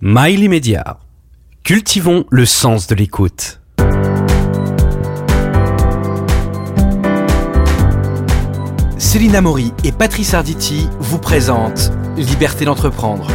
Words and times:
Mail 0.00 0.44
immédiat. 0.44 1.00
Cultivons 1.64 2.24
le 2.30 2.46
sens 2.46 2.86
de 2.86 2.94
l'écoute. 2.94 3.58
Céline 8.96 9.40
Maury 9.40 9.72
et 9.82 9.90
Patrice 9.90 10.34
Arditi 10.34 10.86
vous 11.00 11.18
présentent 11.18 11.90
Liberté 12.16 12.64
d'entreprendre. 12.64 13.26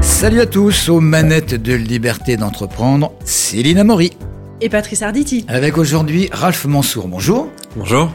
Salut 0.00 0.40
à 0.40 0.46
tous, 0.46 0.88
aux 0.88 1.00
manettes 1.00 1.60
de 1.60 1.74
Liberté 1.74 2.38
d'entreprendre, 2.38 3.12
Céline 3.26 3.82
Maury. 3.82 4.12
Et 4.62 4.70
Patrice 4.70 5.02
Arditi. 5.02 5.44
Avec 5.48 5.76
aujourd'hui 5.76 6.30
Ralph 6.32 6.64
Mansour, 6.64 7.08
bonjour. 7.08 7.50
Bonjour. 7.76 8.10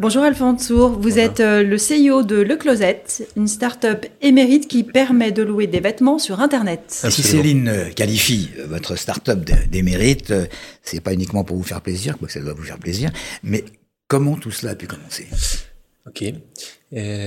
Bonjour 0.00 0.22
Alphonse 0.22 0.70
vous 0.70 0.96
Bonjour. 0.96 1.18
êtes 1.18 1.40
euh, 1.40 1.62
le 1.62 1.76
CEO 1.76 2.22
de 2.22 2.36
Le 2.36 2.56
Closet, 2.56 3.04
une 3.36 3.46
start-up 3.46 4.06
émérite 4.22 4.66
qui 4.66 4.82
permet 4.82 5.30
de 5.30 5.42
louer 5.42 5.66
des 5.66 5.80
vêtements 5.80 6.18
sur 6.18 6.40
Internet. 6.40 6.84
Si 6.88 7.22
Céline 7.22 7.68
euh, 7.68 7.90
qualifie 7.90 8.48
euh, 8.58 8.66
votre 8.66 8.96
start-up 8.96 9.40
d'émérite, 9.70 10.32
c'est 10.82 11.02
pas 11.02 11.12
uniquement 11.12 11.44
pour 11.44 11.58
vous 11.58 11.62
faire 11.64 11.82
plaisir, 11.82 12.16
quoique 12.16 12.32
ça 12.32 12.40
doit 12.40 12.54
vous 12.54 12.62
faire 12.62 12.78
plaisir, 12.78 13.10
mais 13.42 13.62
comment 14.08 14.36
tout 14.36 14.50
cela 14.50 14.72
a 14.72 14.74
pu 14.74 14.86
commencer? 14.86 15.28
Ok. 16.06 16.24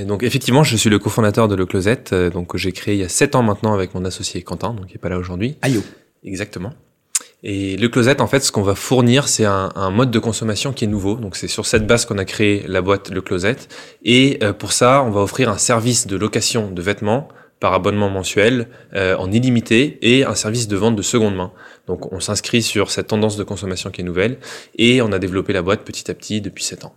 donc 0.08 0.24
effectivement, 0.24 0.64
je 0.64 0.76
suis 0.76 0.90
le 0.90 0.98
cofondateur 0.98 1.48
de 1.48 1.54
Le 1.54 1.68
Closet, 1.68 2.06
donc 2.34 2.58
j'ai 2.58 2.72
créé 2.72 2.96
il 2.96 3.02
y 3.02 3.04
a 3.04 3.10
7 3.10 3.36
ans 3.36 3.44
maintenant 3.44 3.76
avec 3.76 3.94
mon 3.94 4.04
associé 4.04 4.42
Quentin, 4.42 4.74
donc 4.74 4.88
qui 4.88 4.96
est 4.96 4.98
pas 4.98 5.10
là 5.10 5.20
aujourd'hui. 5.20 5.58
Ayo. 5.62 5.84
Exactement. 6.24 6.74
Et 7.44 7.76
le 7.76 7.90
closet, 7.90 8.22
en 8.22 8.28
fait, 8.28 8.40
ce 8.40 8.54
qu'on 8.54 8.62
va 8.62 8.74
fournir, 8.74 9.28
c'est 9.28 9.44
un, 9.44 9.70
un, 9.76 9.92
mode 9.92 10.12
de 10.12 10.20
consommation 10.20 10.72
qui 10.72 10.86
est 10.86 10.88
nouveau. 10.88 11.16
Donc, 11.16 11.36
c'est 11.36 11.50
sur 11.50 11.66
cette 11.66 11.86
base 11.86 12.06
qu'on 12.06 12.18
a 12.18 12.24
créé 12.24 12.64
la 12.68 12.82
boîte 12.82 13.10
Le 13.10 13.22
Closet. 13.22 13.58
Et 14.04 14.40
euh, 14.42 14.54
pour 14.54 14.72
ça, 14.72 15.04
on 15.04 15.12
va 15.12 15.20
offrir 15.20 15.50
un 15.50 15.58
service 15.58 16.08
de 16.08 16.16
location 16.16 16.72
de 16.72 16.82
vêtements 16.82 17.28
par 17.60 17.74
abonnement 17.74 18.10
mensuel 18.10 18.68
euh, 18.94 19.16
en 19.18 19.32
illimité 19.32 19.98
et 20.02 20.24
un 20.24 20.36
service 20.36 20.68
de 20.70 20.76
vente 20.78 20.96
de 20.96 21.02
seconde 21.02 21.36
main. 21.36 21.52
Donc, 21.88 22.14
on 22.14 22.22
s'inscrit 22.22 22.62
sur 22.62 22.92
cette 22.92 23.08
tendance 23.08 23.36
de 23.36 23.44
consommation 23.44 23.90
qui 23.90 24.02
est 24.02 24.04
nouvelle 24.06 24.38
et 24.78 25.02
on 25.02 25.12
a 25.12 25.20
développé 25.20 25.52
la 25.52 25.62
boîte 25.62 25.82
petit 25.84 26.10
à 26.10 26.14
petit 26.14 26.40
depuis 26.40 26.64
7 26.64 26.86
ans. 26.86 26.94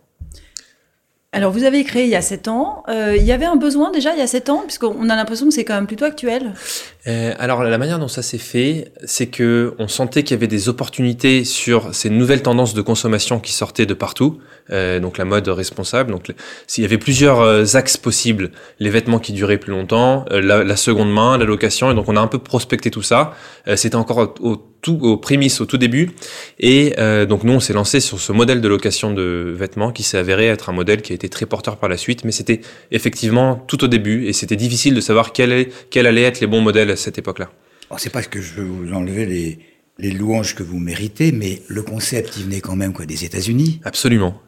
Alors, 1.36 1.52
vous 1.52 1.64
avez 1.64 1.84
créé 1.84 2.04
il 2.04 2.08
y 2.08 2.16
a 2.16 2.22
7 2.22 2.48
ans. 2.48 2.82
Euh, 2.88 3.14
il 3.14 3.22
y 3.22 3.30
avait 3.30 3.44
un 3.44 3.56
besoin 3.56 3.90
déjà 3.90 4.12
il 4.14 4.18
y 4.18 4.22
a 4.22 4.26
7 4.26 4.48
ans, 4.48 4.62
puisqu'on 4.62 5.10
a 5.10 5.16
l'impression 5.16 5.46
que 5.46 5.52
c'est 5.52 5.64
quand 5.64 5.74
même 5.74 5.86
plutôt 5.86 6.06
actuel? 6.06 6.54
Euh, 7.06 7.34
alors, 7.38 7.62
la 7.62 7.78
manière 7.78 7.98
dont 7.98 8.08
ça 8.08 8.22
s'est 8.22 8.38
fait, 8.38 8.90
c'est 9.04 9.26
que 9.26 9.74
on 9.78 9.86
sentait 9.86 10.24
qu'il 10.24 10.34
y 10.34 10.38
avait 10.38 10.48
des 10.48 10.68
opportunités 10.68 11.44
sur 11.44 11.94
ces 11.94 12.10
nouvelles 12.10 12.42
tendances 12.42 12.74
de 12.74 12.82
consommation 12.82 13.38
qui 13.38 13.52
sortaient 13.52 13.86
de 13.86 13.94
partout. 13.94 14.40
Euh, 14.72 14.98
donc, 14.98 15.18
la 15.18 15.24
mode 15.24 15.46
responsable. 15.48 16.10
Donc, 16.10 16.32
s'il 16.66 16.82
y 16.82 16.84
avait 16.84 16.98
plusieurs 16.98 17.40
euh, 17.40 17.64
axes 17.74 17.96
possibles, 17.96 18.50
les 18.80 18.90
vêtements 18.90 19.20
qui 19.20 19.32
duraient 19.32 19.58
plus 19.58 19.70
longtemps, 19.70 20.24
euh, 20.32 20.40
la, 20.40 20.76
seconde 20.76 21.12
main, 21.12 21.38
la 21.38 21.44
location. 21.44 21.90
Et 21.90 21.94
donc, 21.94 22.08
on 22.08 22.16
a 22.16 22.20
un 22.20 22.26
peu 22.26 22.38
prospecté 22.38 22.90
tout 22.90 23.02
ça. 23.02 23.34
C'était 23.74 23.96
encore 23.96 24.34
au, 24.40 24.56
tout, 24.80 24.98
aux 25.02 25.16
prémices, 25.16 25.60
au 25.60 25.66
tout 25.66 25.78
début. 25.78 26.12
Et 26.60 26.94
donc, 27.28 27.42
nous, 27.42 27.52
on 27.52 27.60
s'est 27.60 27.72
lancé 27.72 27.98
sur 27.98 28.20
ce 28.20 28.30
modèle 28.32 28.60
de 28.60 28.68
location 28.68 29.12
de 29.12 29.52
vêtements 29.56 29.90
qui 29.90 30.04
s'est 30.04 30.18
avéré 30.18 30.46
être 30.46 30.68
un 30.68 30.72
modèle 30.72 31.02
qui 31.02 31.12
a 31.12 31.14
été 31.16 31.28
très 31.28 31.46
porteur 31.46 31.76
par 31.76 31.88
la 31.88 31.96
suite. 31.96 32.24
Mais 32.24 32.30
c'était 32.30 32.60
effectivement 32.92 33.56
tout 33.66 33.82
au 33.82 33.88
début 33.88 34.26
et 34.26 34.32
c'était 34.32 34.56
difficile 34.56 34.94
de 34.94 35.00
savoir 35.00 35.32
quel, 35.32 35.52
est, 35.52 35.72
quel 35.90 36.06
allait 36.06 36.22
être 36.22 36.40
les 36.40 36.46
bons 36.46 36.60
modèles 36.60 36.95
à 36.96 37.02
cette 37.04 37.18
époque-là. 37.18 37.50
C'est 37.98 38.10
pas 38.10 38.22
que 38.22 38.40
je 38.40 38.54
veux 38.54 38.64
vous 38.64 38.92
enlever 38.92 39.26
les, 39.26 39.58
les 39.98 40.10
louanges 40.10 40.54
que 40.54 40.62
vous 40.62 40.78
méritez, 40.78 41.32
mais 41.32 41.62
le 41.68 41.82
concept, 41.82 42.36
il 42.36 42.44
venait 42.44 42.60
quand 42.60 42.76
même 42.76 42.92
quoi 42.92 43.06
des 43.06 43.24
États-Unis. 43.24 43.80
Absolument. 43.84 44.40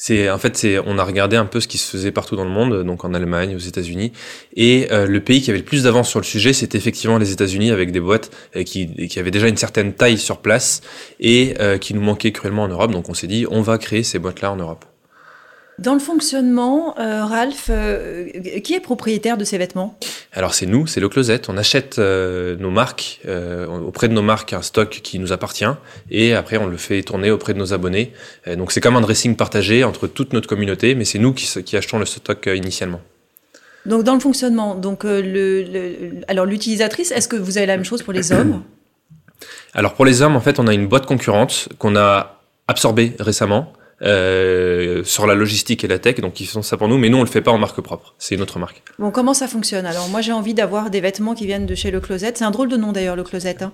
C'est 0.00 0.30
en 0.30 0.38
fait 0.38 0.56
c'est 0.56 0.78
on 0.78 0.96
a 0.96 1.02
regardé 1.02 1.34
un 1.34 1.44
peu 1.44 1.58
ce 1.58 1.66
qui 1.66 1.76
se 1.76 1.90
faisait 1.90 2.12
partout 2.12 2.36
dans 2.36 2.44
le 2.44 2.50
monde, 2.50 2.84
donc 2.84 3.04
en 3.04 3.14
Allemagne, 3.14 3.56
aux 3.56 3.58
États-Unis, 3.58 4.12
et 4.54 4.86
euh, 4.92 5.06
le 5.06 5.20
pays 5.20 5.42
qui 5.42 5.50
avait 5.50 5.58
le 5.58 5.64
plus 5.64 5.82
d'avance 5.82 6.08
sur 6.08 6.20
le 6.20 6.24
sujet, 6.24 6.52
c'était 6.52 6.78
effectivement 6.78 7.18
les 7.18 7.32
États-Unis 7.32 7.72
avec 7.72 7.90
des 7.90 7.98
boîtes 7.98 8.30
euh, 8.54 8.62
qui, 8.62 9.08
qui 9.08 9.18
avaient 9.18 9.32
déjà 9.32 9.48
une 9.48 9.56
certaine 9.56 9.92
taille 9.92 10.18
sur 10.18 10.38
place 10.38 10.82
et 11.18 11.54
euh, 11.58 11.78
qui 11.78 11.94
nous 11.94 12.00
manquaient 12.00 12.30
cruellement 12.30 12.62
en 12.62 12.68
Europe. 12.68 12.92
Donc 12.92 13.08
on 13.08 13.14
s'est 13.14 13.26
dit 13.26 13.44
on 13.50 13.60
va 13.60 13.76
créer 13.76 14.04
ces 14.04 14.20
boîtes-là 14.20 14.52
en 14.52 14.56
Europe. 14.56 14.84
Dans 15.78 15.94
le 15.94 16.00
fonctionnement, 16.00 16.98
euh, 16.98 17.24
Ralph, 17.24 17.66
euh, 17.70 18.28
qui 18.64 18.74
est 18.74 18.80
propriétaire 18.80 19.36
de 19.36 19.44
ces 19.44 19.58
vêtements? 19.58 19.96
Alors 20.32 20.52
c'est 20.52 20.66
nous, 20.66 20.88
c'est 20.88 20.98
le 20.98 21.08
Closet. 21.08 21.42
On 21.48 21.56
achète 21.56 22.00
euh, 22.00 22.56
nos 22.56 22.70
marques 22.70 23.20
auprès 23.86 24.08
de 24.08 24.12
nos 24.12 24.22
marques 24.22 24.52
un 24.52 24.62
stock 24.62 24.90
qui 24.90 25.18
nous 25.18 25.32
appartient 25.32 25.64
et 26.10 26.34
après 26.34 26.56
on 26.56 26.66
le 26.66 26.76
fait 26.76 27.02
tourner 27.02 27.30
auprès 27.30 27.54
de 27.54 27.58
nos 27.58 27.72
abonnés. 27.72 28.12
donc 28.56 28.72
c'est 28.72 28.80
comme 28.80 28.96
un 28.96 29.00
dressing 29.00 29.36
partagé 29.36 29.84
entre 29.84 30.06
toute 30.06 30.32
notre 30.32 30.48
communauté, 30.48 30.94
mais 30.94 31.04
c'est 31.04 31.18
nous 31.18 31.32
qui, 31.32 31.46
qui 31.62 31.76
achetons 31.76 31.98
le 31.98 32.06
stock 32.06 32.48
initialement. 32.52 33.00
Donc 33.86 34.02
dans 34.02 34.14
le 34.14 34.20
fonctionnement, 34.20 34.74
donc 34.74 35.04
le, 35.04 35.20
le 35.22 36.20
alors 36.28 36.44
l'utilisatrice, 36.44 37.12
est-ce 37.12 37.28
que 37.28 37.36
vous 37.36 37.56
avez 37.56 37.66
la 37.66 37.76
même 37.76 37.84
chose 37.84 38.02
pour 38.02 38.12
les 38.12 38.32
hommes? 38.32 38.62
Alors 39.74 39.94
pour 39.94 40.04
les 40.04 40.22
hommes, 40.22 40.36
en 40.36 40.40
fait, 40.40 40.58
on 40.58 40.66
a 40.66 40.74
une 40.74 40.88
boîte 40.88 41.06
concurrente 41.06 41.68
qu'on 41.78 41.96
a 41.96 42.40
absorbée 42.66 43.14
récemment 43.18 43.72
euh, 44.02 45.02
sur 45.04 45.26
la 45.26 45.34
logistique 45.34 45.84
et 45.84 45.88
la 45.88 45.98
tech, 45.98 46.20
donc 46.20 46.40
ils 46.40 46.46
font 46.46 46.62
ça 46.62 46.76
pour 46.76 46.88
nous, 46.88 46.98
mais 46.98 47.08
nous 47.08 47.18
on 47.18 47.22
le 47.22 47.28
fait 47.28 47.40
pas 47.40 47.50
en 47.50 47.58
marque 47.58 47.80
propre, 47.80 48.14
c'est 48.18 48.34
une 48.34 48.42
autre 48.42 48.58
marque. 48.58 48.82
Bon, 48.98 49.10
comment 49.10 49.34
ça 49.34 49.48
fonctionne? 49.48 49.86
Alors 49.86 50.08
moi 50.08 50.20
j'ai 50.20 50.32
envie 50.32 50.54
d'avoir 50.54 50.90
des 50.90 51.00
vêtements 51.00 51.34
qui 51.34 51.46
viennent 51.46 51.66
de 51.66 51.74
chez 51.74 51.90
Le 51.90 52.00
Closet, 52.00 52.32
c'est 52.36 52.44
un 52.44 52.50
drôle 52.50 52.68
de 52.68 52.76
nom 52.76 52.92
d'ailleurs 52.92 53.16
Le 53.16 53.24
Closet. 53.24 53.62
Hein. 53.62 53.72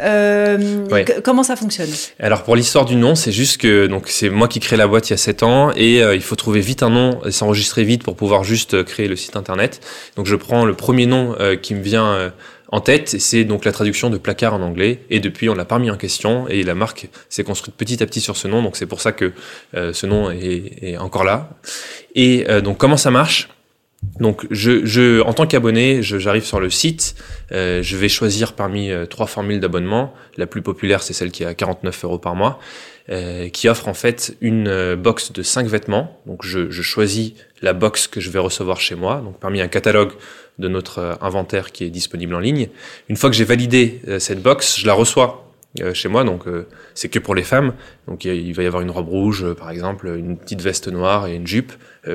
Euh, 0.00 0.86
ouais. 0.88 1.04
Comment 1.22 1.42
ça 1.42 1.54
fonctionne? 1.54 1.90
Alors 2.18 2.42
pour 2.42 2.56
l'histoire 2.56 2.84
du 2.84 2.96
nom, 2.96 3.14
c'est 3.14 3.32
juste 3.32 3.58
que 3.60 3.86
donc 3.86 4.08
c'est 4.08 4.30
moi 4.30 4.48
qui 4.48 4.58
crée 4.58 4.76
la 4.76 4.86
boîte 4.86 5.10
il 5.10 5.12
y 5.12 5.14
a 5.14 5.18
7 5.18 5.42
ans 5.42 5.70
et 5.76 6.02
euh, 6.02 6.14
il 6.14 6.22
faut 6.22 6.34
trouver 6.34 6.60
vite 6.60 6.82
un 6.82 6.90
nom 6.90 7.20
et 7.24 7.30
s'enregistrer 7.30 7.84
vite 7.84 8.02
pour 8.02 8.16
pouvoir 8.16 8.42
juste 8.42 8.82
créer 8.84 9.06
le 9.06 9.16
site 9.16 9.36
internet. 9.36 9.80
Donc 10.16 10.26
je 10.26 10.34
prends 10.34 10.64
le 10.64 10.74
premier 10.74 11.06
nom 11.06 11.36
euh, 11.38 11.56
qui 11.56 11.74
me 11.74 11.82
vient 11.82 12.06
euh, 12.06 12.30
en 12.72 12.80
tête, 12.80 13.20
c'est 13.20 13.44
donc 13.44 13.66
la 13.66 13.70
traduction 13.70 14.08
de 14.08 14.16
placard 14.16 14.54
en 14.54 14.62
anglais. 14.62 15.00
Et 15.10 15.20
depuis, 15.20 15.50
on 15.50 15.54
l'a 15.54 15.66
pas 15.66 15.78
mis 15.78 15.90
en 15.90 15.96
question 15.98 16.48
et 16.48 16.62
la 16.62 16.74
marque 16.74 17.08
s'est 17.28 17.44
construite 17.44 17.76
petit 17.76 18.02
à 18.02 18.06
petit 18.06 18.22
sur 18.22 18.36
ce 18.36 18.48
nom. 18.48 18.62
Donc 18.62 18.76
c'est 18.76 18.86
pour 18.86 19.02
ça 19.02 19.12
que 19.12 19.32
euh, 19.74 19.92
ce 19.92 20.06
nom 20.06 20.30
est, 20.30 20.82
est, 20.82 20.96
encore 20.96 21.22
là. 21.22 21.50
Et 22.14 22.46
euh, 22.48 22.62
donc 22.62 22.78
comment 22.78 22.96
ça 22.96 23.10
marche? 23.10 23.50
Donc, 24.18 24.46
je, 24.50 24.84
je, 24.84 25.20
en 25.22 25.32
tant 25.32 25.46
qu'abonné, 25.46 26.02
j'arrive 26.02 26.44
sur 26.44 26.60
le 26.60 26.70
site, 26.70 27.14
euh, 27.52 27.82
je 27.82 27.96
vais 27.96 28.08
choisir 28.08 28.52
parmi 28.52 28.90
euh, 28.90 29.06
trois 29.06 29.26
formules 29.26 29.60
d'abonnement. 29.60 30.12
La 30.36 30.46
plus 30.46 30.60
populaire, 30.60 31.02
c'est 31.02 31.12
celle 31.12 31.30
qui 31.30 31.44
est 31.44 31.46
à 31.46 31.54
49 31.54 32.04
euros 32.04 32.18
par 32.18 32.34
mois, 32.34 32.58
euh, 33.10 33.48
qui 33.48 33.68
offre 33.68 33.88
en 33.88 33.94
fait 33.94 34.36
une 34.40 34.96
box 34.96 35.32
de 35.32 35.42
5 35.42 35.66
vêtements. 35.66 36.20
Donc, 36.26 36.44
je, 36.44 36.70
je, 36.70 36.82
choisis 36.82 37.32
la 37.62 37.72
box 37.72 38.06
que 38.06 38.20
je 38.20 38.30
vais 38.30 38.38
recevoir 38.38 38.80
chez 38.80 38.96
moi, 38.96 39.22
donc 39.24 39.38
parmi 39.38 39.60
un 39.60 39.68
catalogue 39.68 40.12
de 40.58 40.68
notre 40.68 41.18
inventaire 41.20 41.72
qui 41.72 41.84
est 41.84 41.90
disponible 41.90 42.34
en 42.34 42.40
ligne. 42.40 42.68
Une 43.08 43.16
fois 43.16 43.30
que 43.30 43.36
j'ai 43.36 43.44
validé 43.44 44.00
cette 44.18 44.42
box, 44.42 44.78
je 44.78 44.86
la 44.86 44.92
reçois 44.94 45.42
euh, 45.80 45.94
chez 45.94 46.08
moi, 46.08 46.22
donc 46.22 46.46
euh, 46.46 46.66
c'est 46.94 47.08
que 47.08 47.18
pour 47.18 47.34
les 47.34 47.42
femmes. 47.42 47.72
Donc 48.06 48.24
il 48.26 48.52
va 48.52 48.62
y 48.62 48.66
avoir 48.66 48.82
une 48.82 48.90
robe 48.90 49.08
rouge, 49.08 49.42
euh, 49.42 49.54
par 49.54 49.70
exemple, 49.70 50.06
une 50.06 50.36
petite 50.36 50.60
veste 50.60 50.88
noire 50.88 51.26
et 51.26 51.34
une 51.34 51.46
jupe, 51.46 51.72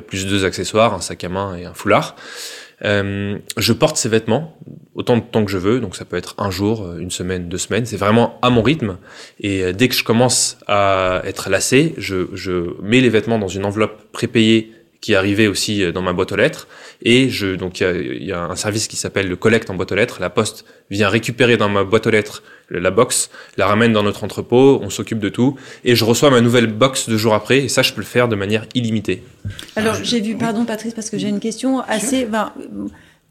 plus 0.08 0.28
deux 0.28 0.44
accessoires, 0.46 0.94
un 0.94 1.02
sac 1.02 1.24
à 1.24 1.30
main 1.30 1.56
et 1.56 1.66
un 1.66 1.74
foulard. 1.74 2.16
je 2.82 3.72
porte 3.74 3.98
ces 3.98 4.10
vêtements 4.10 4.58
autant 4.96 5.16
de 5.16 5.22
temps 5.22 5.46
que 5.46 5.52
je 5.52 5.58
veux, 5.58 5.80
donc 5.80 5.96
ça 5.96 6.06
peut 6.06 6.18
être 6.18 6.36
un 6.38 6.52
jour, 6.52 6.94
une 6.98 7.10
semaine, 7.10 7.48
deux 7.48 7.58
semaines. 7.58 7.86
C'est 7.86 7.98
vraiment 7.98 8.38
à 8.42 8.50
mon 8.50 8.62
rythme. 8.62 8.98
Et 9.40 9.72
dès 9.74 9.88
que 9.88 9.96
je 9.96 10.04
commence 10.04 10.58
à 10.68 11.22
être 11.24 11.50
lassé, 11.50 11.94
je 11.98 12.82
mets 12.82 13.00
les 13.00 13.10
vêtements 13.10 13.40
dans 13.40 13.48
une 13.48 13.64
enveloppe 13.64 14.12
prépayée 14.12 14.74
qui 15.02 15.14
est 15.14 15.16
arrivé 15.16 15.48
aussi 15.48 15.92
dans 15.92 16.02
ma 16.02 16.14
boîte 16.14 16.32
aux 16.32 16.36
lettres. 16.36 16.68
Et 17.02 17.30
je, 17.30 17.56
donc, 17.56 17.80
il 17.80 18.24
y, 18.24 18.26
y 18.28 18.32
a, 18.32 18.44
un 18.44 18.56
service 18.56 18.88
qui 18.88 18.96
s'appelle 18.96 19.28
le 19.28 19.36
collecte 19.36 19.70
en 19.70 19.76
boîte 19.76 19.92
aux 19.92 19.96
lettres. 19.96 20.18
La 20.20 20.30
poste 20.30 20.66
vient 20.90 21.10
récupérer 21.10 21.58
dans 21.58 21.70
ma 21.70 21.84
boîte 21.84 22.08
aux 22.08 22.12
lettres 22.12 22.44
la 22.70 22.92
box, 22.92 23.30
la 23.58 23.68
ramène 23.68 23.94
dans 23.94 24.04
notre 24.04 24.24
entrepôt, 24.24 24.80
on 24.82 24.90
s'occupe 24.90 25.20
de 25.20 25.30
tout. 25.30 25.56
Et 25.84 25.96
je 25.96 26.04
reçois 26.04 26.30
ma 26.30 26.42
nouvelle 26.42 26.68
box 26.68 27.10
deux 27.10 27.18
jours 27.18 27.34
après. 27.34 27.60
Et 27.60 27.70
ça, 27.70 27.82
je 27.82 27.94
peux 27.94 28.02
le 28.02 28.08
faire 28.08 28.28
de 28.28 28.36
manière 28.36 28.66
illimitée. 28.74 29.24
Alors, 29.76 29.96
j'ai 30.04 30.22
vu, 30.22 30.36
pardon 30.36 30.66
Patrice, 30.66 30.94
parce 30.94 31.10
que 31.10 31.18
j'ai 31.18 31.30
une 31.30 31.40
question 31.40 31.80
assez. 31.82 32.26
Ben, 32.26 32.52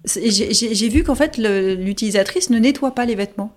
j'ai 0.05 0.89
vu 0.89 1.03
qu'en 1.03 1.15
fait, 1.15 1.37
l'utilisatrice 1.37 2.51
ne 2.51 2.59
nettoie 2.59 2.95
pas 2.95 3.05
les 3.05 3.15
vêtements. 3.15 3.55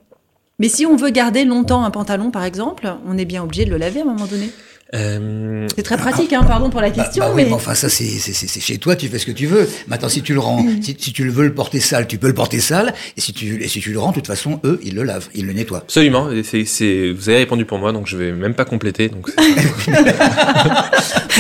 Mais 0.59 0.67
si 0.67 0.85
on 0.85 0.97
veut 0.97 1.09
garder 1.09 1.45
longtemps 1.45 1.85
un 1.85 1.91
pantalon, 1.91 2.31
par 2.31 2.43
exemple, 2.43 2.93
on 3.07 3.17
est 3.17 3.25
bien 3.25 3.43
obligé 3.43 3.63
de 3.63 3.71
le 3.71 3.77
laver 3.77 4.01
à 4.01 4.03
un 4.03 4.07
moment 4.07 4.25
donné. 4.25 4.49
Euh... 4.95 5.67
C'est 5.75 5.83
très 5.83 5.97
pratique, 5.97 6.33
hein, 6.33 6.43
pardon 6.43 6.69
pour 6.69 6.81
la 6.81 6.89
question. 6.89 7.23
Bah, 7.23 7.29
bah, 7.29 7.35
mais... 7.35 7.45
Oui, 7.45 7.53
enfin, 7.53 7.75
ça, 7.75 7.89
c'est 7.89 8.59
chez 8.59 8.77
toi, 8.79 8.95
tu 8.95 9.07
fais 9.07 9.19
ce 9.19 9.25
que 9.25 9.31
tu 9.31 9.45
veux. 9.45 9.69
Maintenant, 9.87 10.09
si 10.09 10.21
tu 10.21 10.33
le 10.33 10.39
rends, 10.39 10.65
si, 10.81 10.95
si, 10.97 11.13
tu 11.13 11.23
le 11.23 11.31
veux 11.31 11.45
le 11.45 11.53
porter 11.53 11.79
sale, 11.79 12.07
tu 12.07 12.17
peux 12.17 12.27
le 12.27 12.33
porter 12.33 12.59
sale. 12.59 12.93
Et 13.15 13.21
si 13.21 13.33
tu, 13.33 13.63
et 13.63 13.67
si 13.67 13.79
tu 13.79 13.91
le 13.91 13.99
rends, 13.99 14.09
de 14.09 14.15
toute 14.15 14.27
façon, 14.27 14.59
eux, 14.63 14.79
ils 14.83 14.95
le 14.95 15.03
lavent, 15.03 15.29
ils 15.35 15.45
le 15.45 15.53
nettoient. 15.53 15.79
Absolument. 15.79 16.29
C 16.43 16.61
est, 16.61 17.11
vous 17.11 17.29
avez 17.29 17.39
répondu 17.39 17.65
pour 17.65 17.77
moi, 17.77 17.91
donc 17.91 18.07
je 18.07 18.17
vais 18.17 18.31
même 18.31 18.55
pas 18.55 18.65
compléter. 18.65 19.09
Donc 19.09 19.29
bon, 19.35 19.43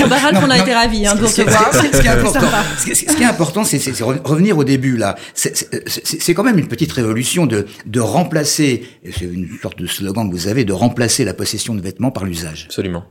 bah, 0.07 0.17
Ralph, 0.17 0.43
on 0.45 0.49
a 0.49 0.59
été 0.59 0.73
ravis 0.73 1.07
hein, 1.07 1.15
de 1.15 1.23
recevoir. 1.23 1.73
Ce 1.73 1.99
qui 1.99 2.07
est 2.07 2.09
important, 2.09 2.47
ce 2.77 3.15
qui 3.15 3.23
est 3.23 3.25
important, 3.25 3.63
c'est 3.63 3.81
revenir 4.23 4.57
au 4.57 4.63
début, 4.63 4.95
là. 4.95 5.15
C'est 5.33 6.33
quand 6.33 6.43
même 6.43 6.59
une 6.59 6.67
petite 6.67 6.91
révolution 6.91 7.47
de, 7.47 7.65
de 7.85 7.99
remplacer, 7.99 8.83
c'est 9.05 9.25
une 9.25 9.49
sorte 9.61 9.79
de 9.79 9.87
slogan 9.87 10.29
que 10.29 10.35
vous 10.35 10.47
avez, 10.47 10.65
de 10.65 10.73
remplacer 10.73 11.25
la 11.25 11.33
possession 11.33 11.73
de 11.73 11.81
vêtements 11.81 12.11
par 12.11 12.25
l'usage. 12.25 12.65
Absolument. 12.67 13.05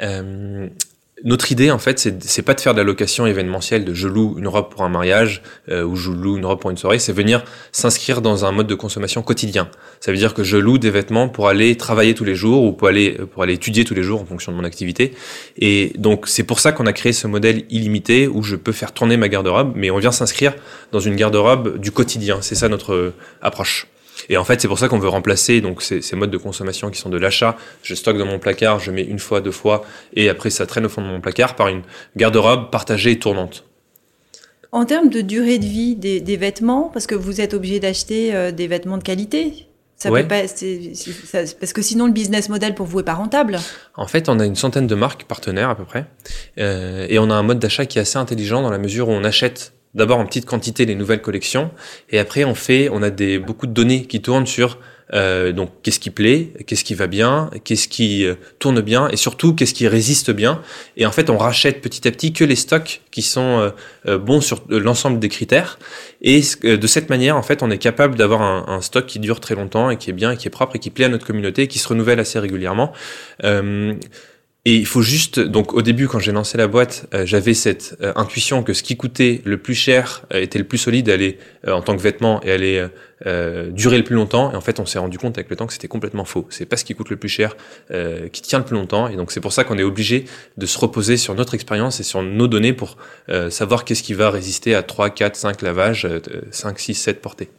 Euh, 0.00 0.68
notre 1.22 1.52
idée, 1.52 1.70
en 1.70 1.78
fait, 1.78 1.98
c'est 2.20 2.42
pas 2.42 2.54
de 2.54 2.60
faire 2.60 2.72
de 2.72 2.78
la 2.78 2.84
location 2.84 3.26
événementielle, 3.26 3.84
de 3.84 3.92
je 3.92 4.08
loue 4.08 4.36
une 4.38 4.48
robe 4.48 4.70
pour 4.70 4.82
un 4.84 4.88
mariage 4.88 5.42
euh, 5.68 5.84
ou 5.84 5.94
je 5.94 6.10
loue 6.10 6.38
une 6.38 6.46
robe 6.46 6.60
pour 6.60 6.70
une 6.70 6.78
soirée, 6.78 6.98
c'est 6.98 7.12
venir 7.12 7.44
s'inscrire 7.72 8.22
dans 8.22 8.46
un 8.46 8.52
mode 8.52 8.66
de 8.66 8.74
consommation 8.74 9.20
quotidien. 9.20 9.68
Ça 10.00 10.12
veut 10.12 10.16
dire 10.16 10.32
que 10.32 10.44
je 10.44 10.56
loue 10.56 10.78
des 10.78 10.90
vêtements 10.90 11.28
pour 11.28 11.48
aller 11.48 11.76
travailler 11.76 12.14
tous 12.14 12.24
les 12.24 12.34
jours 12.34 12.64
ou 12.64 12.72
pour 12.72 12.88
aller 12.88 13.18
pour 13.32 13.42
aller 13.42 13.54
étudier 13.54 13.84
tous 13.84 13.94
les 13.94 14.02
jours 14.02 14.22
en 14.22 14.24
fonction 14.24 14.50
de 14.50 14.56
mon 14.56 14.64
activité. 14.64 15.12
Et 15.58 15.92
donc 15.98 16.26
c'est 16.26 16.44
pour 16.44 16.58
ça 16.58 16.72
qu'on 16.72 16.86
a 16.86 16.92
créé 16.92 17.12
ce 17.12 17.26
modèle 17.26 17.64
illimité 17.68 18.26
où 18.26 18.42
je 18.42 18.56
peux 18.56 18.72
faire 18.72 18.92
tourner 18.92 19.18
ma 19.18 19.28
garde-robe, 19.28 19.72
mais 19.74 19.90
on 19.90 19.98
vient 19.98 20.12
s'inscrire 20.12 20.54
dans 20.90 21.00
une 21.00 21.16
garde-robe 21.16 21.78
du 21.78 21.92
quotidien. 21.92 22.38
C'est 22.40 22.54
ça 22.54 22.68
notre 22.68 23.12
approche. 23.42 23.89
Et 24.28 24.36
en 24.36 24.44
fait, 24.44 24.60
c'est 24.60 24.68
pour 24.68 24.78
ça 24.78 24.88
qu'on 24.88 24.98
veut 24.98 25.08
remplacer 25.08 25.60
donc 25.60 25.82
ces, 25.82 26.02
ces, 26.02 26.16
modes 26.16 26.30
de 26.30 26.36
consommation 26.36 26.90
qui 26.90 27.00
sont 27.00 27.08
de 27.08 27.18
l'achat. 27.18 27.56
Je 27.82 27.94
stocke 27.94 28.18
dans 28.18 28.26
mon 28.26 28.38
placard, 28.38 28.78
je 28.78 28.90
mets 28.90 29.02
une 29.04 29.18
fois, 29.18 29.40
deux 29.40 29.50
fois, 29.50 29.84
et 30.14 30.28
après 30.28 30.50
ça 30.50 30.66
traîne 30.66 30.86
au 30.86 30.88
fond 30.88 31.02
de 31.02 31.06
mon 31.06 31.20
placard 31.20 31.56
par 31.56 31.68
une 31.68 31.82
garde-robe 32.16 32.70
partagée 32.70 33.12
et 33.12 33.18
tournante. 33.18 33.64
En 34.72 34.84
termes 34.84 35.08
de 35.10 35.20
durée 35.20 35.58
de 35.58 35.64
vie 35.64 35.96
des, 35.96 36.20
des 36.20 36.36
vêtements, 36.36 36.90
parce 36.92 37.06
que 37.06 37.14
vous 37.16 37.40
êtes 37.40 37.54
obligé 37.54 37.80
d'acheter 37.80 38.34
euh, 38.34 38.52
des 38.52 38.68
vêtements 38.68 38.98
de 38.98 39.02
qualité, 39.02 39.66
ça 39.96 40.10
Ouais. 40.10 40.22
peut 40.22 40.28
pas, 40.28 40.46
ça- 40.46 41.54
parce 41.58 41.72
que 41.72 41.82
sinon 41.82 42.06
le 42.06 42.12
business 42.12 42.48
model 42.48 42.74
pour 42.74 42.86
vous 42.86 43.00
est 43.00 43.04
pas 43.04 43.14
rentable. 43.14 43.58
En 43.96 44.06
fait, 44.06 44.28
on 44.28 44.38
a 44.38 44.46
une 44.46 44.54
centaine 44.56 44.86
de 44.86 44.94
marques 44.94 45.24
partenaires 45.24 45.70
à 45.70 45.74
peu 45.74 45.84
près, 45.84 46.06
euh, 46.58 47.04
et 47.08 47.18
on 47.18 47.30
a 47.30 47.34
un 47.34 47.42
mode 47.42 47.58
d'achat 47.58 47.84
qui 47.84 47.98
est 47.98 48.02
assez 48.02 48.16
intelligent 48.18 48.62
dans 48.62 48.70
la 48.70 48.78
mesure 48.78 49.08
où 49.08 49.12
on 49.12 49.24
achète 49.24 49.72
d'abord 49.94 50.18
en 50.18 50.26
petite 50.26 50.46
quantité 50.46 50.84
les 50.86 50.94
nouvelles 50.94 51.22
collections, 51.22 51.70
et 52.10 52.18
après 52.18 52.44
on 52.44 52.54
fait, 52.54 52.88
on 52.90 53.02
a 53.02 53.10
des 53.10 53.38
beaucoup 53.38 53.66
de 53.66 53.72
données 53.72 54.06
qui 54.06 54.20
tournent 54.20 54.46
sur 54.46 54.78
euh, 55.12 55.52
donc 55.52 55.70
qu'est-ce 55.82 55.98
qui 55.98 56.10
plaît, 56.10 56.52
qu'est-ce 56.66 56.84
qui 56.84 56.94
va 56.94 57.06
bien, 57.06 57.50
qu'est-ce 57.64 57.88
qui 57.88 58.24
euh, 58.24 58.34
tourne 58.58 58.80
bien, 58.80 59.08
et 59.08 59.16
surtout 59.16 59.54
qu'est-ce 59.54 59.74
qui 59.74 59.88
résiste 59.88 60.30
bien. 60.30 60.62
Et 60.96 61.06
en 61.06 61.12
fait, 61.12 61.30
on 61.30 61.38
rachète 61.38 61.80
petit 61.80 62.06
à 62.06 62.12
petit 62.12 62.32
que 62.32 62.44
les 62.44 62.56
stocks 62.56 63.00
qui 63.10 63.22
sont 63.22 63.58
euh, 63.58 63.70
euh, 64.06 64.18
bons 64.18 64.40
sur 64.40 64.62
l'ensemble 64.68 65.18
des 65.18 65.28
critères. 65.28 65.78
Et 66.22 66.40
de 66.62 66.86
cette 66.86 67.10
manière, 67.10 67.36
en 67.36 67.42
fait, 67.42 67.62
on 67.62 67.70
est 67.70 67.78
capable 67.78 68.14
d'avoir 68.14 68.42
un, 68.42 68.66
un 68.68 68.80
stock 68.82 69.06
qui 69.06 69.18
dure 69.18 69.40
très 69.40 69.54
longtemps 69.54 69.90
et 69.90 69.96
qui 69.96 70.10
est 70.10 70.12
bien, 70.12 70.32
et 70.32 70.36
qui 70.36 70.46
est 70.46 70.50
propre 70.50 70.76
et 70.76 70.78
qui 70.78 70.90
plaît 70.90 71.06
à 71.06 71.08
notre 71.08 71.26
communauté, 71.26 71.62
et 71.62 71.66
qui 71.66 71.78
se 71.78 71.88
renouvelle 71.88 72.20
assez 72.20 72.38
régulièrement. 72.38 72.92
Et 74.66 74.76
il 74.76 74.84
faut 74.84 75.00
juste, 75.00 75.40
donc 75.40 75.72
au 75.72 75.80
début 75.80 76.06
quand 76.06 76.18
j'ai 76.18 76.32
lancé 76.32 76.58
la 76.58 76.66
boîte, 76.66 77.06
euh, 77.14 77.24
j'avais 77.24 77.54
cette 77.54 77.96
euh, 78.02 78.12
intuition 78.14 78.62
que 78.62 78.74
ce 78.74 78.82
qui 78.82 78.94
coûtait 78.94 79.40
le 79.44 79.56
plus 79.56 79.74
cher 79.74 80.26
euh, 80.34 80.42
était 80.42 80.58
le 80.58 80.66
plus 80.66 80.76
solide, 80.76 81.08
allait 81.08 81.38
en 81.66 81.80
tant 81.80 81.96
que 81.96 82.02
vêtement 82.02 82.42
et 82.42 82.52
allait 82.52 82.88
durer 83.72 83.98
le 83.98 84.04
plus 84.04 84.14
longtemps. 84.14 84.50
Et 84.50 84.56
en 84.56 84.62
fait, 84.62 84.80
on 84.80 84.86
s'est 84.86 84.98
rendu 84.98 85.18
compte 85.18 85.36
avec 85.36 85.50
le 85.50 85.56
temps 85.56 85.66
que 85.66 85.74
c'était 85.74 85.88
complètement 85.88 86.24
faux. 86.24 86.46
C'est 86.48 86.64
pas 86.64 86.78
ce 86.78 86.86
qui 86.86 86.94
coûte 86.94 87.10
le 87.10 87.16
plus 87.16 87.28
cher 87.28 87.54
qui 88.32 88.40
tient 88.40 88.58
le 88.58 88.64
plus 88.64 88.76
longtemps. 88.76 89.08
Et 89.08 89.16
donc 89.16 89.30
c'est 89.30 89.40
pour 89.40 89.52
ça 89.52 89.62
qu'on 89.62 89.76
est 89.76 89.82
obligé 89.82 90.24
de 90.56 90.64
se 90.64 90.78
reposer 90.78 91.18
sur 91.18 91.34
notre 91.34 91.52
expérience 91.54 92.00
et 92.00 92.02
sur 92.02 92.22
nos 92.22 92.48
données 92.48 92.72
pour 92.72 92.96
savoir 93.50 93.84
qu'est-ce 93.84 94.02
qui 94.02 94.14
va 94.14 94.30
résister 94.30 94.74
à 94.74 94.82
3, 94.82 95.10
4, 95.10 95.36
5 95.36 95.62
lavages, 95.62 96.06
euh, 96.06 96.20
5, 96.50 96.78
6, 96.78 96.94
7 96.94 97.20
portées. 97.20 97.50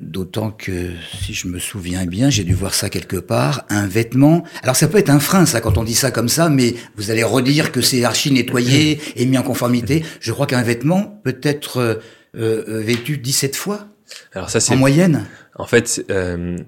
D'autant 0.00 0.50
que, 0.50 0.90
si 1.22 1.32
je 1.32 1.46
me 1.46 1.60
souviens 1.60 2.04
bien, 2.04 2.30
j'ai 2.30 2.42
dû 2.42 2.52
voir 2.52 2.74
ça 2.74 2.90
quelque 2.90 3.16
part, 3.16 3.64
un 3.68 3.86
vêtement. 3.86 4.42
Alors 4.62 4.74
ça 4.74 4.88
peut 4.88 4.98
être 4.98 5.10
un 5.10 5.20
frein, 5.20 5.46
ça, 5.46 5.60
quand 5.60 5.78
on 5.78 5.84
dit 5.84 5.94
ça 5.94 6.10
comme 6.10 6.28
ça, 6.28 6.48
mais 6.48 6.74
vous 6.96 7.12
allez 7.12 7.22
redire 7.22 7.70
que 7.70 7.80
c'est 7.80 8.02
archi 8.04 8.32
nettoyé 8.32 9.00
et 9.14 9.24
mis 9.24 9.38
en 9.38 9.42
conformité. 9.42 10.04
Je 10.20 10.32
crois 10.32 10.46
qu'un 10.46 10.62
vêtement 10.62 11.20
peut 11.22 11.38
être 11.42 11.78
euh, 12.36 12.62
euh, 12.68 12.80
vêtu 12.80 13.18
17 13.18 13.56
fois, 13.56 13.88
Alors 14.32 14.50
ça 14.50 14.60
c'est 14.60 14.74
en 14.74 14.76
moyenne. 14.76 15.26
En 15.54 15.66
fait, 15.66 16.04
euh, 16.10 16.58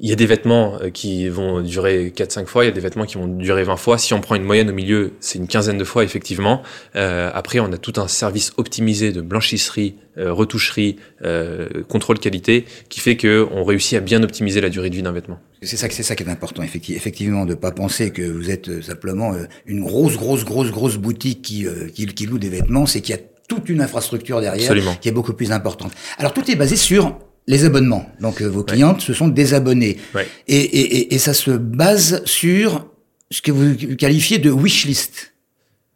il 0.00 0.08
y 0.08 0.12
a 0.12 0.16
des 0.16 0.26
vêtements 0.26 0.78
euh, 0.80 0.90
qui 0.90 1.28
vont 1.28 1.60
durer 1.60 2.12
4-5 2.16 2.46
fois, 2.46 2.64
il 2.64 2.68
y 2.68 2.70
a 2.70 2.74
des 2.74 2.80
vêtements 2.80 3.04
qui 3.04 3.16
vont 3.16 3.26
durer 3.26 3.62
20 3.64 3.76
fois. 3.76 3.98
Si 3.98 4.14
on 4.14 4.20
prend 4.20 4.34
une 4.36 4.42
moyenne 4.44 4.70
au 4.70 4.72
milieu, 4.72 5.12
c'est 5.20 5.38
une 5.38 5.46
quinzaine 5.48 5.76
de 5.78 5.84
fois, 5.84 6.02
effectivement. 6.04 6.62
Euh, 6.96 7.30
après, 7.34 7.60
on 7.60 7.70
a 7.72 7.78
tout 7.78 7.92
un 8.00 8.08
service 8.08 8.52
optimisé 8.56 9.12
de 9.12 9.20
blanchisserie, 9.20 9.96
euh, 10.18 10.32
retoucherie, 10.32 10.96
euh, 11.24 11.68
contrôle 11.88 12.18
qualité, 12.18 12.64
qui 12.88 13.00
fait 13.00 13.16
que 13.16 13.46
on 13.52 13.64
réussit 13.64 13.96
à 13.98 14.00
bien 14.00 14.22
optimiser 14.22 14.60
la 14.60 14.70
durée 14.70 14.88
de 14.90 14.94
vie 14.96 15.02
d'un 15.02 15.12
vêtement. 15.12 15.38
C'est 15.62 15.76
ça, 15.76 15.88
que- 15.88 15.94
c'est 15.94 16.02
ça 16.02 16.16
qui 16.16 16.22
est 16.24 16.28
important, 16.28 16.62
effecti- 16.62 16.94
effectivement, 16.96 17.44
de 17.44 17.54
pas 17.54 17.70
penser 17.70 18.10
que 18.12 18.22
vous 18.22 18.50
êtes 18.50 18.82
simplement 18.82 19.34
une 19.66 19.82
grosse, 19.84 20.16
grosse, 20.16 20.44
grosse, 20.44 20.70
grosse 20.70 20.96
boutique 20.96 21.42
qui, 21.42 21.66
qui, 21.94 22.06
qui 22.06 22.26
loue 22.26 22.38
des 22.38 22.48
vêtements. 22.50 22.86
C'est 22.86 23.00
qu'il 23.00 23.14
y 23.14 23.18
a 23.18 23.22
toute 23.48 23.68
une 23.68 23.80
infrastructure 23.80 24.40
derrière 24.40 24.62
Absolument. 24.70 24.94
qui 25.00 25.08
est 25.08 25.12
beaucoup 25.12 25.34
plus 25.34 25.52
importante. 25.52 25.92
Alors 26.18 26.32
tout 26.32 26.48
est 26.50 26.56
basé 26.56 26.76
sur 26.76 27.18
les 27.46 27.64
abonnements. 27.64 28.10
Donc 28.20 28.40
euh, 28.40 28.46
vos 28.46 28.64
clientes, 28.64 29.00
ce 29.00 29.12
sont 29.12 29.28
des 29.28 29.54
abonnés. 29.54 29.98
Ouais. 30.14 30.26
Et, 30.48 30.56
et, 30.56 30.96
et, 30.96 31.14
et 31.14 31.18
ça 31.18 31.34
se 31.34 31.50
base 31.50 32.22
sur 32.24 32.86
ce 33.30 33.42
que 33.42 33.50
vous 33.50 33.96
qualifiez 33.96 34.38
de 34.38 34.50
wishlist. 34.50 35.34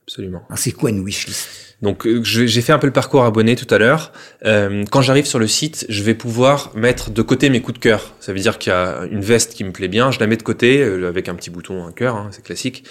Absolument. 0.07 0.43
C'est 0.57 0.73
quoi 0.73 0.91
une 0.91 1.05
wishlist? 1.05 1.49
Donc 1.83 2.07
euh, 2.07 2.23
j'ai 2.23 2.63
fait 2.63 2.73
un 2.73 2.79
peu 2.79 2.87
le 2.87 2.93
parcours 2.93 3.25
abonné 3.25 3.55
tout 3.55 3.73
à 3.75 3.77
l'heure. 3.77 4.13
Euh, 4.47 4.85
quand 4.91 5.03
j'arrive 5.03 5.27
sur 5.27 5.39
le 5.39 5.47
site, 5.47 5.85
je 5.91 6.03
vais 6.03 6.15
pouvoir 6.15 6.73
mettre 6.75 7.11
de 7.11 7.21
côté 7.23 7.51
mes 7.51 7.61
coups 7.61 7.79
de 7.79 7.83
cœur. 7.83 8.15
Ça 8.21 8.33
veut 8.33 8.39
dire 8.39 8.57
qu'il 8.59 8.71
y 8.71 8.75
a 8.75 9.03
une 9.11 9.21
veste 9.21 9.53
qui 9.53 9.63
me 9.63 9.73
plaît 9.73 9.89
bien, 9.89 10.11
je 10.11 10.19
la 10.19 10.27
mets 10.27 10.39
de 10.39 10.43
côté 10.43 10.81
euh, 10.81 11.09
avec 11.09 11.29
un 11.29 11.35
petit 11.35 11.51
bouton, 11.51 11.85
un 11.85 11.93
cœur, 11.93 12.17
hein, 12.17 12.31
c'est 12.33 12.43
classique. 12.43 12.85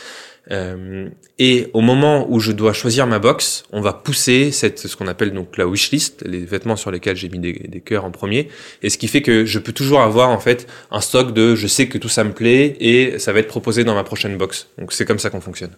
Euh, 0.52 1.10
et 1.40 1.68
au 1.74 1.82
moment 1.82 2.28
où 2.30 2.40
je 2.40 2.52
dois 2.52 2.74
choisir 2.74 3.08
ma 3.08 3.20
box, 3.20 3.64
on 3.72 3.82
va 3.82 3.94
pousser 3.94 4.52
cette, 4.52 4.80
ce 4.80 4.96
qu'on 4.96 5.08
appelle 5.08 5.32
donc 5.32 5.58
la 5.58 5.68
wishlist, 5.68 6.24
les 6.26 6.46
vêtements 6.46 6.76
sur 6.76 6.92
lesquels 6.92 7.16
j'ai 7.16 7.30
mis 7.30 7.40
des, 7.40 7.54
des 7.54 7.82
cœurs 7.82 8.06
en 8.06 8.12
premier, 8.12 8.50
et 8.84 8.90
ce 8.90 8.98
qui 8.98 9.08
fait 9.08 9.22
que 9.22 9.46
je 9.46 9.60
peux 9.60 9.74
toujours 9.74 10.02
avoir 10.02 10.30
en 10.30 10.40
fait 10.40 10.68
un 10.92 11.02
stock 11.02 11.34
de 11.34 11.56
je 11.56 11.68
sais 11.68 11.88
que 11.88 11.98
tout 11.98 12.10
ça 12.10 12.24
me 12.24 12.32
plaît 12.32 12.76
et 12.80 13.18
ça 13.20 13.34
va 13.34 13.40
être 13.40 13.48
proposé 13.48 13.84
dans 13.84 13.96
ma 13.96 14.04
prochaine 14.04 14.38
box. 14.38 14.68
Donc 14.78 14.94
c'est 14.94 15.06
comme 15.06 15.20
ça 15.20 15.30
qu'on 15.30 15.42
fonctionne. 15.42 15.72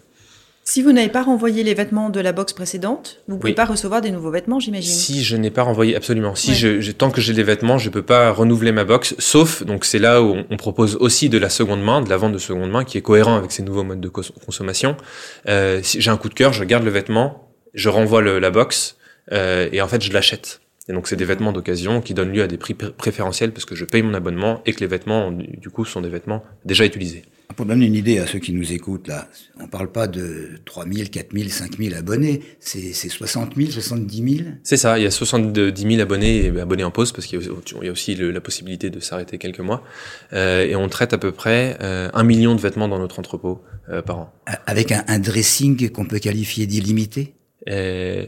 Si 0.70 0.82
vous 0.82 0.92
n'avez 0.92 1.08
pas 1.08 1.22
renvoyé 1.22 1.62
les 1.64 1.72
vêtements 1.72 2.10
de 2.10 2.20
la 2.20 2.32
box 2.32 2.52
précédente, 2.52 3.22
vous 3.26 3.38
pouvez 3.38 3.52
Oui. 3.52 3.56
pas 3.56 3.64
recevoir 3.64 4.02
des 4.02 4.10
nouveaux 4.10 4.30
vêtements, 4.30 4.60
j'imagine. 4.60 4.92
Si 4.92 5.24
je 5.24 5.34
n'ai 5.34 5.50
pas 5.50 5.62
renvoyé, 5.62 5.96
absolument. 5.96 6.34
Si 6.34 6.50
Ouais. 6.50 6.54
je, 6.56 6.80
je- 6.82 6.92
tant 6.92 7.10
que 7.10 7.22
j'ai 7.22 7.32
des 7.32 7.42
vêtements, 7.42 7.78
je 7.78 7.88
peux 7.88 8.02
pas 8.02 8.30
renouveler 8.32 8.70
ma 8.70 8.84
box, 8.84 9.14
sauf, 9.18 9.62
donc 9.64 9.86
c'est 9.86 9.98
là 9.98 10.22
où 10.22 10.34
on, 10.34 10.46
on 10.50 10.56
propose 10.58 10.96
aussi 10.96 11.30
de 11.30 11.38
la 11.38 11.48
seconde 11.48 11.82
main, 11.82 12.02
de 12.02 12.10
la 12.10 12.18
vente 12.18 12.34
de 12.34 12.38
seconde 12.38 12.70
main, 12.70 12.84
qui 12.84 12.98
est 12.98 13.00
cohérent 13.00 13.34
avec 13.36 13.50
ces 13.50 13.62
nouveaux 13.62 13.82
modes 13.82 14.02
de 14.02 14.10
cons- 14.10 14.20
consommation. 14.44 14.94
Euh, 15.48 15.80
si 15.82 16.02
j'ai 16.02 16.10
un 16.10 16.18
coup 16.18 16.28
de 16.28 16.34
cœur, 16.34 16.52
je 16.52 16.64
garde 16.64 16.84
le 16.84 16.90
vêtement, 16.90 17.48
je 17.72 17.88
renvoie 17.88 18.20
le- 18.20 18.38
la 18.38 18.50
box, 18.50 18.98
euh, 19.32 19.70
et 19.72 19.80
en 19.80 19.88
fait, 19.88 20.02
je 20.04 20.12
l'achète. 20.12 20.60
Et 20.90 20.92
donc, 20.92 21.08
c'est 21.08 21.16
des 21.16 21.24
vêtements 21.24 21.52
d'occasion 21.52 22.02
qui 22.02 22.12
donnent 22.12 22.32
lieu 22.32 22.42
à 22.42 22.46
des 22.46 22.58
prix 22.58 22.74
pr- 22.74 22.90
préférentiels 22.92 23.52
parce 23.52 23.64
que 23.64 23.74
je 23.74 23.86
paye 23.86 24.02
mon 24.02 24.12
abonnement 24.12 24.60
et 24.66 24.74
que 24.74 24.80
les 24.80 24.86
vêtements, 24.86 25.30
du 25.32 25.70
coup, 25.70 25.86
sont 25.86 26.02
des 26.02 26.08
vêtements 26.10 26.44
déjà 26.66 26.84
utilisés. 26.84 27.22
Pour 27.56 27.66
donner 27.66 27.86
une 27.86 27.94
idée 27.94 28.18
à 28.18 28.26
ceux 28.26 28.38
qui 28.38 28.52
nous 28.52 28.72
écoutent, 28.72 29.08
là, 29.08 29.26
on 29.58 29.66
parle 29.66 29.90
pas 29.90 30.06
de 30.06 30.50
3000, 30.66 31.10
4000, 31.10 31.50
5000 31.50 31.94
abonnés, 31.94 32.40
c'est 32.60 32.92
c'est 32.92 33.08
60 33.08 33.56
000, 33.56 33.70
70 33.70 34.36
000 34.36 34.48
C'est 34.62 34.76
ça, 34.76 34.98
il 34.98 35.02
y 35.02 35.06
a 35.06 35.10
70 35.10 35.74
000 35.82 36.00
abonnés 36.00 36.44
et 36.46 36.60
abonnés 36.60 36.84
en 36.84 36.90
pause 36.90 37.10
parce 37.10 37.26
qu'il 37.26 37.40
y 37.42 37.88
a 37.88 37.90
aussi, 37.90 38.14
le- 38.14 38.30
la 38.30 38.40
possibilité 38.40 38.90
de 38.90 39.00
s'arrêter 39.00 39.38
quelques 39.38 39.60
mois. 39.60 39.82
Euh, 40.34 40.66
et 40.66 40.76
on 40.76 40.88
traite 40.88 41.14
à 41.14 41.18
peu 41.18 41.32
près 41.32 41.76
euh, 41.80 42.10
un 42.12 42.22
million 42.22 42.54
de 42.54 42.60
vêtements 42.60 42.86
dans 42.86 42.98
notre 42.98 43.18
entrepôt 43.18 43.62
euh, 43.88 44.02
par 44.02 44.18
an. 44.18 44.32
avec 44.66 44.92
un, 44.92 45.02
un 45.08 45.18
dressing 45.18 45.90
qu'on 45.90 46.04
peut 46.04 46.18
qualifier 46.20 46.66
d'illimité? 46.66 47.34
Euh, 47.68 48.24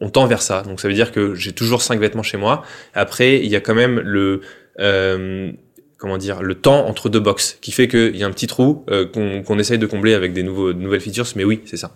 on 0.00 0.10
tend 0.10 0.26
vers 0.26 0.42
ça. 0.42 0.62
Donc 0.62 0.80
ça 0.80 0.88
veut 0.88 0.94
dire 0.94 1.10
que 1.10 1.34
j'ai 1.34 1.52
toujours 1.52 1.80
cinq 1.82 1.98
vêtements 2.00 2.22
chez 2.22 2.36
moi. 2.36 2.64
Après, 2.94 3.38
il 3.42 3.46
y 3.50 3.56
a 3.56 3.60
quand 3.60 3.74
même 3.74 3.98
le 4.00 4.42
euh, 4.78 5.52
comment 5.98 6.18
dire 6.18 6.42
le 6.42 6.54
temps 6.54 6.86
entre 6.86 7.08
deux 7.08 7.20
box 7.20 7.58
qui 7.60 7.72
fait 7.72 7.88
qu'il 7.88 8.16
y 8.16 8.22
a 8.22 8.26
un 8.26 8.30
petit 8.30 8.46
trou 8.46 8.84
euh, 8.90 9.06
qu'on 9.06 9.58
essaye 9.58 9.78
de 9.78 9.86
combler 9.86 10.14
avec 10.14 10.32
des 10.32 10.42
nouveaux, 10.42 10.72
nouvelles 10.72 11.00
features. 11.00 11.26
Mais 11.36 11.44
oui, 11.44 11.62
c'est 11.66 11.76
ça. 11.76 11.92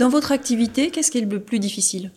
Dans 0.00 0.08
votre 0.08 0.32
activité, 0.32 0.90
qu'est-ce 0.90 1.10
qui 1.10 1.18
est 1.18 1.26
le 1.30 1.40
plus 1.40 1.58
difficile? 1.58 2.10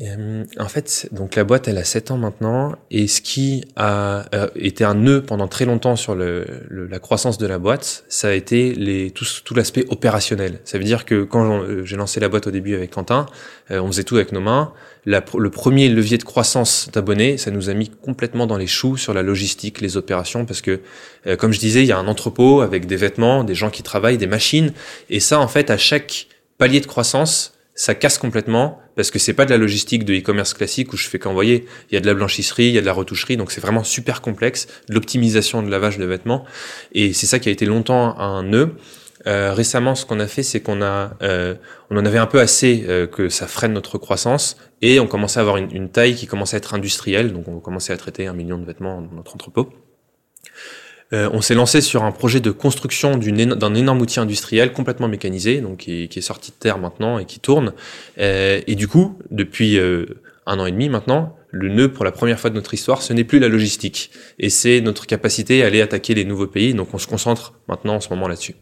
Euh, 0.00 0.44
en 0.58 0.66
fait, 0.66 1.08
donc 1.12 1.36
la 1.36 1.44
boîte, 1.44 1.68
elle 1.68 1.78
a 1.78 1.84
7 1.84 2.10
ans 2.10 2.16
maintenant, 2.16 2.74
et 2.90 3.06
ce 3.06 3.20
qui 3.20 3.64
a 3.76 4.24
euh, 4.34 4.48
été 4.56 4.82
un 4.82 4.94
nœud 4.94 5.22
pendant 5.22 5.46
très 5.46 5.64
longtemps 5.64 5.94
sur 5.94 6.16
la 6.16 6.98
croissance 6.98 7.38
de 7.38 7.46
la 7.46 7.60
boîte, 7.60 8.04
ça 8.08 8.30
a 8.30 8.32
été 8.32 9.12
tout, 9.14 9.54
l'aspect 9.54 9.84
opérationnel. 9.88 10.58
Ça 10.64 10.78
veut 10.78 10.84
dire 10.84 11.04
que 11.04 11.22
quand 11.22 11.62
euh, 11.62 11.84
j'ai 11.84 11.96
lancé 11.96 12.18
la 12.18 12.28
boîte 12.28 12.48
au 12.48 12.50
début 12.50 12.74
avec 12.74 12.90
Quentin, 12.90 13.26
on 13.70 13.86
faisait 13.86 14.02
tout 14.02 14.16
avec 14.16 14.32
nos 14.32 14.40
mains. 14.40 14.72
Le 15.04 15.48
premier 15.48 15.88
levier 15.90 16.18
de 16.18 16.24
croissance 16.24 16.88
d'abonnés, 16.92 17.38
ça 17.38 17.52
nous 17.52 17.70
a 17.70 17.74
mis 17.74 17.88
complètement 17.88 18.48
dans 18.48 18.56
les 18.56 18.66
choux 18.66 18.96
sur 18.96 19.14
la 19.14 19.22
logistique, 19.22 19.80
les 19.80 19.96
opérations, 19.96 20.44
parce 20.44 20.60
que, 20.60 20.80
comme 21.38 21.52
je 21.52 21.60
disais, 21.60 21.82
il 21.82 21.86
y 21.86 21.92
a 21.92 21.98
un 21.98 22.08
entrepôt 22.08 22.62
avec 22.62 22.86
des 22.86 22.96
vêtements, 22.96 23.44
des 23.44 23.54
gens 23.54 23.70
qui 23.70 23.84
travaillent, 23.84 24.18
des 24.18 24.26
machines, 24.26 24.72
et 25.08 25.20
ça, 25.20 25.38
en 25.38 25.48
fait, 25.48 25.70
à 25.70 25.78
chaque 25.78 26.26
palier 26.62 26.78
de 26.78 26.86
croissance, 26.86 27.54
ça 27.74 27.96
casse 27.96 28.18
complètement 28.18 28.78
parce 28.94 29.10
que 29.10 29.18
c'est 29.18 29.32
pas 29.32 29.46
de 29.46 29.50
la 29.50 29.56
logistique 29.56 30.04
de 30.04 30.14
e-commerce 30.14 30.54
classique 30.54 30.92
où 30.92 30.96
je 30.96 31.08
fais 31.08 31.18
qu'envoyer. 31.18 31.66
Il 31.90 31.94
y 31.94 31.96
a 31.96 32.00
de 32.00 32.06
la 32.06 32.14
blanchisserie, 32.14 32.66
il 32.66 32.72
y 32.72 32.78
a 32.78 32.80
de 32.80 32.86
la 32.86 32.92
retoucherie, 32.92 33.36
donc 33.36 33.50
c'est 33.50 33.60
vraiment 33.60 33.82
super 33.82 34.20
complexe, 34.20 34.68
de 34.88 34.94
l'optimisation 34.94 35.64
de 35.64 35.68
lavage 35.68 35.98
de 35.98 36.04
vêtements. 36.04 36.44
Et 36.92 37.12
c'est 37.14 37.26
ça 37.26 37.40
qui 37.40 37.48
a 37.48 37.52
été 37.52 37.66
longtemps 37.66 38.16
un 38.16 38.44
nœud. 38.44 38.76
Euh, 39.26 39.52
récemment, 39.52 39.96
ce 39.96 40.06
qu'on 40.06 40.20
a 40.20 40.28
fait, 40.28 40.44
c'est 40.44 40.60
qu'on 40.60 40.82
a, 40.82 41.16
euh, 41.22 41.56
on 41.90 41.96
en 41.96 42.06
avait 42.06 42.18
un 42.18 42.26
peu 42.26 42.38
assez 42.38 42.84
euh, 42.88 43.08
que 43.08 43.28
ça 43.28 43.48
freine 43.48 43.72
notre 43.72 43.98
croissance 43.98 44.56
et 44.82 45.00
on 45.00 45.08
commençait 45.08 45.38
à 45.38 45.40
avoir 45.40 45.56
une, 45.56 45.74
une 45.74 45.90
taille 45.90 46.14
qui 46.14 46.28
commençait 46.28 46.54
à 46.54 46.58
être 46.58 46.74
industrielle. 46.74 47.32
Donc, 47.32 47.48
on 47.48 47.58
commençait 47.58 47.92
à 47.92 47.96
traiter 47.96 48.28
un 48.28 48.34
million 48.34 48.58
de 48.58 48.64
vêtements 48.64 49.00
dans 49.00 49.16
notre 49.16 49.34
entrepôt. 49.34 49.68
Euh, 51.12 51.28
on 51.32 51.40
s'est 51.40 51.54
lancé 51.54 51.80
sur 51.80 52.04
un 52.04 52.12
projet 52.12 52.40
de 52.40 52.50
construction 52.50 53.16
d'un 53.16 53.74
énorme 53.74 54.00
outil 54.00 54.20
industriel 54.20 54.72
complètement 54.72 55.08
mécanisé, 55.08 55.60
donc 55.60 55.78
qui, 55.78 56.08
est 56.14 56.20
sorti 56.20 56.50
de 56.50 56.56
terre 56.56 56.78
maintenant 56.78 57.18
et 57.18 57.24
qui 57.24 57.40
tourne. 57.40 57.72
Euh, 58.18 58.60
et 58.66 58.74
du 58.74 58.88
coup, 58.88 59.18
depuis 59.30 59.78
euh, 59.78 60.06
un 60.46 60.58
an 60.58 60.66
et 60.66 60.72
demi 60.72 60.88
maintenant, 60.88 61.36
le 61.50 61.68
nœud 61.68 61.92
pour 61.92 62.04
la 62.04 62.12
première 62.12 62.40
fois 62.40 62.50
de 62.50 62.54
notre 62.54 62.72
histoire, 62.72 63.02
ce 63.02 63.12
n'est 63.12 63.24
plus 63.24 63.38
la 63.38 63.48
logistique, 63.48 64.10
et 64.38 64.48
c'est 64.48 64.80
notre 64.80 65.06
capacité 65.06 65.62
à 65.62 65.66
aller 65.66 65.82
attaquer 65.82 66.14
les 66.14 66.24
nouveaux 66.24 66.46
pays. 66.46 66.72
Donc 66.72 66.94
on 66.94 66.98
se 66.98 67.06
concentre 67.06 67.54
maintenant 67.68 67.96
en 67.96 68.00
ce 68.00 68.08
moment 68.08 68.28
là-dessus. 68.28 68.54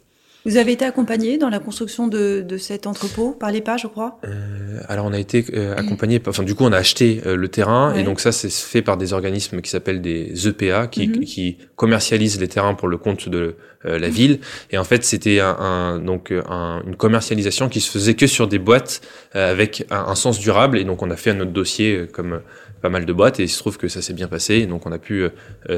Vous 0.46 0.56
avez 0.56 0.72
été 0.72 0.86
accompagné 0.86 1.36
dans 1.36 1.50
la 1.50 1.58
construction 1.58 2.08
de, 2.08 2.40
de 2.40 2.56
cet 2.56 2.86
entrepôt 2.86 3.32
par 3.32 3.50
l'EPA, 3.52 3.76
je 3.76 3.86
crois? 3.88 4.18
Euh, 4.24 4.80
Alors 4.88 5.04
on 5.04 5.12
a 5.12 5.18
été 5.18 5.44
euh, 5.52 5.76
accompagné, 5.76 6.20
enfin 6.26 6.42
du 6.44 6.54
coup 6.54 6.64
on 6.64 6.72
a 6.72 6.78
acheté 6.78 7.20
euh, 7.26 7.36
le 7.36 7.48
terrain 7.48 7.92
Ouais. 7.92 8.00
et 8.00 8.04
donc 8.04 8.20
ça 8.20 8.32
c'est 8.32 8.50
fait 8.50 8.80
par 8.80 8.96
des 8.96 9.12
organismes 9.12 9.60
qui 9.60 9.68
s'appellent 9.70 10.00
des 10.00 10.48
EPA 10.48 10.86
qui, 10.86 11.08
Mhm. 11.08 11.20
qui 11.24 11.58
commercialisent 11.76 12.40
les 12.40 12.48
terrains 12.48 12.72
pour 12.74 12.88
le 12.88 12.96
compte 12.96 13.28
de 13.28 13.56
euh, 13.84 13.98
la 13.98 14.08
ville 14.08 14.40
et 14.70 14.78
en 14.78 14.84
fait 14.84 15.04
c'était 15.04 15.40
un, 15.40 15.56
un- 15.58 15.98
donc 15.98 16.30
euh, 16.32 16.42
un- 16.48 16.82
une 16.86 16.96
commercialisation 16.96 17.68
qui 17.68 17.80
se 17.80 17.90
faisait 17.90 18.14
que 18.14 18.26
sur 18.26 18.48
des 18.48 18.58
boîtes 18.58 19.02
euh, 19.36 19.50
avec 19.52 19.84
un, 19.90 20.14
sens 20.14 20.38
durable 20.38 20.78
et 20.78 20.84
donc 20.84 21.02
on 21.02 21.10
a 21.10 21.16
fait 21.16 21.34
notre 21.34 21.52
dossier 21.52 22.06
comme 22.12 22.40
pas 22.80 22.88
mal 22.88 23.04
de 23.04 23.12
boîtes 23.12 23.40
et 23.40 23.42
il 23.44 23.48
se 23.48 23.58
trouve 23.58 23.76
que 23.76 23.88
ça 23.88 24.00
s'est 24.00 24.14
bien 24.14 24.28
passé 24.28 24.54
et 24.54 24.66
donc 24.66 24.86
on 24.86 24.92
a 24.92 24.98
pu 24.98 25.24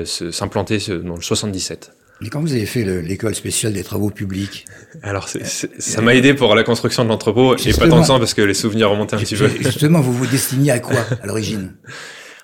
s'implanter 0.05 0.79
dans 1.03 1.17
le 1.17 1.21
77. 1.23 1.93
Mais 2.23 2.29
quand 2.29 2.41
vous 2.41 2.53
avez 2.53 2.67
fait 2.67 2.85
le- 2.85 3.01
l'école 3.01 3.35
spéciale 3.35 3.73
des 3.73 3.83
travaux 3.83 4.11
publics, 4.11 4.65
Alors 5.03 5.29
c'est- 5.29 5.45
ça 5.81 6.01
m'a 6.01 6.15
aidé 6.15 6.35
pour 6.35 6.55
la 6.55 6.63
construction 6.63 7.03
de 7.05 7.09
l'entrepôt 7.09 7.57
et 7.57 7.73
pas 7.73 7.89
tant 7.89 8.01
que 8.01 8.07
ça 8.07 8.19
parce 8.19 8.33
que 8.35 8.43
les 8.43 8.55
souvenirs 8.55 8.91
remontaient 8.91 9.17
un 9.17 9.19
petit 9.19 9.35
peu. 9.37 9.49
justement, 9.61 10.01
vous 10.01 10.13
vous 10.13 10.27
destiniez 10.27 10.71
à 10.71 10.79
quoi 10.79 11.05
à 11.23 11.27
l'origine? 11.27 11.73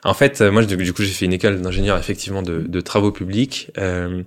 En 0.05 0.15
fait, 0.15 0.41
euh, 0.41 0.51
moi, 0.51 0.65
du 0.65 0.93
coup, 0.93 1.03
j'ai 1.03 1.09
fait 1.11 1.25
une 1.27 1.33
école 1.33 1.61
d'ingénieur 1.61 1.99
effectivement 1.99 2.43
de, 2.43 2.59
de 2.59 2.81
travaux 2.81 3.13
publics. 3.13 3.71
Euh, 3.79 4.23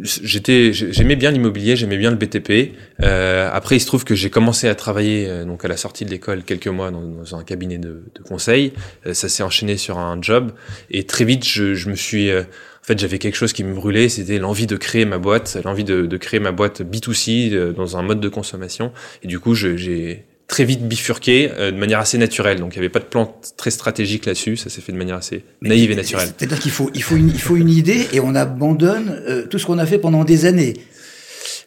j'étais, 0.00 0.72
j'aimais 0.72 1.16
bien 1.16 1.30
l'immobilier, 1.30 1.76
j'aimais 1.76 1.96
bien 1.98 2.10
le 2.10 2.16
BTP. 2.16 2.72
Euh, 3.02 3.48
après, 3.52 3.76
il 3.76 3.80
se 3.80 3.86
trouve 3.86 4.04
que 4.04 4.14
j'ai 4.14 4.30
commencé 4.30 4.68
à 4.68 4.74
travailler 4.74 5.26
euh, 5.28 5.44
donc 5.44 5.64
à 5.64 5.68
la 5.68 5.76
sortie 5.76 6.04
de 6.04 6.10
l'école 6.10 6.44
quelques 6.44 6.68
mois 6.68 6.90
dans, 6.90 7.02
dans 7.02 7.34
un 7.36 7.42
cabinet 7.44 7.78
de, 7.78 8.04
de 8.14 8.22
conseil. 8.22 8.72
Euh, 9.06 9.14
ça 9.14 9.28
s'est 9.28 9.42
enchaîné 9.42 9.76
sur 9.76 9.98
un 9.98 10.20
job 10.20 10.52
et 10.90 11.04
très 11.04 11.24
vite, 11.24 11.44
je, 11.46 11.74
je 11.74 11.88
me 11.88 11.94
suis 11.96 12.30
euh, 12.30 12.42
fait, 12.90 12.98
j'avais 12.98 13.18
quelque 13.18 13.36
chose 13.36 13.52
qui 13.52 13.64
me 13.64 13.74
brûlait, 13.74 14.08
c'était 14.08 14.38
l'envie 14.38 14.66
de 14.66 14.76
créer 14.76 15.04
ma 15.04 15.18
boîte, 15.18 15.56
l'envie 15.64 15.84
de, 15.84 16.06
de 16.06 16.16
créer 16.16 16.40
ma 16.40 16.52
boîte 16.52 16.82
B2C 16.82 17.52
euh, 17.52 17.72
dans 17.72 17.96
un 17.96 18.02
mode 18.02 18.20
de 18.20 18.28
consommation. 18.28 18.92
Et 19.22 19.28
du 19.28 19.38
coup, 19.38 19.54
j'ai 19.54 20.24
très 20.48 20.64
vite 20.64 20.86
bifurqué 20.86 21.50
euh, 21.52 21.70
de 21.70 21.76
manière 21.76 22.00
assez 22.00 22.18
naturelle. 22.18 22.58
Donc, 22.58 22.74
il 22.74 22.78
n'y 22.78 22.84
avait 22.84 22.92
pas 22.92 22.98
de 22.98 23.04
plan 23.04 23.38
très 23.56 23.70
stratégique 23.70 24.26
là-dessus. 24.26 24.56
Ça 24.56 24.68
s'est 24.68 24.80
fait 24.80 24.92
de 24.92 24.98
manière 24.98 25.16
assez 25.16 25.44
naïve 25.62 25.92
et 25.92 25.94
naturelle. 25.94 26.28
C'est-à-dire 26.36 26.58
qu'il 26.58 26.72
faut, 26.72 26.90
il 26.92 27.02
faut, 27.02 27.16
une, 27.16 27.28
il 27.28 27.40
faut 27.40 27.56
une 27.56 27.70
idée 27.70 28.08
et 28.12 28.20
on 28.20 28.34
abandonne 28.34 29.22
euh, 29.28 29.46
tout 29.46 29.58
ce 29.58 29.66
qu'on 29.66 29.78
a 29.78 29.86
fait 29.86 29.98
pendant 29.98 30.24
des 30.24 30.44
années. 30.44 30.74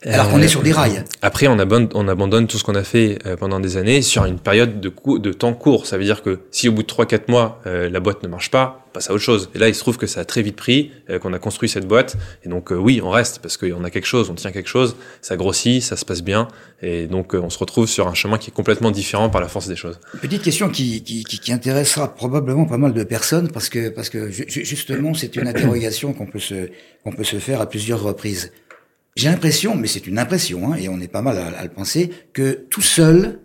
Alors 0.05 0.29
qu'on 0.29 0.39
Euh, 0.39 0.43
est 0.43 0.47
sur 0.47 0.61
des 0.63 0.71
rails. 0.71 1.03
Après, 1.21 1.47
on 1.47 1.57
abandonne, 1.59 1.89
on 1.93 2.07
abandonne 2.07 2.47
tout 2.47 2.57
ce 2.57 2.63
qu'on 2.63 2.75
a 2.75 2.83
fait 2.83 3.19
euh, 3.25 3.35
pendant 3.37 3.59
des 3.59 3.77
années 3.77 4.01
sur 4.01 4.25
une 4.25 4.39
période 4.39 4.79
de, 4.81 4.89
cou- 4.89 5.19
de 5.19 5.31
temps 5.33 5.53
court. 5.53 5.85
Ça 5.87 5.97
veut 5.97 6.03
dire 6.03 6.21
que 6.23 6.39
si 6.51 6.67
au 6.69 6.71
bout 6.73 6.83
de 6.83 6.87
3-4 6.87 7.29
mois, 7.29 7.61
euh, 7.67 7.89
la 7.89 7.99
boîte 7.99 8.21
ne 8.23 8.27
marche 8.27 8.51
pas, 8.51 8.85
on 8.89 8.93
passe 8.93 9.09
à 9.09 9.13
autre 9.13 9.23
chose. 9.23 9.49
Et 9.55 9.59
là, 9.59 9.69
il 9.69 9.75
se 9.75 9.79
trouve 9.79 9.97
que 9.97 10.05
ça 10.07 10.19
a 10.19 10.25
très 10.25 10.41
vite 10.41 10.55
pris, 10.55 10.91
euh, 11.09 11.19
qu'on 11.19 11.33
a 11.33 11.39
construit 11.39 11.69
cette 11.69 11.87
boîte. 11.87 12.17
Et 12.43 12.49
donc, 12.49 12.71
euh, 12.71 12.75
oui, 12.75 13.01
on 13.03 13.09
reste 13.09 13.39
parce 13.39 13.57
qu'on 13.57 13.83
a 13.83 13.89
quelque 13.89 14.05
chose, 14.05 14.29
on 14.29 14.35
tient 14.35 14.51
quelque 14.51 14.69
chose, 14.69 14.95
ça 15.21 15.35
grossit, 15.37 15.81
ça 15.81 15.95
se 15.95 16.03
passe 16.05 16.21
bien. 16.21 16.47
Et 16.81 17.07
donc, 17.07 17.33
euh, 17.33 17.39
on 17.41 17.49
se 17.49 17.57
retrouve 17.57 17.87
sur 17.87 18.07
un 18.07 18.13
chemin 18.13 18.37
qui 18.37 18.49
est 18.49 18.53
complètement 18.53 18.91
différent 18.91 19.29
par 19.29 19.39
la 19.41 19.47
force 19.47 19.67
des 19.67 19.75
choses. 19.77 19.99
Petite 20.21 20.41
question 20.43 20.69
qui, 20.69 21.01
qui, 21.03 21.23
qui, 21.23 21.39
qui 21.39 21.51
intéressera 21.53 22.13
probablement 22.13 22.65
pas 22.65 22.77
mal 22.77 22.93
de 22.93 23.03
personnes 23.03 23.49
parce 23.51 23.69
que, 23.69 23.89
parce 23.89 24.11
justement, 24.47 25.13
c'est 25.13 25.35
une 25.37 25.47
interrogation 25.53 26.13
qu'on 26.13 26.25
peut 26.25 26.39
se, 26.39 26.69
qu'on 27.03 27.11
peut 27.13 27.23
se 27.23 27.37
faire 27.37 27.61
à 27.61 27.67
plusieurs 27.69 28.01
reprises. 28.03 28.51
J'ai 29.15 29.29
l'impression, 29.29 29.75
mais 29.75 29.87
c'est 29.87 30.07
une 30.07 30.17
impression, 30.17 30.73
hein, 30.73 30.75
et 30.75 30.89
on 30.89 30.99
est 30.99 31.07
pas 31.07 31.21
mal 31.21 31.37
à, 31.37 31.63
le 31.63 31.69
penser, 31.69 32.09
que 32.33 32.65
tout 32.69 32.81
seul, 32.81 33.39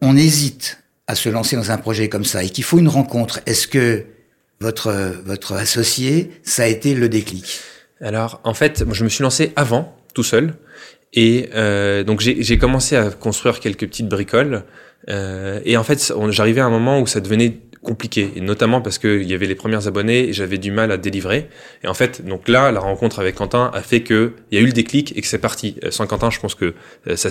on 0.00 0.16
hésite 0.16 0.78
à 1.06 1.14
se 1.14 1.28
lancer 1.28 1.56
dans 1.56 1.70
un 1.70 1.78
projet 1.78 2.08
comme 2.08 2.24
ça 2.24 2.44
et 2.44 2.50
qu'il 2.50 2.64
faut 2.64 2.78
une 2.78 2.88
rencontre. 2.88 3.40
Est-ce 3.46 3.66
que 3.66 4.04
votre, 4.60 4.92
votre 5.24 5.54
associé, 5.54 6.30
ça 6.42 6.64
a 6.64 6.66
été 6.66 6.94
le 6.94 7.08
déclic? 7.08 7.60
Alors, 8.00 8.40
en 8.44 8.54
fait, 8.54 8.82
moi, 8.82 8.94
je 8.94 9.04
me 9.04 9.08
suis 9.08 9.22
lancé 9.22 9.52
avant, 9.56 9.96
tout 10.12 10.22
seul. 10.22 10.54
Et 11.14 11.48
euh, 11.54 12.02
donc, 12.02 12.20
j'ai 12.20 12.58
commencé 12.58 12.96
à 12.96 13.10
construire 13.10 13.60
quelques 13.60 13.86
petites 13.86 14.08
bricoles. 14.08 14.64
Euh, 15.08 15.60
et 15.64 15.76
en 15.76 15.84
fait, 15.84 16.12
j'arrivais 16.30 16.60
à 16.60 16.66
un 16.66 16.70
moment 16.70 17.00
où 17.00 17.06
ça 17.06 17.20
devenait 17.20 17.60
compliqué, 17.84 18.32
et 18.34 18.40
notamment 18.40 18.80
parce 18.80 18.98
qu'il 18.98 19.22
y 19.22 19.34
avait 19.34 19.46
les 19.46 19.54
premiers 19.54 19.86
abonnés 19.86 20.28
et 20.28 20.32
j'avais 20.32 20.58
du 20.58 20.72
mal 20.72 20.90
à 20.90 20.96
délivrer. 20.96 21.48
Et 21.84 21.86
en 21.86 21.94
fait, 21.94 22.24
donc 22.24 22.48
là, 22.48 22.72
la 22.72 22.80
rencontre 22.80 23.20
avec 23.20 23.36
Quentin 23.36 23.70
a 23.72 23.82
fait 23.82 24.02
que 24.02 24.32
il 24.50 24.58
y 24.58 24.60
a 24.60 24.64
eu 24.64 24.66
le 24.66 24.72
déclic 24.72 25.16
et 25.16 25.20
que 25.20 25.26
c'est 25.26 25.38
parti. 25.38 25.76
Euh, 25.84 25.90
Sans 25.92 26.06
Quentin, 26.08 26.30
je 26.30 26.40
pense 26.40 26.56
que 26.56 26.74
euh, 27.06 27.14
ça, 27.16 27.28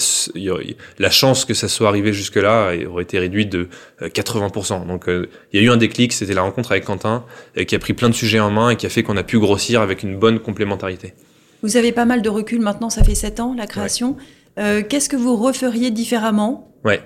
la 1.00 1.10
chance 1.12 1.44
que 1.44 1.54
ça 1.54 1.68
soit 1.68 1.90
arrivé 1.90 2.14
jusque-là 2.14 2.74
aurait 2.90 3.04
été 3.04 3.20
réduite 3.20 3.50
de 3.50 3.68
euh, 4.02 4.08
80%. 4.08 4.88
Donc, 4.88 5.10
euh, 5.10 5.28
il 5.52 5.60
y 5.60 5.64
a 5.64 5.68
eu 5.68 5.70
un 5.72 5.78
déclic, 5.78 6.14
c'était 6.14 6.34
la 6.34 6.44
rencontre 6.44 6.72
avec 6.72 6.86
Quentin, 6.86 7.26
euh, 7.58 7.64
qui 7.64 7.76
a 7.76 7.80
pris 7.80 7.94
plein 7.94 8.10
de 8.10 8.16
sujets 8.16 8.40
en 8.40 8.52
main 8.52 8.70
et 8.70 8.76
qui 8.76 8.86
a 8.86 8.90
fait 8.90 9.04
qu'on 9.04 9.18
a 9.18 9.24
pu 9.24 9.40
grossir 9.40 9.82
avec 9.82 10.04
une 10.04 10.18
bonne 10.18 10.40
complémentarité. 10.40 11.14
Vous 11.62 11.78
avez 11.78 11.92
pas 11.92 12.06
mal 12.06 12.22
de 12.22 12.30
recul 12.30 12.60
maintenant, 12.62 12.90
ça 12.90 13.04
fait 13.04 13.16
7 13.16 13.40
ans, 13.40 13.56
la 13.58 13.68
création. 13.68 14.18
Euh, 14.60 14.84
Qu'est-ce 14.88 15.10
que 15.10 15.16
vous 15.16 15.36
referiez 15.36 15.92
différemment 15.92 16.72
Ouais. 16.84 17.02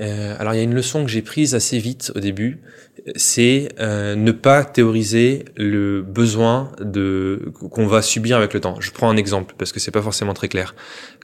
Euh, 0.00 0.34
alors 0.38 0.54
il 0.54 0.56
y 0.56 0.60
a 0.60 0.62
une 0.62 0.74
leçon 0.74 1.04
que 1.04 1.10
j'ai 1.10 1.22
prise 1.22 1.54
assez 1.54 1.78
vite 1.78 2.12
au 2.14 2.20
début, 2.20 2.60
c'est 3.16 3.68
euh, 3.78 4.14
ne 4.14 4.32
pas 4.32 4.64
théoriser 4.64 5.44
le 5.56 6.02
besoin 6.02 6.72
de 6.80 7.52
qu'on 7.70 7.86
va 7.86 8.02
subir 8.02 8.36
avec 8.36 8.54
le 8.54 8.60
temps. 8.60 8.80
Je 8.80 8.90
prends 8.90 9.10
un 9.10 9.16
exemple 9.16 9.54
parce 9.58 9.72
que 9.72 9.80
c'est 9.80 9.90
pas 9.90 10.02
forcément 10.02 10.34
très 10.34 10.48
clair. 10.48 10.74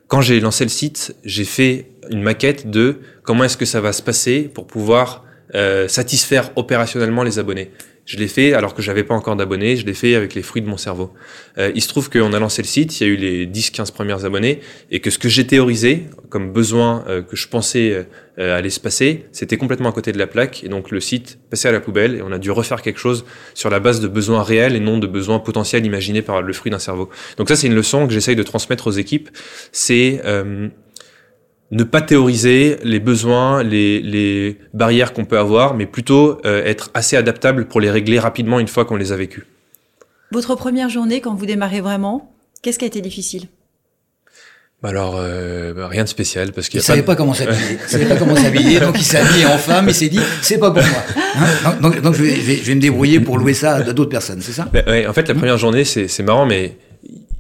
Quand 0.09 0.21
j'ai 0.21 0.39
lancé 0.41 0.65
le 0.65 0.71
site, 0.71 1.17
j'ai 1.25 1.45
fait 1.45 1.87
une 2.11 2.23
maquette 2.23 2.71
de 2.71 2.97
comment 3.23 3.45
est-ce 3.45 3.57
que 3.57 3.65
ça 3.65 3.81
va 3.81 3.93
se 3.93 4.03
passer 4.03 4.43
pour 4.43 4.67
pouvoir 4.67 5.25
euh, 5.55 5.89
satisfaire 5.89 6.51
opérationnellement 6.57 7.23
les 7.23 7.39
abonnés. 7.39 7.71
Je 8.07 8.17
l'ai 8.19 8.29
fait 8.29 8.55
alors 8.55 8.73
que 8.73 8.83
j'avais 8.83 9.03
pas 9.03 9.15
encore 9.15 9.35
d'abonnés, 9.35 9.77
je 9.77 9.85
l'ai 9.85 9.93
fait 9.93 10.15
avec 10.15 10.35
les 10.35 10.43
fruits 10.43 10.63
de 10.63 10.69
mon 10.69 10.77
cerveau. 10.77 11.13
Euh, 11.59 11.73
il 11.75 11.83
se 11.83 11.89
trouve 11.89 12.09
qu'on 12.09 12.33
a 12.33 12.39
lancé 12.39 12.63
le 12.63 12.69
site, 12.69 13.01
il 13.01 13.07
y 13.07 13.11
a 13.11 13.13
eu 13.13 13.17
les 13.17 13.47
10-15 13.49 13.93
premières 13.93 14.25
abonnés, 14.25 14.61
et 14.93 15.01
que 15.01 15.11
ce 15.11 15.19
que 15.19 15.29
j'ai 15.29 15.45
théorisé 15.45 16.05
comme 16.31 16.53
besoin 16.53 17.05
euh, 17.09 17.21
que 17.23 17.35
je 17.35 17.49
pensais 17.49 18.07
euh, 18.39 18.57
allait 18.57 18.71
se 18.71 18.79
passer, 18.79 19.27
c'était 19.33 19.57
complètement 19.57 19.89
à 19.89 19.93
côté 19.93 20.13
de 20.13 20.19
la 20.19 20.29
plaque, 20.29 20.63
et 20.63 20.69
donc 20.69 20.93
le 20.93 21.01
site 21.01 21.41
passait 21.51 21.69
à 21.69 21.73
la 21.73 21.81
poubelle, 21.81 22.15
et 22.15 22.23
on 22.23 22.31
a 22.31 22.39
dû 22.39 22.53
refaire 22.53 22.81
quelque 22.81 23.01
chose 23.01 23.25
sur 23.55 23.71
la 23.71 23.81
base 23.81 24.01
de 24.01 24.07
besoins 24.07 24.45
réels 24.45 24.77
et 24.77 24.81
non 24.81 24.99
de 24.99 25.09
besoins 25.09 25.41
potentiels 25.41 25.85
imaginés 25.85 26.23
par 26.23 26.43
le 26.43 26.53
fruit 26.53 26.71
d'un 26.71 26.79
cerveau. 26.79 27.11
Donc 27.39 27.49
ça, 27.49 27.57
c'est 27.57 27.67
une 27.67 27.75
leçon 27.75 28.07
que 28.07 28.13
j'essaye 28.13 28.37
de 28.37 28.45
transmettre 28.45 28.87
aux 28.87 28.93
équipes, 28.93 29.31
c'est 29.73 30.21
euh, 30.25 30.69
ne 31.73 31.83
pas 31.85 32.01
théoriser 32.01 32.77
les 32.85 33.01
besoins, 33.01 33.63
les, 33.63 34.01
les 34.01 34.59
barrières 34.73 35.13
qu'on 35.13 35.25
peut 35.25 35.39
avoir, 35.39 35.75
mais 35.75 35.87
plutôt 35.87 36.39
euh, 36.45 36.65
être 36.65 36.91
assez 36.95 37.17
adaptable 37.17 37.67
pour 37.67 37.81
les 37.81 37.91
régler 37.91 38.19
rapidement 38.21 38.61
une 38.61 38.69
fois 38.69 38.85
qu'on 38.85 38.97
les 38.97 39.13
a 39.13 39.17
vécues. 39.17 39.47
Votre 40.33 40.55
première 40.55 40.89
journée, 40.89 41.21
quand 41.21 41.35
vous 41.35 41.47
démarrez 41.47 41.81
vraiment, 41.81 42.33
qu'est-ce 42.63 42.79
qui 42.79 42.85
a 42.85 42.89
été 42.89 43.01
difficile? 43.01 43.45
Bah 44.83 44.91
alors, 44.91 45.15
euh, 45.19 45.73
bah 45.73 45.89
rien 45.89 46.05
de 46.05 46.09
spécial, 46.09 46.53
parce 46.53 46.69
qu'il 46.69 46.79
Il 46.79 46.83
y 46.83 46.85
a 46.85 46.87
savait 46.87 47.03
pas... 47.03 47.17
comment 47.17 47.33
s'habiller. 47.33 47.79
Il 47.83 47.89
savait 47.89 48.05
pas 48.07 48.17
comment 48.17 48.37
s'habiller, 48.37 48.79
donc 48.79 48.95
il 48.99 49.03
s'est 49.05 49.17
habillé 49.17 49.47
en 49.47 49.57
femme. 49.57 49.87
Il 49.89 49.95
s'est 49.95 50.11
dit, 50.11 50.21
c'est 50.43 50.59
pas 50.59 50.71
pour 50.71 50.83
moi. 50.83 51.03
Hein? 51.65 51.77
Donc, 51.81 52.01
donc 52.03 52.15
je, 52.15 52.23
vais, 52.23 52.35
je 52.37 52.41
vais- 52.43 52.57
je 52.57 52.63
vais 52.63 52.75
me 52.75 52.81
débrouiller 52.81 53.19
pour 53.21 53.39
louer 53.39 53.55
ça 53.55 53.77
à 53.77 53.83
d'autres 53.83 54.11
personnes, 54.11 54.43
c'est 54.43 54.53
ça? 54.53 54.69
Bah, 54.71 54.81
ouais, 54.87 55.07
en 55.07 55.13
fait, 55.15 55.27
la 55.29 55.35
première 55.35 55.57
journée, 55.57 55.85
c'est 55.85 56.09
c'est 56.09 56.23
marrant, 56.23 56.45
mais 56.45 56.77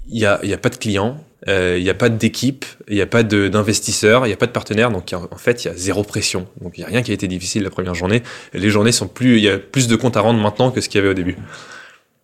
il 0.08 0.18
y 0.18 0.24
a, 0.24 0.40
il 0.42 0.48
y 0.48 0.54
a 0.54 0.58
pas 0.58 0.70
de 0.70 0.76
clients, 0.76 1.18
euh, 1.48 1.76
il 1.78 1.84
y 1.84 1.90
a 1.90 1.94
pas 1.94 2.08
d'équipe, 2.08 2.64
il 2.88 2.96
y 2.96 3.02
a 3.02 3.06
pas 3.06 3.22
d'investisseurs, 3.22 4.26
il 4.26 4.30
y 4.30 4.32
a 4.32 4.36
pas 4.36 4.46
de 4.46 4.52
partenaires, 4.52 4.90
donc 4.90 5.12
a- 5.12 5.20
en 5.30 5.36
fait, 5.36 5.64
il 5.64 5.68
y 5.68 5.70
a 5.70 5.74
zéro 5.76 6.02
pression. 6.02 6.46
Donc 6.60 6.78
il 6.78 6.80
y 6.80 6.84
a 6.84 6.86
rien 6.86 7.02
qui 7.02 7.10
a 7.10 7.14
été 7.14 7.28
difficile 7.28 7.62
la 7.62 7.70
première 7.70 7.94
journée. 7.94 8.22
Les 8.52 8.70
journées 8.70 8.92
sont 8.92 9.08
plus, 9.08 9.36
il 9.36 9.44
y 9.44 9.48
a 9.48 9.58
plus 9.58 9.86
de 9.88 9.96
comptes 9.96 10.16
à 10.16 10.20
rendre 10.20 10.40
maintenant 10.40 10.70
que 10.70 10.80
ce 10.80 10.88
qu'il 10.88 10.98
y 10.98 11.02
avait 11.02 11.10
au 11.10 11.14
début. 11.14 11.36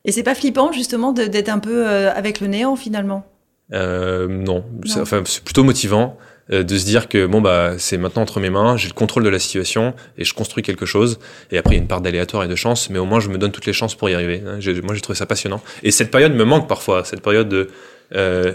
Et 0.04 0.12
c'est 0.12 0.22
pas 0.24 0.34
flippant, 0.34 0.72
justement, 0.72 1.12
d'être 1.12 1.48
un 1.48 1.58
peu 1.58 1.86
euh, 1.86 2.12
avec 2.12 2.40
le 2.40 2.46
néant, 2.48 2.74
finalement? 2.76 3.24
Euh, 3.72 4.26
non, 4.28 4.64
enfin 5.00 5.22
c'est 5.24 5.42
plutôt 5.42 5.64
motivant 5.64 6.18
euh, 6.50 6.62
de 6.62 6.76
se 6.76 6.84
dire 6.84 7.08
que 7.08 7.24
bon 7.24 7.40
bah 7.40 7.74
c'est 7.78 7.96
maintenant 7.96 8.20
entre 8.20 8.38
mes 8.38 8.50
mains, 8.50 8.76
j'ai 8.76 8.88
le 8.88 8.92
contrôle 8.92 9.22
de 9.22 9.30
la 9.30 9.38
situation 9.38 9.94
et 10.18 10.24
je 10.24 10.34
construis 10.34 10.62
quelque 10.62 10.84
chose. 10.84 11.18
Et 11.50 11.56
après 11.56 11.74
il 11.74 11.78
y 11.78 11.80
a 11.80 11.82
une 11.82 11.88
part 11.88 12.02
d'aléatoire 12.02 12.44
et 12.44 12.48
de 12.48 12.56
chance, 12.56 12.90
mais 12.90 12.98
au 12.98 13.06
moins 13.06 13.20
je 13.20 13.30
me 13.30 13.38
donne 13.38 13.52
toutes 13.52 13.64
les 13.64 13.72
chances 13.72 13.94
pour 13.94 14.10
y 14.10 14.14
arriver. 14.14 14.42
hein. 14.46 14.58
Moi 14.82 14.94
j'ai 14.94 15.00
trouvé 15.00 15.16
ça 15.16 15.24
passionnant. 15.24 15.62
Et 15.82 15.90
cette 15.90 16.10
période 16.10 16.34
me 16.34 16.44
manque 16.44 16.68
parfois, 16.68 17.04
cette 17.04 17.22
période 17.22 17.48
de 17.48 17.70
euh, 18.14 18.52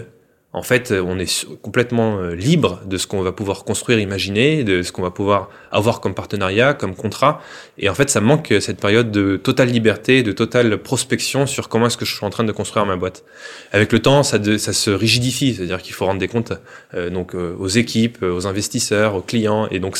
en 0.54 0.62
fait, 0.62 0.92
on 0.92 1.18
est 1.18 1.46
complètement 1.60 2.18
euh, 2.18 2.34
libre 2.34 2.80
de 2.86 2.96
ce 2.96 3.06
qu'on 3.06 3.20
va 3.20 3.32
pouvoir 3.32 3.64
construire, 3.64 3.98
imaginer, 3.98 4.64
de 4.64 4.82
ce 4.82 4.92
qu'on 4.92 5.02
va 5.02 5.10
pouvoir 5.10 5.50
avoir 5.70 6.00
comme 6.00 6.14
partenariat, 6.14 6.72
comme 6.72 6.94
contrat. 6.94 7.42
Et 7.76 7.90
en 7.90 7.94
fait, 7.94 8.08
ça 8.08 8.22
manque 8.22 8.50
euh, 8.52 8.60
cette 8.60 8.80
période 8.80 9.10
de 9.10 9.36
totale 9.36 9.68
liberté, 9.68 10.22
de 10.22 10.32
totale 10.32 10.78
prospection 10.78 11.46
sur 11.46 11.68
comment 11.68 11.88
est-ce 11.88 11.98
que 11.98 12.06
je 12.06 12.14
suis 12.14 12.24
en 12.24 12.30
train 12.30 12.44
de 12.44 12.52
construire 12.52 12.86
ma 12.86 12.96
boîte. 12.96 13.24
Avec 13.72 13.92
le 13.92 13.98
temps, 13.98 14.22
ça, 14.22 14.38
se 14.42 14.90
rigidifie, 14.90 15.54
c'est-à-dire 15.54 15.82
qu'il 15.82 15.92
faut 15.92 16.06
rendre 16.06 16.20
des 16.20 16.28
comptes 16.28 16.54
euh, 16.94 17.10
donc 17.10 17.34
euh, 17.34 17.54
aux 17.58 17.68
équipes, 17.68 18.22
euh, 18.22 18.32
aux 18.32 18.46
investisseurs, 18.46 19.16
aux 19.16 19.22
clients, 19.22 19.68
et 19.70 19.80
donc 19.80 19.98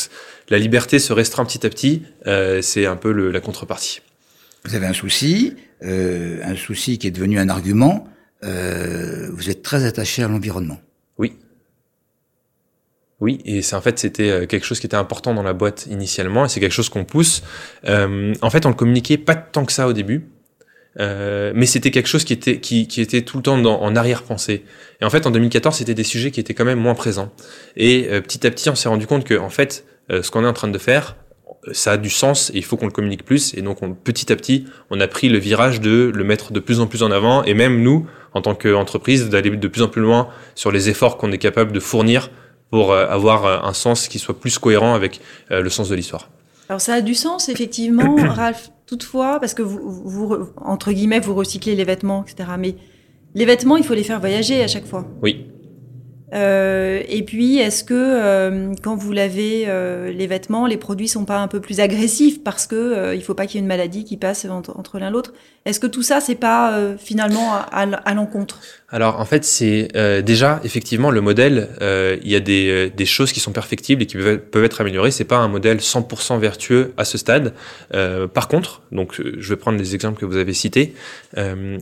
la 0.49 0.57
liberté 0.57 0.97
se 0.97 1.13
restreint 1.13 1.45
petit 1.45 1.63
à 1.65 1.69
petit. 1.69 2.01
euh, 2.25 2.63
c'est 2.63 2.87
un 2.87 2.95
peu 2.95 3.11
la 3.11 3.39
contrepartie. 3.39 4.01
Vous 4.65 4.75
avez 4.75 4.87
un 4.87 4.93
souci, 4.93 5.55
euh, 5.83 6.39
un 6.43 6.55
souci 6.55 6.97
qui 6.97 7.07
est 7.07 7.11
devenu 7.11 7.39
un 7.39 7.49
argument. 7.49 8.07
Euh, 8.43 9.29
vous 9.33 9.49
êtes 9.49 9.61
très 9.61 9.85
attaché 9.85 10.23
à 10.23 10.27
l'environnement. 10.27 10.79
Oui. 11.17 11.37
Oui, 13.19 13.41
et 13.43 13.61
c'est 13.61 13.75
en 13.75 13.81
fait 13.81 13.99
c'était 13.99 14.29
euh, 14.29 14.45
quelque 14.45 14.65
chose 14.65 14.79
qui 14.79 14.85
était 14.85 14.95
important 14.95 15.33
dans 15.33 15.43
la 15.43 15.53
boîte 15.53 15.87
initialement, 15.87 16.45
et 16.45 16.49
c'est 16.49 16.59
quelque 16.59 16.71
chose 16.71 16.89
qu'on 16.89 17.03
pousse. 17.05 17.43
Euh, 17.85 18.33
en 18.41 18.49
fait, 18.49 18.65
on 18.65 18.69
le 18.69 18.75
communiquait 18.75 19.17
pas 19.17 19.35
tant 19.35 19.65
que 19.65 19.73
ça 19.73 19.87
au 19.87 19.93
début, 19.93 20.29
euh, 20.99 21.51
mais 21.55 21.65
c'était 21.65 21.91
quelque 21.91 22.07
chose 22.07 22.23
qui 22.23 22.33
était 22.33 22.59
qui, 22.59 22.87
qui 22.87 23.01
était 23.01 23.21
tout 23.21 23.37
le 23.37 23.43
temps 23.43 23.57
dans, 23.57 23.79
en 23.81 23.95
arrière-pensée. 23.95 24.63
Et 25.01 25.05
en 25.05 25.09
fait, 25.09 25.27
en 25.27 25.31
2014, 25.31 25.75
c'était 25.75 25.93
des 25.93 26.03
sujets 26.03 26.31
qui 26.31 26.39
étaient 26.39 26.53
quand 26.53 26.65
même 26.65 26.79
moins 26.79 26.95
présents. 26.95 27.31
Et 27.75 28.07
euh, 28.09 28.21
petit 28.21 28.45
à 28.45 28.51
petit, 28.51 28.69
on 28.69 28.75
s'est 28.75 28.89
rendu 28.89 29.07
compte 29.07 29.23
que 29.23 29.37
en 29.37 29.49
fait, 29.49 29.85
euh, 30.11 30.23
ce 30.23 30.31
qu'on 30.31 30.43
est 30.43 30.47
en 30.47 30.53
train 30.53 30.67
de 30.67 30.77
faire, 30.77 31.15
ça 31.71 31.93
a 31.93 31.97
du 31.97 32.09
sens 32.09 32.51
et 32.51 32.57
il 32.57 32.63
faut 32.63 32.77
qu'on 32.77 32.85
le 32.85 32.91
communique 32.91 33.23
plus. 33.23 33.53
Et 33.53 33.61
donc, 33.61 33.83
on, 33.83 33.93
petit 33.93 34.31
à 34.31 34.35
petit, 34.35 34.65
on 34.89 34.99
a 34.99 35.07
pris 35.07 35.29
le 35.29 35.37
virage 35.37 35.79
de 35.79 36.11
le 36.13 36.23
mettre 36.23 36.51
de 36.51 36.59
plus 36.59 36.79
en 36.79 36.87
plus 36.87 37.03
en 37.03 37.11
avant, 37.11 37.43
et 37.43 37.53
même 37.53 37.81
nous, 37.81 38.07
en 38.33 38.41
tant 38.41 38.55
qu'entreprise, 38.55 39.29
d'aller 39.29 39.49
de 39.49 39.67
plus 39.67 39.81
en 39.81 39.87
plus 39.87 40.01
loin 40.01 40.29
sur 40.55 40.71
les 40.71 40.89
efforts 40.89 41.17
qu'on 41.17 41.31
est 41.31 41.37
capable 41.37 41.71
de 41.71 41.79
fournir 41.79 42.29
pour 42.69 42.91
euh, 42.91 43.07
avoir 43.07 43.45
euh, 43.45 43.57
un 43.63 43.73
sens 43.73 44.07
qui 44.07 44.19
soit 44.19 44.39
plus 44.39 44.59
cohérent 44.59 44.93
avec 44.93 45.21
euh, 45.51 45.61
le 45.61 45.69
sens 45.69 45.89
de 45.89 45.95
l'histoire. 45.95 46.29
Alors 46.67 46.81
ça 46.81 46.93
a 46.93 47.01
du 47.01 47.15
sens, 47.15 47.49
effectivement, 47.49 48.15
Ralph, 48.29 48.69
toutefois, 48.85 49.39
parce 49.39 49.53
que 49.53 49.63
vous, 49.63 49.79
vous, 49.83 50.49
entre 50.57 50.91
guillemets, 50.91 51.19
vous 51.19 51.33
recyclez 51.33 51.75
les 51.75 51.83
vêtements, 51.83 52.23
etc. 52.27 52.49
Mais 52.59 52.75
les 53.33 53.45
vêtements, 53.45 53.77
il 53.77 53.83
faut 53.83 53.95
les 53.95 54.03
faire 54.03 54.19
voyager 54.19 54.63
à 54.63 54.67
chaque 54.67 54.85
fois. 54.85 55.07
Oui. 55.21 55.47
Euh, 56.33 57.01
et 57.07 57.23
puis, 57.23 57.57
est-ce 57.57 57.83
que 57.83 57.93
euh, 57.95 58.73
quand 58.83 58.95
vous 58.95 59.11
lavez 59.11 59.65
euh, 59.67 60.11
les 60.11 60.27
vêtements, 60.27 60.67
les 60.67 60.77
produits 60.77 61.07
sont 61.07 61.25
pas 61.25 61.39
un 61.39 61.47
peu 61.47 61.59
plus 61.59 61.79
agressifs 61.79 62.43
parce 62.43 62.67
que 62.67 62.75
euh, 62.75 63.15
il 63.15 63.23
faut 63.23 63.33
pas 63.33 63.47
qu'il 63.47 63.55
y 63.55 63.57
ait 63.57 63.61
une 63.61 63.67
maladie 63.67 64.03
qui 64.03 64.17
passe 64.17 64.45
entre, 64.45 64.77
entre 64.77 64.99
l'un 64.99 65.09
l'autre? 65.09 65.33
Est-ce 65.65 65.79
que 65.79 65.87
tout 65.87 66.03
ça, 66.03 66.21
c'est 66.21 66.35
pas 66.35 66.73
euh, 66.73 66.95
finalement 66.97 67.53
à, 67.71 68.13
l'encontre? 68.13 68.59
Alors, 68.89 69.19
en 69.19 69.25
fait, 69.25 69.43
c'est 69.43 69.89
euh, 69.95 70.21
déjà 70.21 70.61
effectivement 70.63 71.11
le 71.11 71.21
modèle. 71.21 71.69
Il 71.81 72.29
y 72.29 72.35
a 72.35 72.39
des, 72.39 72.89
des 72.89 73.05
choses 73.05 73.31
qui 73.31 73.39
sont 73.39 73.51
perfectibles 73.51 74.03
et 74.03 74.05
qui 74.05 74.17
peuvent, 74.17 74.39
peuvent 74.39 74.63
être 74.63 74.81
améliorées. 74.81 75.11
C'est 75.11 75.25
pas 75.25 75.37
un 75.37 75.47
modèle 75.47 75.77
100% 75.77 76.39
vertueux 76.39 76.93
à 76.97 77.05
ce 77.05 77.17
stade. 77.17 77.53
par 78.33 78.47
contre, 78.47 78.81
donc, 78.91 79.19
je 79.19 79.49
vais 79.49 79.57
prendre 79.57 79.77
les 79.77 79.95
exemples 79.95 80.19
que 80.19 80.25
vous 80.25 80.37
avez 80.37 80.53
cités. 80.53 80.93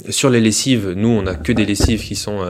sur 0.09 0.29
les 0.29 0.41
lessives, 0.41 0.93
nous, 0.95 1.09
on 1.09 1.25
a 1.27 1.35
que 1.35 1.51
des 1.51 1.65
lessives 1.65 2.03
qui 2.03 2.15
sont 2.15 2.43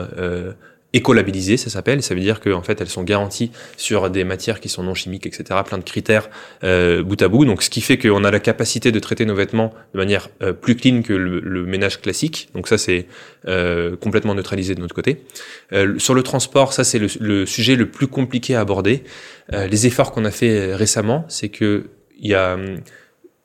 écolabellisées, 0.94 1.58
ça 1.58 1.70
s'appelle. 1.70 2.02
Ça 2.02 2.16
veut 2.16 2.22
dire 2.22 2.40
qu'en 2.40 2.62
fait, 2.62 2.80
elles 2.80 2.90
sont 2.90 3.04
garanties 3.04 3.52
sur 3.76 4.10
des 4.10 4.24
matières 4.24 4.60
qui 4.60 4.70
sont 4.70 4.84
non 4.84 4.94
chimiques, 4.94 5.26
etc. 5.26 5.60
Plein 5.66 5.78
de 5.78 5.84
critères 5.84 6.30
euh, 6.64 7.04
bout 7.04 7.22
à 7.22 7.28
bout. 7.28 7.46
Donc, 7.46 7.62
ce 7.62 7.70
qui 7.70 7.82
fait 7.82 7.98
qu'on 7.98 8.24
a 8.24 8.32
la 8.32 8.40
capacité 8.40 8.92
de 8.92 9.00
traiter 9.00 9.26
nos 9.26 9.36
vêtements 9.36 9.74
de 9.94 10.00
manière 10.00 10.30
euh, 10.42 10.54
plus 10.54 10.76
clean 10.76 11.02
que 11.02 11.14
le, 11.14 11.66
ménage 11.66 12.02
classique. 12.02 12.50
Donc, 12.54 12.68
ça, 12.68 12.78
c'est 12.78 13.08
euh, 13.48 13.98
complètement 13.98 14.34
neutralisé 14.36 14.76
de 14.76 14.82
notre 14.82 14.96
côté. 14.96 15.24
Sur 15.98 16.14
le 16.14 16.24
transport, 16.24 16.74
ça, 16.74 16.84
c'est 16.84 17.00
le, 17.00 17.46
sujet 17.46 17.76
le 17.76 17.90
plus 17.90 18.08
compliqué 18.08 18.56
à 18.56 18.62
aborder. 18.62 19.04
Les 19.52 19.88
efforts 19.88 20.12
qu'on 20.12 20.26
a 20.26 20.32
fait 20.32 20.74
récemment, 20.76 21.26
c'est 21.28 21.50
que 21.50 21.86
il 22.20 22.30
y 22.30 22.34
a 22.34 22.56
hum, 22.56 22.80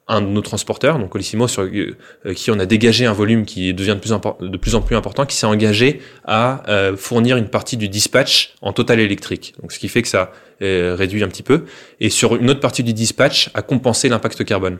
un 0.09 0.21
de 0.21 0.27
nos 0.27 0.41
transporteurs, 0.41 0.99
donc 0.99 1.11
Colissimo, 1.11 1.47
sur 1.49 1.63
euh, 1.63 2.35
qui 2.35 2.51
on 2.51 2.59
a 2.59 2.67
dégagé 2.67 3.07
un 3.07 3.13
volume 3.13 3.45
qui 3.45 3.73
devient 3.73 3.97
de 3.97 4.01
plus, 4.01 4.13
de 4.41 4.57
plus 4.57 4.75
en 4.75 4.81
plus 4.81 4.97
important, 4.97 5.27
qui 5.27 5.37
s'est 5.37 5.47
engagé 5.47 6.01
à 6.25 6.69
euh, 6.69 6.97
fournir 6.97 7.37
une 7.37 7.49
partie 7.49 7.77
du 7.77 7.89
dispatch 7.89 8.55
en 8.63 8.73
total 8.73 9.01
électrique. 9.01 9.55
Donc, 9.61 9.73
ce 9.73 9.79
qui 9.79 9.89
fait 9.89 10.03
que 10.03 10.09
ça 10.09 10.33
euh, 10.63 10.95
réduit 10.97 11.23
un 11.23 11.29
petit 11.29 11.43
peu. 11.43 11.65
Et 12.01 12.11
sur 12.11 12.37
une 12.37 12.51
autre 12.51 12.61
partie 12.61 12.83
du 12.83 12.93
dispatch, 12.93 13.51
à 13.55 13.63
compenser 13.63 14.09
l'impact 14.09 14.45
carbone. 14.45 14.79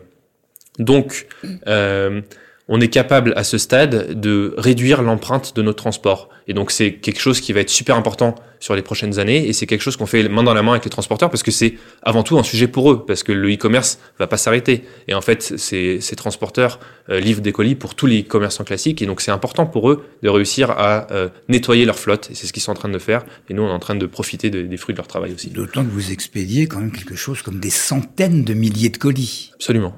Donc, 0.79 1.27
euh, 1.67 2.21
on 2.69 2.81
est 2.81 2.89
capable 2.89 3.33
à 3.37 3.45
ce 3.45 3.59
stade 3.59 4.19
de 4.21 4.55
réduire 4.57 5.03
l'empreinte 5.03 5.55
de 5.57 5.63
notre 5.63 5.83
transport. 5.83 6.29
Et 6.49 6.55
donc 6.55 6.71
c'est 6.71 6.95
quelque 6.95 7.21
chose 7.21 7.41
qui 7.41 7.53
va 7.53 7.61
être 7.61 7.71
super 7.71 7.97
important 7.97 8.35
sur 8.61 8.77
les 8.77 8.83
prochaines 8.83 9.19
années 9.19 9.49
et 9.49 9.53
c'est 9.53 9.67
quelque 9.67 9.81
chose 9.81 9.97
qu'on 9.97 10.07
fait 10.07 10.29
main 10.29 10.43
dans 10.43 10.55
la 10.55 10.63
main 10.63 10.73
avec 10.73 10.85
les 10.85 10.91
transporteurs 10.91 11.31
parce 11.31 11.43
que 11.43 11.51
c'est 11.51 11.75
avant 12.03 12.23
tout 12.23 12.39
un 12.39 12.43
sujet 12.43 12.69
pour 12.69 12.91
eux 12.93 13.05
parce 13.05 13.23
que 13.23 13.33
le 13.33 13.53
e-commerce 13.53 13.99
va 14.19 14.27
pas 14.27 14.37
s'arrêter. 14.37 14.85
Et 15.09 15.15
en 15.15 15.21
fait, 15.21 15.43
ces, 15.43 16.01
ces 16.01 16.17
transporteurs 16.17 16.79
euh, 17.11 17.21
livrent 17.21 17.43
des 17.43 17.53
colis 17.53 17.75
pour 17.75 17.95
tous 17.95 18.07
les 18.07 18.23
commerçants 18.23 18.65
classiques 18.65 19.03
et 19.03 19.07
donc 19.07 19.21
c'est 19.21 19.33
important 19.33 19.67
pour 19.67 19.91
eux 19.91 20.05
de 20.23 20.29
réussir 20.29 20.71
à 20.71 21.11
euh, 21.13 21.29
nettoyer 21.49 21.85
leur 21.85 21.99
flotte 21.99 22.31
et 22.31 22.35
c'est 22.35 22.47
ce 22.47 22.53
qu'ils 22.53 22.63
sont 22.63 22.73
en 22.73 22.77
train 22.77 22.89
de 22.89 22.99
faire 22.99 23.25
et 23.49 23.55
nous 23.55 23.63
on 23.63 23.69
est 23.69 23.73
en 23.73 23.81
train 23.81 23.97
de 23.97 24.07
profiter 24.07 24.51
de, 24.51 24.63
des 24.63 24.77
fruits 24.77 24.95
de 24.95 24.99
leur 24.99 25.09
travail 25.09 25.33
aussi. 25.35 25.51
D'autant 25.51 25.85
que 25.85 25.91
vous 25.91 26.13
expédiez 26.13 26.67
quand 26.67 26.79
même 26.79 26.93
quelque 26.93 27.17
chose 27.17 27.43
comme 27.43 27.59
des 27.59 27.71
centaines 27.71 28.45
de 28.45 28.55
milliers 28.55 28.91
de 28.91 28.99
colis. 28.99 29.51
Absolument 29.55 29.95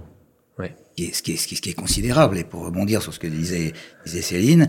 ce 0.96 1.22
qui 1.22 1.33
est, 1.33 1.74
considérable. 1.74 2.38
Et 2.38 2.44
pour 2.44 2.64
rebondir 2.64 3.02
sur 3.02 3.12
ce 3.12 3.18
que 3.18 3.26
disait, 3.26 3.72
disait 4.04 4.22
Céline, 4.22 4.68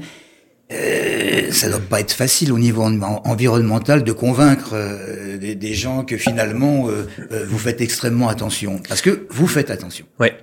euh, 0.72 1.52
ça 1.52 1.70
doit 1.70 1.80
pas 1.80 2.00
être 2.00 2.12
facile 2.12 2.52
au 2.52 2.58
niveau 2.58 2.84
environnemental 2.84 4.04
de 4.04 4.12
convaincre 4.12 4.72
euh, 4.74 5.38
des, 5.38 5.74
gens 5.74 6.04
que 6.04 6.18
finalement 6.18 6.90
euh, 6.90 7.08
euh, 7.32 7.46
vous 7.48 7.60
faites 7.60 7.82
extrêmement 7.82 8.30
attention, 8.30 8.82
parce 8.88 9.02
que 9.02 9.28
vous 9.30 9.48
faites 9.48 9.70
attention. 9.70 10.06
Ouais. 10.20 10.36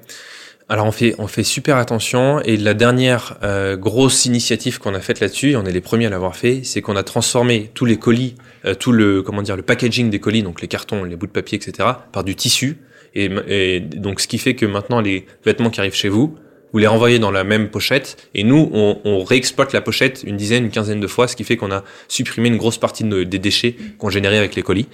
Alors 0.68 0.86
on 0.86 0.92
fait 0.92 1.14
on 1.18 1.26
fait 1.26 1.42
super 1.42 1.76
attention 1.76 2.40
et 2.40 2.56
la 2.56 2.72
dernière 2.72 3.38
grosse 3.78 4.24
initiative 4.24 4.78
qu'on 4.78 4.94
a 4.94 5.00
faite 5.00 5.20
là-dessus, 5.20 5.54
on 5.56 5.66
est 5.66 5.72
les 5.72 5.80
premiers 5.82 6.06
à 6.06 6.10
l'avoir 6.10 6.36
fait, 6.36 6.62
c'est 6.64 6.80
qu'on 6.80 6.96
a 6.96 7.02
transformé 7.02 7.70
tous 7.74 7.84
les 7.84 7.98
colis, 7.98 8.36
tout 8.78 8.92
le 8.92 9.22
comment 9.22 9.42
dire 9.42 9.56
le 9.56 9.62
packaging 9.62 10.08
des 10.08 10.20
colis, 10.20 10.42
donc 10.42 10.62
les 10.62 10.68
cartons, 10.68 11.04
les 11.04 11.16
bouts 11.16 11.26
de 11.26 11.32
papier, 11.32 11.58
etc., 11.58 11.88
par 12.12 12.24
du 12.24 12.36
tissu 12.36 12.78
et, 13.14 13.80
donc, 13.80 14.20
ce 14.20 14.28
qui 14.28 14.38
fait 14.38 14.54
que 14.54 14.66
maintenant, 14.66 15.00
les 15.00 15.26
vêtements 15.44 15.70
qui 15.70 15.80
arrivent 15.80 15.94
chez 15.94 16.08
vous, 16.08 16.36
vous 16.72 16.78
les 16.78 16.86
renvoyez 16.86 17.18
dans 17.18 17.30
la 17.30 17.44
même 17.44 17.68
pochette, 17.68 18.16
et 18.34 18.44
nous, 18.44 18.70
on, 18.72 19.22
réexploite 19.24 19.72
la 19.74 19.82
pochette 19.82 20.22
une 20.26 20.36
dizaine, 20.36 20.64
une 20.64 20.70
quinzaine 20.70 21.00
de 21.00 21.06
fois, 21.06 21.28
ce 21.28 21.36
qui 21.36 21.44
fait 21.44 21.56
qu'on 21.56 21.70
a 21.70 21.84
supprimé 22.08 22.48
une 22.48 22.56
grosse 22.56 22.78
partie 22.78 23.04
de, 23.04 23.24
des 23.24 23.38
déchets 23.38 23.76
qu'on 23.98 24.08
générait 24.08 24.38
avec 24.38 24.54
les 24.54 24.62
colis. 24.62 24.88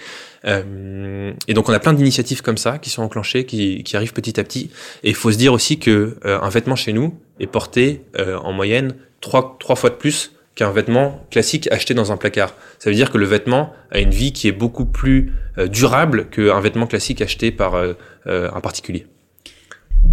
Euh, 0.44 1.32
et 1.46 1.54
donc, 1.54 1.68
on 1.68 1.72
a 1.72 1.78
plein 1.78 1.92
d'initiatives 1.92 2.42
comme 2.42 2.58
ça 2.58 2.78
qui 2.78 2.90
sont 2.90 3.02
enclenchées, 3.02 3.44
qui, 3.44 3.84
qui 3.84 3.96
arrivent 3.96 4.12
petit 4.12 4.40
à 4.40 4.44
petit. 4.44 4.70
Et 5.04 5.10
il 5.10 5.14
faut 5.14 5.30
se 5.30 5.38
dire 5.38 5.52
aussi 5.52 5.78
que 5.78 6.16
euh, 6.24 6.40
un 6.40 6.48
vêtement 6.48 6.76
chez 6.76 6.92
nous 6.92 7.14
est 7.38 7.46
porté 7.46 8.02
euh, 8.18 8.36
en 8.38 8.52
moyenne 8.52 8.94
trois, 9.20 9.56
trois 9.60 9.76
fois 9.76 9.90
de 9.90 9.96
plus 9.96 10.32
qu'un 10.58 10.72
vêtement 10.72 11.24
classique 11.30 11.68
acheté 11.70 11.94
dans 11.94 12.10
un 12.10 12.16
placard. 12.16 12.52
Ça 12.80 12.90
veut 12.90 12.96
dire 12.96 13.12
que 13.12 13.18
le 13.18 13.26
vêtement 13.26 13.72
a 13.92 14.00
une 14.00 14.10
vie 14.10 14.32
qui 14.32 14.48
est 14.48 14.52
beaucoup 14.52 14.86
plus 14.86 15.32
euh, 15.56 15.68
durable 15.68 16.28
qu'un 16.30 16.58
vêtement 16.58 16.88
classique 16.88 17.22
acheté 17.22 17.52
par 17.52 17.76
euh, 17.76 17.92
euh, 18.26 18.50
un 18.52 18.60
particulier. 18.60 19.06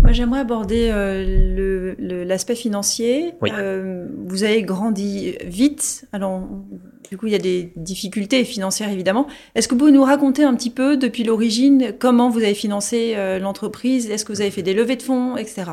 Moi, 0.01 0.11
j'aimerais 0.11 0.41
aborder 0.41 0.89
euh, 0.91 1.95
l'aspect 1.99 2.55
financier. 2.55 3.33
Oui. 3.41 3.49
Euh, 3.53 4.07
vous 4.25 4.43
avez 4.43 4.61
grandi 4.63 5.35
vite. 5.43 6.05
Alors, 6.13 6.47
du 7.09 7.17
coup, 7.17 7.27
il 7.27 7.33
y 7.33 7.35
a 7.35 7.39
des 7.39 7.71
difficultés 7.75 8.43
financières, 8.43 8.91
évidemment. 8.91 9.27
Est-ce 9.55 9.67
que 9.67 9.73
vous 9.73 9.79
pouvez 9.79 9.91
nous 9.91 10.03
raconter 10.03 10.43
un 10.43 10.53
petit 10.55 10.69
peu, 10.69 10.97
depuis 10.97 11.23
l'origine, 11.23 11.93
comment 11.97 12.29
vous 12.29 12.39
avez 12.39 12.53
financé 12.53 13.13
euh, 13.15 13.39
l'entreprise? 13.39 14.09
Est-ce 14.09 14.25
que 14.25 14.33
vous 14.33 14.41
avez 14.41 14.51
fait 14.51 14.63
des 14.63 14.73
levées 14.73 14.95
de 14.95 15.03
fonds, 15.03 15.37
etc. 15.37 15.71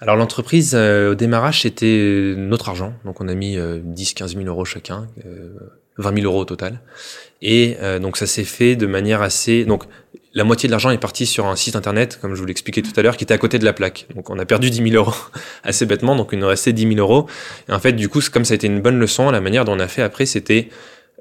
Alors, 0.00 0.16
l'entreprise, 0.16 0.74
au 0.74 1.14
démarrage, 1.14 1.62
c'était 1.62 2.34
notre 2.36 2.68
argent. 2.68 2.94
Donc, 3.04 3.20
on 3.20 3.28
a 3.28 3.34
mis 3.34 3.56
10-15 3.56 4.36
000 4.36 4.44
euros 4.44 4.64
chacun. 4.64 5.06
20 5.98 6.14
000 6.20 6.26
euros 6.26 6.42
au 6.42 6.44
total. 6.44 6.80
Et 7.42 7.76
euh, 7.80 7.98
donc 7.98 8.16
ça 8.16 8.26
s'est 8.26 8.44
fait 8.44 8.76
de 8.76 8.86
manière 8.86 9.22
assez... 9.22 9.64
Donc 9.64 9.84
la 10.36 10.44
moitié 10.44 10.66
de 10.66 10.70
l'argent 10.70 10.90
est 10.90 10.98
parti 10.98 11.24
sur 11.24 11.46
un 11.46 11.56
site 11.56 11.76
internet, 11.76 12.18
comme 12.20 12.34
je 12.34 12.40
vous 12.40 12.46
l'expliquais 12.46 12.82
tout 12.82 12.92
à 12.94 13.00
l'heure, 13.00 13.16
qui 13.16 13.24
était 13.24 13.32
à 13.32 13.38
côté 13.38 13.58
de 13.58 13.64
la 13.64 13.72
plaque. 13.72 14.06
Donc 14.14 14.28
on 14.28 14.38
a 14.38 14.44
perdu 14.44 14.68
10 14.68 14.90
000 14.90 15.02
euros 15.02 15.16
assez 15.64 15.86
bêtement, 15.86 16.14
donc 16.14 16.28
il 16.32 16.38
nous 16.38 16.46
restait 16.46 16.74
10 16.74 16.94
000 16.94 17.00
euros. 17.00 17.26
En 17.70 17.78
fait, 17.78 17.94
du 17.94 18.10
coup, 18.10 18.20
comme 18.30 18.44
ça 18.44 18.52
a 18.52 18.56
été 18.56 18.66
une 18.66 18.82
bonne 18.82 18.98
leçon, 18.98 19.30
la 19.30 19.40
manière 19.40 19.64
dont 19.64 19.72
on 19.72 19.80
a 19.80 19.88
fait 19.88 20.02
après, 20.02 20.26
c'était 20.26 20.68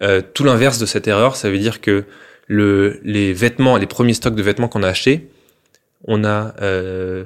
euh, 0.03 0.21
tout 0.33 0.43
l'inverse 0.43 0.79
de 0.79 0.85
cette 0.85 1.07
erreur. 1.07 1.37
Ça 1.37 1.49
veut 1.49 1.57
dire 1.57 1.79
que 1.79 2.03
le, 2.47 2.99
les 3.05 3.31
vêtements, 3.31 3.77
les 3.77 3.87
premiers 3.87 4.13
stocks 4.13 4.35
de 4.35 4.43
vêtements 4.43 4.67
qu'on 4.67 4.83
a 4.83 4.89
achetés, 4.89 5.29
on 6.03 6.25
a... 6.25 6.53
Euh, 6.61 7.23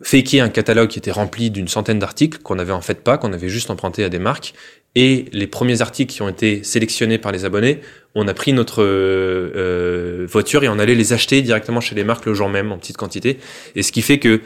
faké 0.00 0.40
un 0.40 0.48
catalogue 0.48 0.88
qui 0.88 0.98
était 0.98 1.10
rempli 1.10 1.50
d'une 1.50 1.68
centaine 1.68 1.98
d'articles 1.98 2.38
qu'on 2.42 2.54
n'avait 2.54 2.72
en 2.72 2.80
fait 2.80 3.02
pas, 3.02 3.18
qu'on 3.18 3.32
avait 3.32 3.48
juste 3.48 3.70
emprunté 3.70 4.04
à 4.04 4.08
des 4.08 4.18
marques. 4.18 4.54
Et 4.94 5.26
les 5.32 5.46
premiers 5.46 5.82
articles 5.82 6.12
qui 6.12 6.22
ont 6.22 6.28
été 6.28 6.62
sélectionnés 6.64 7.18
par 7.18 7.30
les 7.30 7.44
abonnés, 7.44 7.80
on 8.14 8.26
a 8.26 8.34
pris 8.34 8.52
notre 8.52 8.82
euh, 8.82 10.26
voiture 10.28 10.64
et 10.64 10.68
on 10.68 10.78
allait 10.78 10.94
les 10.94 11.12
acheter 11.12 11.42
directement 11.42 11.80
chez 11.80 11.94
les 11.94 12.04
marques 12.04 12.26
le 12.26 12.34
jour 12.34 12.48
même 12.48 12.72
en 12.72 12.78
petite 12.78 12.96
quantité. 12.96 13.38
Et 13.76 13.82
ce 13.82 13.92
qui 13.92 14.02
fait 14.02 14.18
que 14.18 14.40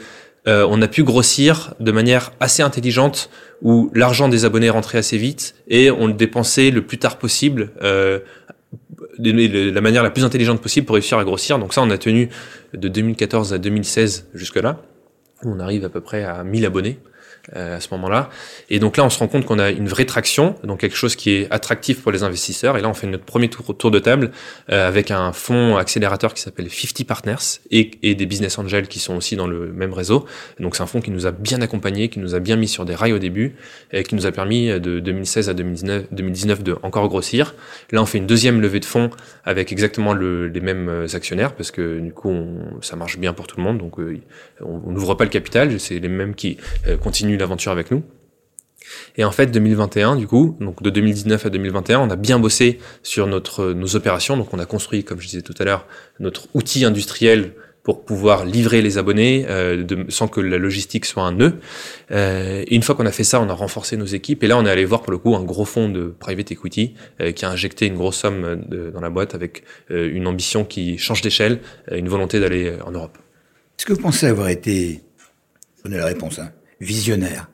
euh, 0.47 0.67
on 0.69 0.81
a 0.81 0.87
pu 0.87 1.03
grossir 1.03 1.73
de 1.79 1.91
manière 1.91 2.33
assez 2.39 2.61
intelligente 2.61 3.29
où 3.61 3.89
l'argent 3.95 4.27
des 4.27 4.43
abonnés 4.43 4.69
rentrait 4.69 4.97
assez 4.97 5.17
vite 5.17 5.55
et 5.69 5.89
on 5.89 6.07
le 6.07 6.13
dépensait 6.13 6.69
le 6.69 6.85
plus 6.85 6.97
tard 6.97 7.17
possible. 7.17 7.71
Euh, 7.81 8.19
de 9.19 9.69
la 9.69 9.81
manière 9.81 10.01
la 10.01 10.09
plus 10.09 10.23
intelligente 10.23 10.59
possible 10.59 10.87
pour 10.87 10.95
réussir 10.95 11.19
à 11.19 11.23
grossir. 11.23 11.59
Donc 11.59 11.73
ça, 11.73 11.83
on 11.83 11.89
a 11.91 11.99
tenu 11.99 12.29
de 12.73 12.87
2014 12.87 13.53
à 13.53 13.59
2016 13.59 14.29
jusque-là 14.33 14.81
on 15.45 15.59
arrive 15.59 15.85
à 15.85 15.89
peu 15.89 16.01
près 16.01 16.23
à 16.23 16.43
1000 16.43 16.65
abonnés. 16.65 16.99
À 17.51 17.79
ce 17.79 17.89
moment-là. 17.91 18.29
Et 18.69 18.79
donc 18.79 18.97
là, 18.97 19.03
on 19.03 19.09
se 19.09 19.19
rend 19.19 19.27
compte 19.27 19.45
qu'on 19.45 19.59
a 19.59 19.69
une 19.69 19.87
vraie 19.87 20.05
traction, 20.05 20.55
donc 20.63 20.79
quelque 20.79 20.95
chose 20.95 21.15
qui 21.15 21.31
est 21.31 21.47
attractif 21.51 22.01
pour 22.01 22.11
les 22.11 22.23
investisseurs. 22.23 22.77
Et 22.77 22.81
là, 22.81 22.89
on 22.89 22.93
fait 22.93 23.07
notre 23.07 23.25
premier 23.25 23.49
tour, 23.49 23.91
de 23.91 23.99
table 23.99 24.31
avec 24.69 25.11
un 25.11 25.33
fonds 25.33 25.77
accélérateur 25.77 26.33
qui 26.33 26.41
s'appelle 26.41 26.69
50 26.69 27.05
Partners 27.05 27.59
et, 27.71 27.91
et, 28.01 28.15
des 28.15 28.25
business 28.25 28.57
angels 28.57 28.87
qui 28.87 28.99
sont 28.99 29.15
aussi 29.15 29.35
dans 29.35 29.47
le 29.47 29.71
même 29.73 29.93
réseau. 29.93 30.25
Donc 30.59 30.75
c'est 30.75 30.83
un 30.83 30.87
fonds 30.87 31.01
qui 31.01 31.11
nous 31.11 31.25
a 31.25 31.31
bien 31.31 31.61
accompagnés, 31.61 32.09
qui 32.09 32.19
nous 32.19 32.35
a 32.35 32.39
bien 32.39 32.55
mis 32.55 32.67
sur 32.67 32.85
des 32.85 32.95
rails 32.95 33.13
au 33.13 33.19
début 33.19 33.55
et 33.91 34.03
qui 34.03 34.15
nous 34.15 34.25
a 34.25 34.31
permis 34.31 34.67
de 34.79 34.99
2016 34.99 35.49
à 35.49 35.53
2019, 35.53 36.05
2019 36.11 36.63
de 36.63 36.77
encore 36.83 37.07
grossir. 37.07 37.55
Là, 37.91 38.01
on 38.01 38.05
fait 38.05 38.17
une 38.17 38.27
deuxième 38.27 38.61
levée 38.61 38.79
de 38.79 38.85
fonds 38.85 39.09
avec 39.43 39.71
exactement 39.71 40.13
le, 40.13 40.47
les 40.47 40.61
mêmes 40.61 41.07
actionnaires 41.13 41.53
parce 41.55 41.71
que 41.71 41.99
du 41.99 42.13
coup, 42.13 42.29
on, 42.29 42.81
ça 42.81 42.95
marche 42.95 43.17
bien 43.17 43.33
pour 43.33 43.47
tout 43.47 43.57
le 43.57 43.63
monde. 43.63 43.77
Donc 43.77 43.97
on 44.61 44.91
n'ouvre 44.91 45.15
pas 45.15 45.23
le 45.23 45.29
capital, 45.29 45.79
c'est 45.79 45.99
les 45.99 46.09
mêmes 46.09 46.35
qui 46.35 46.57
continuent 47.01 47.32
l'aventure 47.37 47.71
avec 47.71 47.91
nous. 47.91 48.03
Et 49.15 49.23
en 49.23 49.31
fait, 49.31 49.47
2021, 49.47 50.17
du 50.17 50.27
coup, 50.27 50.57
donc 50.59 50.81
de 50.83 50.89
2019 50.89 51.45
à 51.45 51.49
2021, 51.49 51.99
on 51.99 52.09
a 52.09 52.15
bien 52.15 52.39
bossé 52.39 52.79
sur 53.01 53.27
notre, 53.27 53.71
nos 53.71 53.95
opérations. 53.95 54.35
Donc, 54.35 54.53
on 54.53 54.59
a 54.59 54.65
construit, 54.65 55.03
comme 55.03 55.21
je 55.21 55.27
disais 55.27 55.41
tout 55.41 55.55
à 55.59 55.63
l'heure, 55.63 55.87
notre 56.19 56.47
outil 56.53 56.83
industriel 56.83 57.53
pour 57.83 58.05
pouvoir 58.05 58.45
livrer 58.45 58.81
les 58.81 58.97
abonnés 58.97 59.45
euh, 59.49 59.85
sans 60.07 60.29
que 60.29 60.39
la 60.39 60.57
logistique 60.57 61.05
soit 61.05 61.23
un 61.23 61.33
nœud. 61.33 61.59
Euh, 62.11 62.63
et 62.65 62.75
une 62.75 62.81
fois 62.81 62.95
qu'on 62.95 63.05
a 63.05 63.11
fait 63.11 63.25
ça, 63.25 63.41
on 63.41 63.49
a 63.49 63.53
renforcé 63.53 63.97
nos 63.97 64.05
équipes. 64.05 64.41
Et 64.43 64.47
là, 64.47 64.57
on 64.57 64.65
est 64.65 64.69
allé 64.69 64.85
voir 64.85 65.01
pour 65.01 65.11
le 65.11 65.17
coup 65.17 65.35
un 65.35 65.43
gros 65.43 65.65
fonds 65.65 65.89
de 65.89 66.15
private 66.17 66.51
equity 66.53 66.95
euh, 67.19 67.33
qui 67.33 67.43
a 67.43 67.49
injecté 67.49 67.85
une 67.85 67.95
grosse 67.95 68.17
somme 68.17 68.63
dans 68.93 69.01
la 69.01 69.09
boîte 69.09 69.35
avec 69.35 69.63
euh, 69.91 70.09
une 70.13 70.27
ambition 70.27 70.63
qui 70.63 70.97
change 70.97 71.21
d'échelle, 71.21 71.59
euh, 71.91 71.97
une 71.97 72.07
volonté 72.07 72.39
d'aller 72.39 72.73
en 72.85 72.91
Europe. 72.91 73.17
Est-ce 73.77 73.85
que 73.85 73.93
vous 73.93 74.01
pensez 74.01 74.27
avoir 74.27 74.47
été, 74.47 75.01
donnez 75.83 75.97
la 75.97 76.05
réponse, 76.05 76.39
hein, 76.39 76.53
visionnaire. 76.83 77.49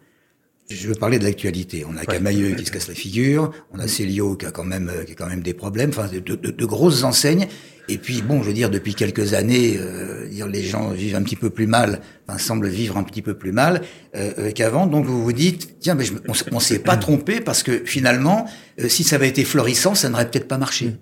Je 0.69 0.87
veux 0.87 0.93
parler 0.93 1.17
de 1.17 1.23
l'actualité. 1.23 1.83
On 1.89 1.97
a 1.97 2.05
Camailleux 2.05 2.53
qui 2.53 2.65
se 2.65 2.71
casse 2.71 2.87
la 2.87 2.93
figure, 2.93 3.51
on 3.73 3.79
a 3.79 3.87
Célio 3.87 4.35
qui 4.35 4.45
a 4.45 4.51
quand 4.51 4.63
même 4.63 4.91
qui 5.05 5.13
a 5.13 5.15
quand 5.15 5.25
même 5.25 5.41
des 5.41 5.55
problèmes, 5.55 5.89
enfin 5.89 6.07
de, 6.07 6.19
de, 6.19 6.35
de, 6.35 6.65
grosses 6.65 7.03
enseignes. 7.03 7.47
Et 7.87 7.97
puis 7.97 8.21
bon, 8.21 8.43
je 8.43 8.49
veux 8.49 8.53
dire 8.53 8.69
depuis 8.69 8.93
quelques 8.93 9.33
années, 9.33 9.77
euh, 9.77 10.27
dire 10.27 10.47
les 10.47 10.61
gens 10.61 10.91
vivent 10.91 11.15
un 11.15 11.23
petit 11.23 11.35
peu 11.35 11.49
plus 11.49 11.65
mal, 11.65 12.01
enfin 12.27 12.37
semblent 12.37 12.67
vivre 12.67 12.97
un 12.97 13.03
petit 13.03 13.23
peu 13.23 13.33
plus 13.33 13.51
mal 13.51 13.81
euh, 14.15 14.51
qu'avant. 14.51 14.85
Donc 14.85 15.05
vous 15.05 15.23
vous 15.23 15.33
dites 15.33 15.79
tiens, 15.79 15.95
mais 15.95 16.05
je, 16.05 16.13
on, 16.27 16.33
on 16.51 16.59
s'est 16.59 16.79
pas 16.79 16.97
trompé 16.97 17.41
parce 17.41 17.63
que 17.63 17.83
finalement, 17.85 18.45
euh, 18.79 18.89
si 18.89 19.03
ça 19.03 19.15
avait 19.15 19.29
été 19.29 19.43
florissant, 19.45 19.95
ça 19.95 20.07
n'aurait 20.09 20.29
peut-être 20.29 20.47
pas 20.47 20.59
marché. 20.59 20.97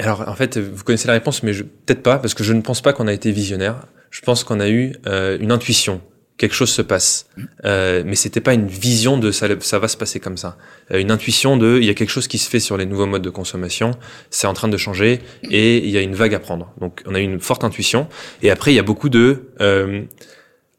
Alors 0.00 0.28
en 0.28 0.34
fait, 0.34 0.58
vous 0.58 0.84
connaissez 0.84 1.08
la 1.08 1.14
réponse, 1.14 1.42
mais 1.42 1.52
peut-être 1.52 2.02
pas 2.02 2.18
parce 2.18 2.34
que 2.34 2.44
je 2.44 2.52
ne 2.52 2.60
pense 2.60 2.82
pas 2.82 2.92
qu'on 2.92 3.06
a 3.06 3.12
été 3.12 3.30
visionnaire. 3.30 3.86
Je 4.10 4.20
pense 4.20 4.44
qu'on 4.44 4.60
a 4.60 4.68
eu 4.68 4.94
euh, 5.06 5.38
une 5.40 5.52
intuition 5.52 6.00
quelque 6.38 6.54
chose 6.54 6.70
se 6.70 6.82
passe. 6.82 7.26
Euh, 7.64 8.02
mais 8.06 8.14
c'était 8.14 8.40
pas 8.40 8.54
une 8.54 8.68
vision 8.68 9.18
de 9.18 9.30
ça, 9.30 9.48
ça 9.60 9.78
va 9.78 9.88
se 9.88 9.96
passer 9.96 10.20
comme 10.20 10.36
ça. 10.36 10.56
Euh, 10.92 11.00
une 11.00 11.10
intuition 11.10 11.56
de 11.56 11.78
il 11.78 11.84
y 11.84 11.90
a 11.90 11.94
quelque 11.94 12.10
chose 12.10 12.28
qui 12.28 12.38
se 12.38 12.48
fait 12.48 12.60
sur 12.60 12.76
les 12.76 12.86
nouveaux 12.86 13.06
modes 13.06 13.22
de 13.22 13.30
consommation, 13.30 13.90
c'est 14.30 14.46
en 14.46 14.54
train 14.54 14.68
de 14.68 14.76
changer 14.76 15.20
et 15.50 15.78
il 15.78 15.90
y 15.90 15.98
a 15.98 16.00
une 16.00 16.14
vague 16.14 16.34
à 16.34 16.38
prendre. 16.38 16.72
Donc 16.80 17.02
on 17.06 17.14
a 17.14 17.18
une 17.18 17.40
forte 17.40 17.64
intuition. 17.64 18.08
Et 18.42 18.50
après 18.50 18.72
il 18.72 18.76
y 18.76 18.78
a 18.78 18.84
beaucoup 18.84 19.08
de 19.08 19.50
euh, 19.60 20.02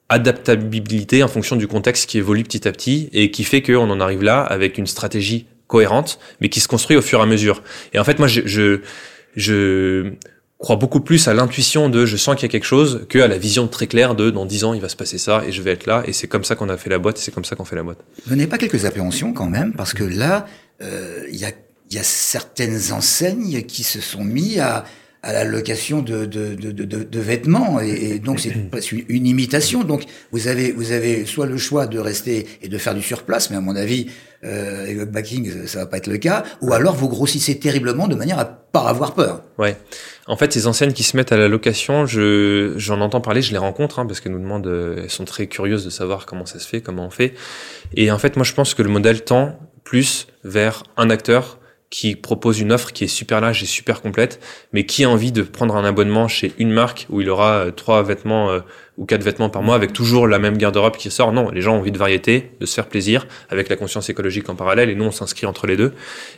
adaptabilité 0.07 1.21
en 1.21 1.27
fonction 1.27 1.57
du 1.57 1.67
contexte 1.67 2.09
qui 2.09 2.17
évolue 2.17 2.43
petit 2.43 2.67
à 2.67 2.71
petit 2.71 3.09
et 3.11 3.29
qui 3.29 3.43
fait 3.43 3.61
qu'on 3.61 3.89
en 3.89 3.99
arrive 3.99 4.23
là 4.23 4.41
avec 4.41 4.77
une 4.77 4.87
stratégie 4.87 5.45
cohérente, 5.67 6.19
mais 6.41 6.49
qui 6.49 6.61
se 6.61 6.67
construit 6.67 6.97
au 6.97 7.01
fur 7.01 7.19
et 7.19 7.23
à 7.23 7.25
mesure. 7.27 7.61
Et 7.93 7.99
en 7.99 8.03
fait 8.05 8.17
moi 8.17 8.29
je, 8.29 8.41
je, 8.45 8.79
je 9.35 10.13
crois 10.59 10.75
beaucoup 10.75 10.99
plus 10.99 11.27
à 11.27 11.33
l'intuition 11.33 11.89
de 11.89 12.05
je 12.05 12.17
sens 12.17 12.35
qu'il 12.35 12.43
y 12.43 12.45
a 12.45 12.51
quelque 12.51 12.65
chose 12.65 13.05
que 13.09 13.17
à 13.19 13.27
la 13.27 13.37
vision 13.37 13.67
très 13.67 13.87
claire 13.87 14.13
de 14.13 14.29
dans 14.29 14.45
dix 14.45 14.65
ans 14.65 14.73
il 14.73 14.81
va 14.81 14.89
se 14.89 14.95
passer 14.97 15.17
ça 15.17 15.43
et 15.47 15.51
je 15.51 15.61
vais 15.61 15.71
être 15.71 15.87
là 15.87 16.03
et 16.05 16.13
c'est 16.13 16.27
comme 16.27 16.43
ça 16.43 16.55
qu'on 16.55 16.69
a 16.69 16.77
fait 16.77 16.89
la 16.89 16.99
boîte 16.99 17.17
et 17.17 17.21
c'est 17.21 17.31
comme 17.33 17.45
ça 17.45 17.55
qu'on 17.55 17.65
fait 17.65 17.77
la 17.77 17.83
boîte. 17.83 17.99
N'avez 18.27 18.45
pas 18.47 18.57
quelques 18.57 18.85
appréhensions 18.85 19.33
quand 19.33 19.49
même 19.49 19.73
parce 19.73 19.93
que 19.93 20.03
là 20.03 20.45
euh, 20.81 21.23
il 21.31 21.37
y 21.37 21.45
a 21.45 21.51
il 21.89 21.95
y 21.95 21.99
a 21.99 22.03
certaines 22.03 22.91
enseignes 22.91 23.63
qui 23.63 23.83
se 23.83 24.01
sont 24.01 24.23
mis 24.23 24.59
à 24.59 24.85
à 25.21 25.33
la 25.33 25.43
location 25.43 26.01
de, 26.01 26.25
de, 26.25 26.55
de, 26.55 26.71
de, 26.71 27.03
de 27.03 27.19
vêtements 27.19 27.81
et, 27.81 27.89
et 27.89 28.19
donc 28.19 28.39
c'est 28.39 28.53
une 29.09 29.25
imitation. 29.25 29.83
Donc 29.83 30.05
vous 30.31 30.47
avez 30.47 30.71
vous 30.71 30.91
avez 30.93 31.25
soit 31.25 31.45
le 31.45 31.57
choix 31.57 31.87
de 31.87 31.99
rester 31.99 32.47
et 32.61 32.69
de 32.69 32.77
faire 32.77 32.95
du 32.95 33.01
surplace, 33.01 33.49
mais 33.49 33.57
à 33.57 33.61
mon 33.61 33.75
avis 33.75 34.07
euh, 34.45 34.93
le 34.93 35.05
backing 35.05 35.67
ça 35.67 35.79
va 35.79 35.85
pas 35.87 35.97
être 35.97 36.07
le 36.07 36.17
cas, 36.17 36.43
ou 36.61 36.73
alors 36.73 36.95
vous 36.95 37.09
grossissez 37.09 37.59
terriblement 37.59 38.07
de 38.07 38.15
manière 38.15 38.39
à 38.39 38.45
pas 38.45 38.87
avoir 38.87 39.13
peur. 39.13 39.43
Ouais. 39.57 39.75
En 40.29 40.37
fait, 40.37 40.53
ces 40.53 40.67
enseignes 40.67 40.93
qui 40.93 41.01
se 41.01 41.17
mettent 41.17 41.31
à 41.31 41.37
la 41.37 41.47
location, 41.47 42.05
je 42.05 42.73
j'en 42.77 43.01
entends 43.01 43.19
parler, 43.19 43.41
je 43.41 43.51
les 43.51 43.57
rencontre 43.57 43.97
hein, 43.97 44.05
parce 44.05 44.21
qu'elles 44.21 44.31
nous 44.31 44.39
demandent, 44.39 44.67
euh, 44.67 45.01
elles 45.01 45.09
sont 45.09 45.25
très 45.25 45.47
curieuses 45.47 45.83
de 45.83 45.89
savoir 45.89 46.27
comment 46.27 46.45
ça 46.45 46.59
se 46.59 46.67
fait, 46.67 46.81
comment 46.81 47.07
on 47.07 47.09
fait. 47.09 47.33
Et 47.95 48.11
en 48.11 48.19
fait, 48.19 48.35
moi 48.35 48.43
je 48.43 48.53
pense 48.53 48.75
que 48.75 48.83
le 48.83 48.89
modèle 48.89 49.23
tend 49.23 49.59
plus 49.83 50.27
vers 50.43 50.83
un 50.97 51.09
acteur 51.09 51.58
qui 51.89 52.15
propose 52.15 52.59
une 52.59 52.71
offre 52.71 52.91
qui 52.91 53.05
est 53.05 53.07
super 53.07 53.41
large 53.41 53.63
et 53.63 53.65
super 53.65 54.01
complète, 54.01 54.39
mais 54.73 54.85
qui 54.85 55.03
a 55.03 55.09
envie 55.09 55.31
de 55.31 55.41
prendre 55.41 55.75
un 55.75 55.83
abonnement 55.83 56.27
chez 56.27 56.53
une 56.59 56.71
marque 56.71 57.07
où 57.09 57.21
il 57.21 57.29
aura 57.29 57.53
euh, 57.53 57.71
trois 57.71 58.03
vêtements 58.03 58.51
euh, 58.51 58.59
ou 58.99 59.05
quatre 59.05 59.23
vêtements 59.23 59.49
par 59.49 59.63
mois 59.63 59.75
avec 59.75 59.93
toujours 59.93 60.27
la 60.27 60.39
même 60.39 60.57
garde-robe 60.57 60.97
qui 60.97 61.09
sort. 61.09 61.31
Non, 61.31 61.49
les 61.49 61.61
gens 61.61 61.75
ont 61.75 61.79
envie 61.79 61.91
de 61.91 61.97
variété, 61.97 62.51
de 62.59 62.65
se 62.65 62.75
faire 62.75 62.87
plaisir 62.87 63.25
avec 63.49 63.69
la 63.69 63.77
conscience 63.77 64.09
écologique 64.09 64.49
en 64.49 64.55
parallèle 64.55 64.89
et 64.89 64.95
nous 64.95 65.05
on 65.05 65.11
s'inscrit 65.11 65.47
entre 65.47 65.65
les 65.65 65.77
deux. 65.77 65.93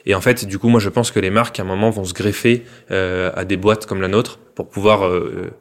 Et 0.06 0.14
en 0.14 0.22
fait, 0.22 0.46
du 0.46 0.60
coup, 0.60 0.70
moi 0.70 0.80
je 0.80 0.90
pense 0.90 1.10
que 1.12 1.20
les 1.20 1.32
marques 1.32 1.60
à 1.60 1.64
un 1.64 1.66
moment 1.66 1.90
vont 1.90 2.06
se 2.06 2.14
greffer 2.14 2.64
euh, 2.92 3.32
à 3.36 3.46
des 3.46 3.58
boîtes 3.58 3.88
comme 3.88 4.00
la 4.00 4.08
nôtre 4.08 4.38
pour 4.54 4.70
pouvoir 4.70 5.08
euh, 5.08 5.52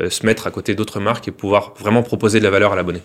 euh, 0.00 0.10
se 0.10 0.26
mettre 0.26 0.48
à 0.48 0.50
côté 0.50 0.74
d'autres 0.74 0.98
marques 0.98 1.28
et 1.28 1.30
pouvoir 1.30 1.74
vraiment 1.78 2.02
proposer 2.02 2.40
de 2.40 2.44
la 2.44 2.50
valeur 2.50 2.72
à 2.72 2.76
l'abonné. 2.76 3.00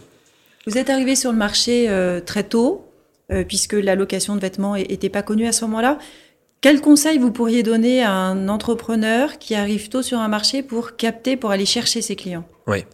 Vous 0.65 0.79
êtes 0.79 0.89
arrivé 0.89 1.15
sur 1.15 1.31
le 1.31 1.37
marché 1.37 1.89
très 2.25 2.43
tôt, 2.43 2.86
euh, 3.31 3.43
puisque 3.43 3.73
la 3.73 3.95
location 3.95 4.35
de 4.35 4.41
vêtements 4.41 4.75
n'était 4.75 5.09
pas 5.09 5.21
connue 5.21 5.47
à 5.47 5.51
ce 5.51 5.65
moment-là. 5.65 5.97
Quel 6.61 6.81
conseil 6.81 7.17
vous 7.17 7.31
pourriez 7.31 7.63
donner 7.63 8.01
à 8.01 8.11
un 8.11 8.47
entrepreneur 8.47 9.37
qui 9.37 9.53
arrive 9.53 9.89
tôt 9.89 10.01
sur 10.01 10.19
un 10.19 10.27
marché 10.27 10.63
pour 10.63 10.95
capter, 10.95 11.37
pour 11.37 11.51
aller 11.51 11.65
chercher 11.65 12.01
ses 12.01 12.15
clients? 12.15 12.45
Oui. 12.65 12.85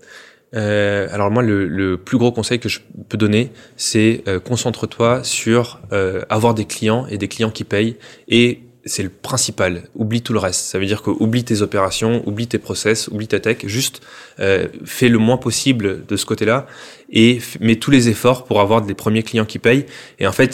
Euh, 0.53 1.07
alors 1.11 1.31
moi, 1.31 1.41
le, 1.41 1.97
plus 1.97 2.17
gros 2.17 2.31
conseil 2.31 2.59
que 2.59 2.69
je 2.69 2.79
peux 3.09 3.17
donner, 3.17 3.51
c'est 3.77 4.23
euh, 4.27 4.39
concentre-toi 4.39 5.23
sur 5.23 5.81
avoir 6.29 6.53
des 6.53 6.65
clients 6.65 7.07
et 7.07 7.17
des 7.17 7.27
clients 7.27 7.51
qui 7.51 7.63
payent 7.63 7.97
et 8.27 8.59
c'est 8.85 9.03
le 9.03 9.09
principal. 9.09 9.83
Oublie 9.95 10.21
tout 10.21 10.33
le 10.33 10.39
reste. 10.39 10.61
Ça 10.61 10.79
veut 10.79 10.85
dire 10.85 11.01
que 11.01 11.09
oublie 11.09 11.43
tes 11.43 11.61
opérations, 11.61 12.21
oublie 12.27 12.47
tes 12.47 12.59
process, 12.59 13.07
oublie 13.07 13.27
ta 13.27 13.39
tech. 13.39 13.59
Juste 13.65 14.01
euh, 14.39 14.67
fais 14.85 15.09
le 15.09 15.17
moins 15.19 15.37
possible 15.37 16.05
de 16.05 16.15
ce 16.17 16.25
côté-là 16.25 16.67
et 17.09 17.39
mets 17.59 17.75
tous 17.75 17.91
les 17.91 18.09
efforts 18.09 18.45
pour 18.45 18.59
avoir 18.59 18.81
des 18.81 18.93
premiers 18.93 19.23
clients 19.23 19.45
qui 19.45 19.59
payent. 19.59 19.85
Et 20.19 20.27
en 20.27 20.31
fait, 20.31 20.53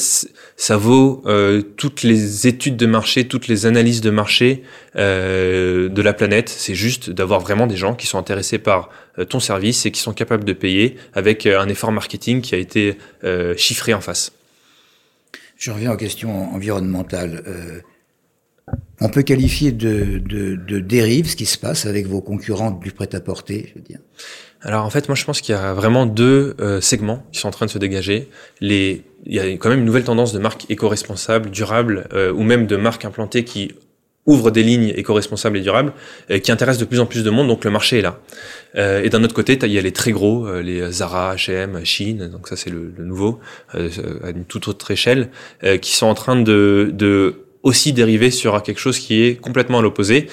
ça 0.57 0.77
vaut 0.77 1.23
euh, 1.25 1.61
toutes 1.77 2.03
les 2.03 2.47
études 2.47 2.77
de 2.77 2.85
marché, 2.85 3.27
toutes 3.27 3.47
les 3.47 3.65
analyses 3.65 4.01
de 4.01 4.09
marché 4.09 4.63
euh, 4.95 5.89
de 5.89 6.01
la 6.01 6.13
planète. 6.13 6.49
C'est 6.49 6.75
juste 6.75 7.09
d'avoir 7.09 7.39
vraiment 7.39 7.67
des 7.67 7.77
gens 7.77 7.95
qui 7.95 8.07
sont 8.07 8.17
intéressés 8.17 8.57
par 8.57 8.89
euh, 9.19 9.25
ton 9.25 9.39
service 9.39 9.85
et 9.85 9.91
qui 9.91 10.01
sont 10.01 10.13
capables 10.13 10.43
de 10.43 10.53
payer 10.53 10.95
avec 11.13 11.45
euh, 11.45 11.59
un 11.59 11.67
effort 11.67 11.91
marketing 11.91 12.41
qui 12.41 12.55
a 12.55 12.57
été 12.57 12.97
euh, 13.23 13.55
chiffré 13.57 13.93
en 13.93 14.01
face. 14.01 14.31
Je 15.57 15.71
reviens 15.71 15.91
aux 15.91 15.97
questions 15.97 16.53
environnementales. 16.53 17.43
Euh, 18.69 18.75
on 19.01 19.09
peut 19.09 19.21
qualifier 19.21 19.71
de, 19.71 20.17
de, 20.19 20.55
de, 20.55 20.79
dérive 20.79 21.29
ce 21.29 21.35
qui 21.35 21.45
se 21.45 21.57
passe 21.57 21.85
avec 21.85 22.05
vos 22.05 22.21
concurrents 22.21 22.71
du 22.71 22.91
prêt-à-porter, 22.91 23.69
je 23.69 23.79
veux 23.79 23.85
dire. 23.85 23.99
Alors 24.61 24.85
en 24.85 24.89
fait, 24.89 25.07
moi 25.07 25.15
je 25.15 25.23
pense 25.23 25.39
qu'il 25.39 25.55
y 25.55 25.57
a 25.57 25.73
vraiment 25.73 26.05
deux 26.05 26.55
euh, 26.59 26.81
segments 26.81 27.23
qui 27.31 27.39
sont 27.39 27.47
en 27.47 27.51
train 27.51 27.65
de 27.65 27.71
se 27.71 27.77
dégager. 27.77 28.29
Les, 28.59 29.03
il 29.25 29.33
y 29.33 29.39
a 29.39 29.45
quand 29.51 29.69
même 29.69 29.79
une 29.79 29.85
nouvelle 29.85 30.03
tendance 30.03 30.33
de 30.33 30.39
marques 30.39 30.65
éco-responsables, 30.69 31.49
durables, 31.49 32.07
euh, 32.13 32.33
ou 32.33 32.43
même 32.43 32.67
de 32.67 32.75
marques 32.75 33.05
implantées 33.05 33.45
qui 33.45 33.71
ouvrent 34.25 34.51
des 34.51 34.63
lignes 34.63 34.91
éco-responsables 34.95 35.57
et 35.57 35.61
durables, 35.61 35.93
euh, 36.29 36.39
qui 36.39 36.51
intéressent 36.51 36.81
de 36.81 36.85
plus 36.85 36.99
en 36.99 37.05
plus 37.05 37.23
de 37.23 37.29
monde. 37.29 37.47
Donc 37.47 37.63
le 37.63 37.71
marché 37.71 37.99
est 37.99 38.01
là. 38.01 38.19
et 38.75 39.09
d'un 39.09 39.23
autre 39.23 39.33
côté, 39.33 39.57
il 39.61 39.71
y 39.71 39.77
a 39.77 39.81
les 39.81 39.93
très 39.93 40.11
gros, 40.11 40.59
les 40.59 40.91
Zara, 40.91 41.35
H&M, 41.35 41.83
Shein. 41.85 42.27
Donc 42.29 42.49
ça 42.49 42.57
c'est 42.57 42.69
le, 42.69 42.93
le, 42.97 43.05
nouveau 43.05 43.39
à 43.73 44.29
une 44.29 44.43
toute 44.43 44.67
autre 44.67 44.91
échelle, 44.91 45.29
qui 45.81 45.95
sont 45.95 46.05
en 46.05 46.15
train 46.15 46.35
de, 46.35 46.91
de 46.93 47.45
aussi 47.63 47.93
dériver 47.93 48.31
sur 48.31 48.61
quelque 48.63 48.79
chose 48.79 48.99
qui 48.99 49.23
est 49.23 49.35
complètement 49.35 49.79
à 49.79 49.81
l'opposé. 49.81 50.27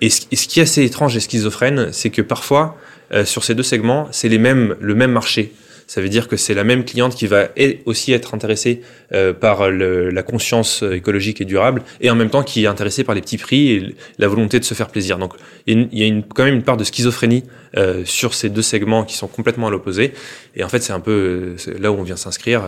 Et 0.00 0.08
ce, 0.08 0.26
qui 0.26 0.60
est 0.60 0.62
assez 0.62 0.82
étrange 0.84 1.16
et 1.16 1.20
schizophrène, 1.20 1.88
c'est 1.92 2.10
que 2.10 2.22
parfois, 2.22 2.76
euh, 3.12 3.24
sur 3.24 3.44
ces 3.44 3.54
deux 3.54 3.62
segments, 3.62 4.08
c'est 4.12 4.28
les 4.28 4.38
mêmes, 4.38 4.76
le 4.80 4.94
même 4.94 5.12
marché. 5.12 5.52
Ça 5.86 6.00
veut 6.00 6.08
dire 6.08 6.28
que 6.28 6.36
c'est 6.36 6.54
la 6.54 6.62
même 6.62 6.84
cliente 6.84 7.16
qui 7.16 7.26
va 7.26 7.48
aussi 7.84 8.12
être 8.12 8.32
intéressée 8.32 8.80
euh, 9.12 9.32
par 9.32 9.70
le, 9.70 10.10
la 10.10 10.22
conscience 10.22 10.82
écologique 10.82 11.40
et 11.40 11.44
durable, 11.44 11.82
et 12.00 12.08
en 12.10 12.14
même 12.14 12.30
temps 12.30 12.44
qui 12.44 12.64
est 12.64 12.68
intéressée 12.68 13.02
par 13.02 13.14
les 13.14 13.20
petits 13.20 13.38
prix 13.38 13.72
et 13.72 13.96
la 14.18 14.28
volonté 14.28 14.60
de 14.60 14.64
se 14.64 14.72
faire 14.72 14.88
plaisir. 14.88 15.18
Donc 15.18 15.34
il 15.66 15.88
y 15.92 16.04
a 16.04 16.06
une, 16.06 16.22
quand 16.22 16.44
même 16.44 16.54
une 16.54 16.62
part 16.62 16.76
de 16.76 16.84
schizophrénie 16.84 17.42
euh, 17.76 18.04
sur 18.04 18.34
ces 18.34 18.48
deux 18.48 18.62
segments 18.62 19.04
qui 19.04 19.16
sont 19.16 19.26
complètement 19.26 19.66
à 19.66 19.70
l'opposé. 19.70 20.14
Et 20.54 20.62
en 20.62 20.68
fait, 20.68 20.80
c'est 20.80 20.92
un 20.92 21.00
peu 21.00 21.56
là 21.78 21.90
où 21.90 21.96
on 21.96 22.04
vient 22.04 22.16
s'inscrire. 22.16 22.62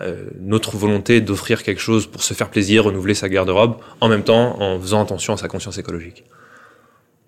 Euh, 0.00 0.24
notre 0.40 0.76
volonté 0.76 1.20
d'offrir 1.20 1.62
quelque 1.62 1.80
chose 1.80 2.06
pour 2.06 2.22
se 2.22 2.34
faire 2.34 2.50
plaisir, 2.50 2.84
renouveler 2.84 3.14
sa 3.14 3.28
garde-robe, 3.28 3.76
en 4.00 4.08
même 4.08 4.22
temps 4.22 4.60
en 4.60 4.80
faisant 4.80 5.02
attention 5.02 5.34
à 5.34 5.36
sa 5.36 5.48
conscience 5.48 5.78
écologique. 5.78 6.24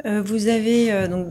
Euh, 0.07 0.23
vous 0.25 0.49
avez, 0.49 0.93
euh, 0.93 1.07
donc, 1.07 1.29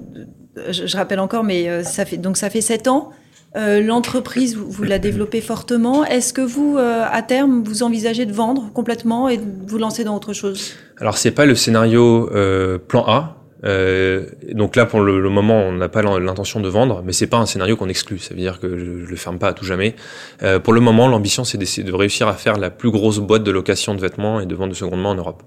je, 0.70 0.86
je, 0.86 0.98
rappelle 0.98 1.20
encore, 1.20 1.44
mais 1.44 1.84
ça 1.84 2.06
fait, 2.06 2.18
donc 2.18 2.38
ça 2.38 2.50
fait 2.50 2.62
sept 2.62 2.88
ans 2.88 3.12
Euh, 3.58 3.82
L'entreprise, 3.82 4.56
vous, 4.56 4.70
vous 4.70 4.84
la 4.84 4.98
développez 4.98 5.42
fortement. 5.42 6.06
Est-ce 6.06 6.32
que 6.32 6.42
vous, 6.42 6.78
euh, 6.78 7.04
à 7.10 7.22
terme, 7.22 7.64
vous 7.64 7.84
envisagez 7.84 8.26
de 8.26 8.32
vendre 8.32 8.72
complètement 8.74 9.28
et 9.28 9.38
de 9.38 9.44
vous 9.68 9.78
lancer 9.78 10.04
dans 10.04 10.16
autre 10.16 10.34
chose? 10.34 10.74
Alors 10.98 11.18
c'est 11.18 11.32
pas 11.32 11.46
le 11.46 11.56
scénario 11.56 12.30
euh, 12.34 12.78
plan 12.78 13.04
A. 13.08 13.41
Euh, 13.64 14.26
donc 14.54 14.76
là, 14.76 14.86
pour 14.86 15.02
le, 15.02 15.20
le 15.22 15.30
moment, 15.30 15.60
on 15.62 15.72
n'a 15.72 15.90
pas 15.90 16.02
l'in- 16.02 16.20
l'intention 16.20 16.60
de 16.60 16.68
vendre, 16.70 17.04
mais 17.06 17.14
c'est 17.14 17.28
pas 17.28 17.38
un 17.38 17.46
scénario 17.46 17.76
qu'on 17.78 17.90
exclut. 17.90 18.20
Ça 18.20 18.34
veut 18.34 18.40
dire 18.40 18.60
que 18.60 18.78
je, 18.78 19.06
je 19.06 19.10
le 19.10 19.16
ferme 19.16 19.38
pas 19.40 19.50
à 19.50 19.54
tout 19.54 19.66
jamais. 19.66 19.96
Euh, 20.42 20.60
pour 20.60 20.74
le 20.74 20.82
moment, 20.82 21.08
l'ambition, 21.08 21.44
c'est 21.44 21.58
d'essayer 21.58 21.84
de 21.88 21.94
réussir 21.94 22.28
à 22.28 22.34
faire 22.34 22.58
la 22.58 22.70
plus 22.72 22.90
grosse 22.92 23.20
boîte 23.20 23.44
de 23.44 23.52
location 23.52 23.94
de 23.96 24.02
vêtements 24.02 24.40
et 24.40 24.46
de 24.46 24.56
vente 24.56 24.70
de 24.70 24.76
seconde 24.76 25.02
main 25.02 25.10
en 25.10 25.16
Europe. 25.16 25.44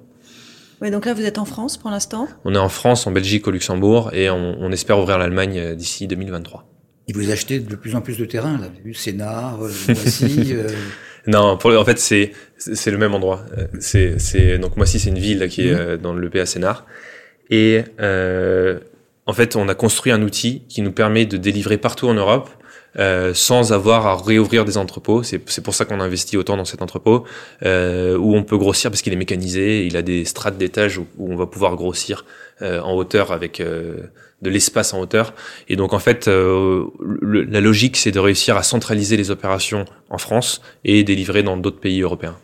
Oui, 0.81 0.91
donc 0.91 1.07
là, 1.07 1.15
vous 1.15 1.25
êtes 1.25 1.39
en 1.39 1.45
France 1.45 1.77
pour 1.77 1.91
l'instant? 1.91 2.29
On 2.45 2.55
est 2.55 2.59
en 2.59 2.69
France, 2.69 3.07
en 3.07 3.11
Belgique, 3.13 3.47
au 3.49 3.51
Luxembourg, 3.51 4.11
et 4.13 4.29
on, 4.31 4.57
on 4.61 4.71
espère 4.73 4.99
ouvrir 4.99 5.19
l'Allemagne 5.19 5.59
euh, 5.59 5.75
d'ici 5.75 6.07
2023. 6.07 6.65
Et 7.09 7.13
vous 7.13 7.31
achetez 7.31 7.59
de 7.61 7.77
plus 7.77 7.95
en 7.97 8.01
plus 8.01 8.17
de 8.19 8.25
terrain, 8.25 8.53
là. 8.53 8.67
Vous 8.69 8.75
avez 8.75 8.83
vu, 8.85 8.95
Sénart, 8.95 9.59
euh, 9.63 9.69
Moissy, 9.89 10.53
euh, 10.53 10.69
Non, 11.27 11.57
pour, 11.57 11.71
le- 11.71 11.79
en 11.79 11.85
fait, 11.85 11.99
c'est 11.99 12.33
c'est 12.59 12.91
le 12.91 12.99
même 12.99 13.15
endroit. 13.15 13.45
Euh, 13.59 13.67
C'est 13.79 14.19
c'est 14.19 14.59
donc 14.59 14.77
Moissy, 14.77 14.99
c'est 14.99 15.11
une 15.11 15.19
ville 15.19 15.39
là, 15.41 15.49
qui 15.49 15.69
est 15.69 15.73
euh, 15.75 15.97
dans 15.97 16.13
le 16.15 16.31
PA 16.31 16.47
Sénart. 16.47 16.87
Et 17.51 17.83
euh, 18.01 18.79
en 19.27 19.33
fait, 19.33 19.57
on 19.57 19.69
a 19.69 19.75
construit 19.75 20.13
un 20.13 20.23
outil 20.23 20.63
qui 20.69 20.83
nous 20.83 20.93
permet 20.93 21.27
de 21.27 21.37
délivrer 21.37 21.79
partout 21.79 22.09
en 22.09 22.15
Europe 22.15 22.51
euh, 22.99 23.35
sans 23.35 23.73
avoir 23.73 24.07
à 24.07 24.17
réouvrir 24.17 24.65
des 24.65 24.79
entrepôts. 24.79 25.23
C'est 25.23 25.39
pour 25.63 25.75
ça 25.75 25.85
qu'on 25.85 26.01
investit 26.01 26.37
autant 26.37 26.57
dans 26.57 26.65
cet 26.65 26.81
entrepôt 26.81 27.25
euh, 27.65 28.17
où 28.17 28.37
on 28.37 28.45
peut 28.45 28.57
grossir 28.57 28.91
parce 28.91 29.03
qu'il 29.03 29.13
est 29.13 29.17
mécanisé. 29.17 29.85
Il 29.87 29.97
a 29.97 30.03
des 30.03 30.25
strates 30.25 30.57
d'étages 30.57 30.99
où, 30.99 31.07
on 31.19 31.37
va 31.37 31.47
pouvoir 31.47 31.75
grossir 31.75 32.25
euh, 32.63 32.81
en 32.81 32.95
hauteur 32.95 33.33
avec 33.33 33.61
euh, 33.61 33.97
de 34.43 34.51
l'espace 34.51 34.95
en 34.95 35.01
hauteur. 35.01 35.35
Et 35.69 35.77
donc 35.77 35.93
en 35.93 35.99
fait, 35.99 36.29
euh, 36.29 36.85
la 37.01 37.61
logique, 37.61 37.97
c'est 37.97 38.13
de 38.13 38.21
réussir 38.21 38.57
à 38.57 38.63
centraliser 38.63 39.17
les 39.17 39.31
opérations 39.31 39.87
en 40.11 40.19
France 40.19 40.61
et 40.85 41.03
délivrer 41.03 41.43
dans 41.43 41.57
d'autres 41.57 41.81
pays 41.81 42.03
européens. 42.03 42.37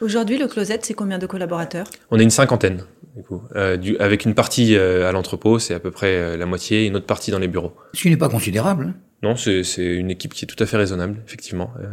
Aujourd'hui, 0.00 0.38
le 0.38 0.46
Closet, 0.46 0.78
c'est 0.82 0.94
combien 0.94 1.18
de 1.18 1.26
collaborateurs? 1.26 1.86
On 2.10 2.18
est 2.18 2.22
une 2.22 2.30
cinquantaine, 2.30 2.84
du 3.16 3.22
coup, 3.22 3.42
euh, 3.56 3.76
du, 3.76 3.96
avec 3.98 4.24
une 4.24 4.34
partie 4.34 4.76
euh, 4.76 5.08
à 5.08 5.12
l'entrepôt, 5.12 5.58
c'est 5.58 5.74
à 5.74 5.80
peu 5.80 5.90
près 5.90 6.14
euh, 6.14 6.36
la 6.36 6.46
moitié, 6.46 6.84
et 6.84 6.86
une 6.86 6.96
autre 6.96 7.06
partie 7.06 7.30
dans 7.32 7.38
les 7.40 7.48
bureaux. 7.48 7.72
ce 7.94 8.02
qui 8.02 8.10
n'est 8.10 8.16
pas 8.16 8.28
considérable. 8.28 8.86
hein. 8.90 8.94
Non, 9.20 9.34
c'est 9.34 9.64
c'est 9.64 9.82
une 9.84 10.12
équipe 10.12 10.32
qui 10.32 10.44
est 10.44 10.46
tout 10.46 10.62
à 10.62 10.66
fait 10.66 10.76
raisonnable, 10.76 11.16
effectivement. 11.26 11.72
Euh, 11.82 11.86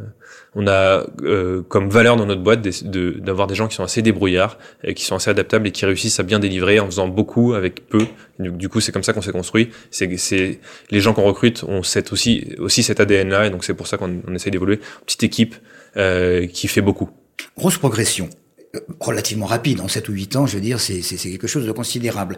on 0.54 0.68
a 0.68 1.08
euh, 1.24 1.63
comme 1.63 1.89
valeur 1.89 2.18
dans 2.18 2.28
notre 2.28 2.44
boîte 2.44 2.62
des- 2.62 2.84
de- 2.88 3.13
d'avoir 3.20 3.48
des 3.48 3.56
gens 3.56 3.68
qui 3.68 3.74
sont 3.76 3.84
assez 3.84 4.04
débrouillards, 4.04 4.60
euh, 4.88 4.94
qui 4.94 5.04
sont 5.04 5.15
assez 5.15 5.32
adaptables 5.32 5.65
et 5.68 5.72
qui 5.72 5.88
réussissent 5.88 6.20
à 6.20 6.24
bien 6.24 6.38
délivrer 6.38 6.80
en 6.80 6.86
faisant 6.86 7.08
beaucoup 7.08 7.56
avec 7.56 7.88
peu. 7.89 8.06
Du, 8.38 8.52
du 8.52 8.70
coup, 8.70 8.80
c'est 8.80 8.91
comme 8.91 9.02
ça 9.02 9.12
qu'on 9.13 9.24
s'est 9.24 9.32
construit. 9.32 9.72
C'est 9.89 10.15
c'est 10.18 10.60
les 10.91 11.00
gens 11.00 11.13
qu'on 11.15 11.24
recrute 11.24 11.63
ont 11.63 11.82
cette 11.82 12.13
aussi 12.13 12.54
aussi 12.60 12.84
cet 12.84 13.00
ADN 13.00 13.30
là, 13.30 13.48
et 13.48 13.50
donc 13.50 13.63
c'est 13.63 13.74
pour 13.74 13.88
ça 13.88 13.98
qu'on 13.98 14.22
on 14.28 14.36
essaye 14.36 14.52
d'évoluer. 14.52 14.80
Petite 15.08 15.24
équipe 15.24 15.56
euh, 15.98 16.46
qui 16.46 16.68
fait 16.68 16.82
beaucoup. 16.82 17.10
Grosse 17.58 17.78
progression, 17.78 18.30
euh, 18.76 18.80
relativement 19.00 19.46
rapide, 19.46 19.82
en 19.82 19.88
7 19.88 20.10
ou 20.10 20.13
8 20.13 20.36
ans, 20.36 20.46
je 20.46 20.56
veux 20.56 20.62
dire, 20.62 20.80
c'est 20.80 21.02
quelque 21.02 21.48
chose 21.48 21.65
de 21.65 21.72
considérable. 21.72 22.38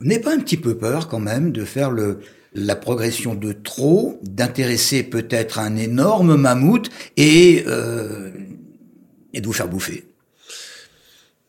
N'avez 0.00 0.20
pas 0.20 0.34
un 0.34 0.40
petit 0.40 0.56
peu 0.56 0.76
peur 0.76 1.08
quand 1.08 1.20
même 1.20 1.52
de 1.52 1.64
faire 1.64 1.90
le, 1.90 2.20
la 2.54 2.76
progression 2.76 3.34
de 3.34 3.52
trop, 3.52 4.18
d'intéresser 4.22 5.02
peut-être 5.02 5.58
un 5.58 5.76
énorme 5.76 6.36
mammouth 6.36 6.90
et, 7.16 7.64
euh, 7.66 8.30
et 9.32 9.40
de 9.40 9.46
vous 9.46 9.52
faire 9.52 9.68
bouffer 9.68 10.04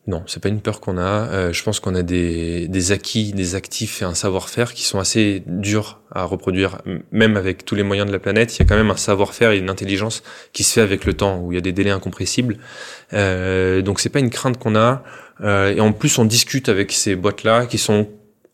Non, 0.08 0.22
c'est 0.26 0.42
pas 0.42 0.48
une 0.48 0.62
peur 0.62 0.80
qu'on 0.80 0.96
a. 0.96 1.28
Euh, 1.28 1.52
je 1.52 1.62
pense 1.62 1.80
qu'on 1.80 1.94
a 1.94 2.02
des, 2.02 2.66
des 2.66 2.92
acquis, 2.92 3.34
des 3.34 3.54
actifs 3.54 4.00
et 4.00 4.06
un 4.06 4.14
savoir-faire 4.14 4.72
qui 4.72 4.82
sont 4.84 4.98
assez 4.98 5.42
durs 5.46 6.00
à 6.10 6.24
reproduire, 6.24 6.78
même 7.12 7.36
avec 7.36 7.66
tous 7.66 7.74
les 7.74 7.82
moyens 7.82 8.08
de 8.08 8.12
la 8.12 8.18
planète. 8.18 8.56
Il 8.56 8.60
y 8.60 8.62
a 8.62 8.64
quand 8.64 8.74
même 8.74 8.90
un 8.90 8.96
savoir-faire 8.96 9.50
et 9.50 9.58
une 9.58 9.68
intelligence 9.68 10.22
qui 10.54 10.64
se 10.64 10.72
fait 10.72 10.80
avec 10.80 11.04
le 11.04 11.12
temps, 11.12 11.38
où 11.40 11.52
il 11.52 11.56
y 11.56 11.58
a 11.58 11.60
des 11.60 11.72
délais 11.72 11.90
incompressibles. 11.90 12.56
Euh, 13.12 13.82
donc 13.82 14.00
c'est 14.00 14.08
pas 14.08 14.20
une 14.20 14.30
crainte 14.30 14.58
qu'on 14.58 14.76
a. 14.76 15.04
Euh, 15.42 15.74
et 15.74 15.80
en 15.80 15.92
plus, 15.92 16.18
on 16.18 16.24
discute 16.24 16.70
avec 16.70 16.90
ces 16.92 17.14
boîtes-là 17.14 17.66
qui 17.66 17.76
sont 17.76 18.08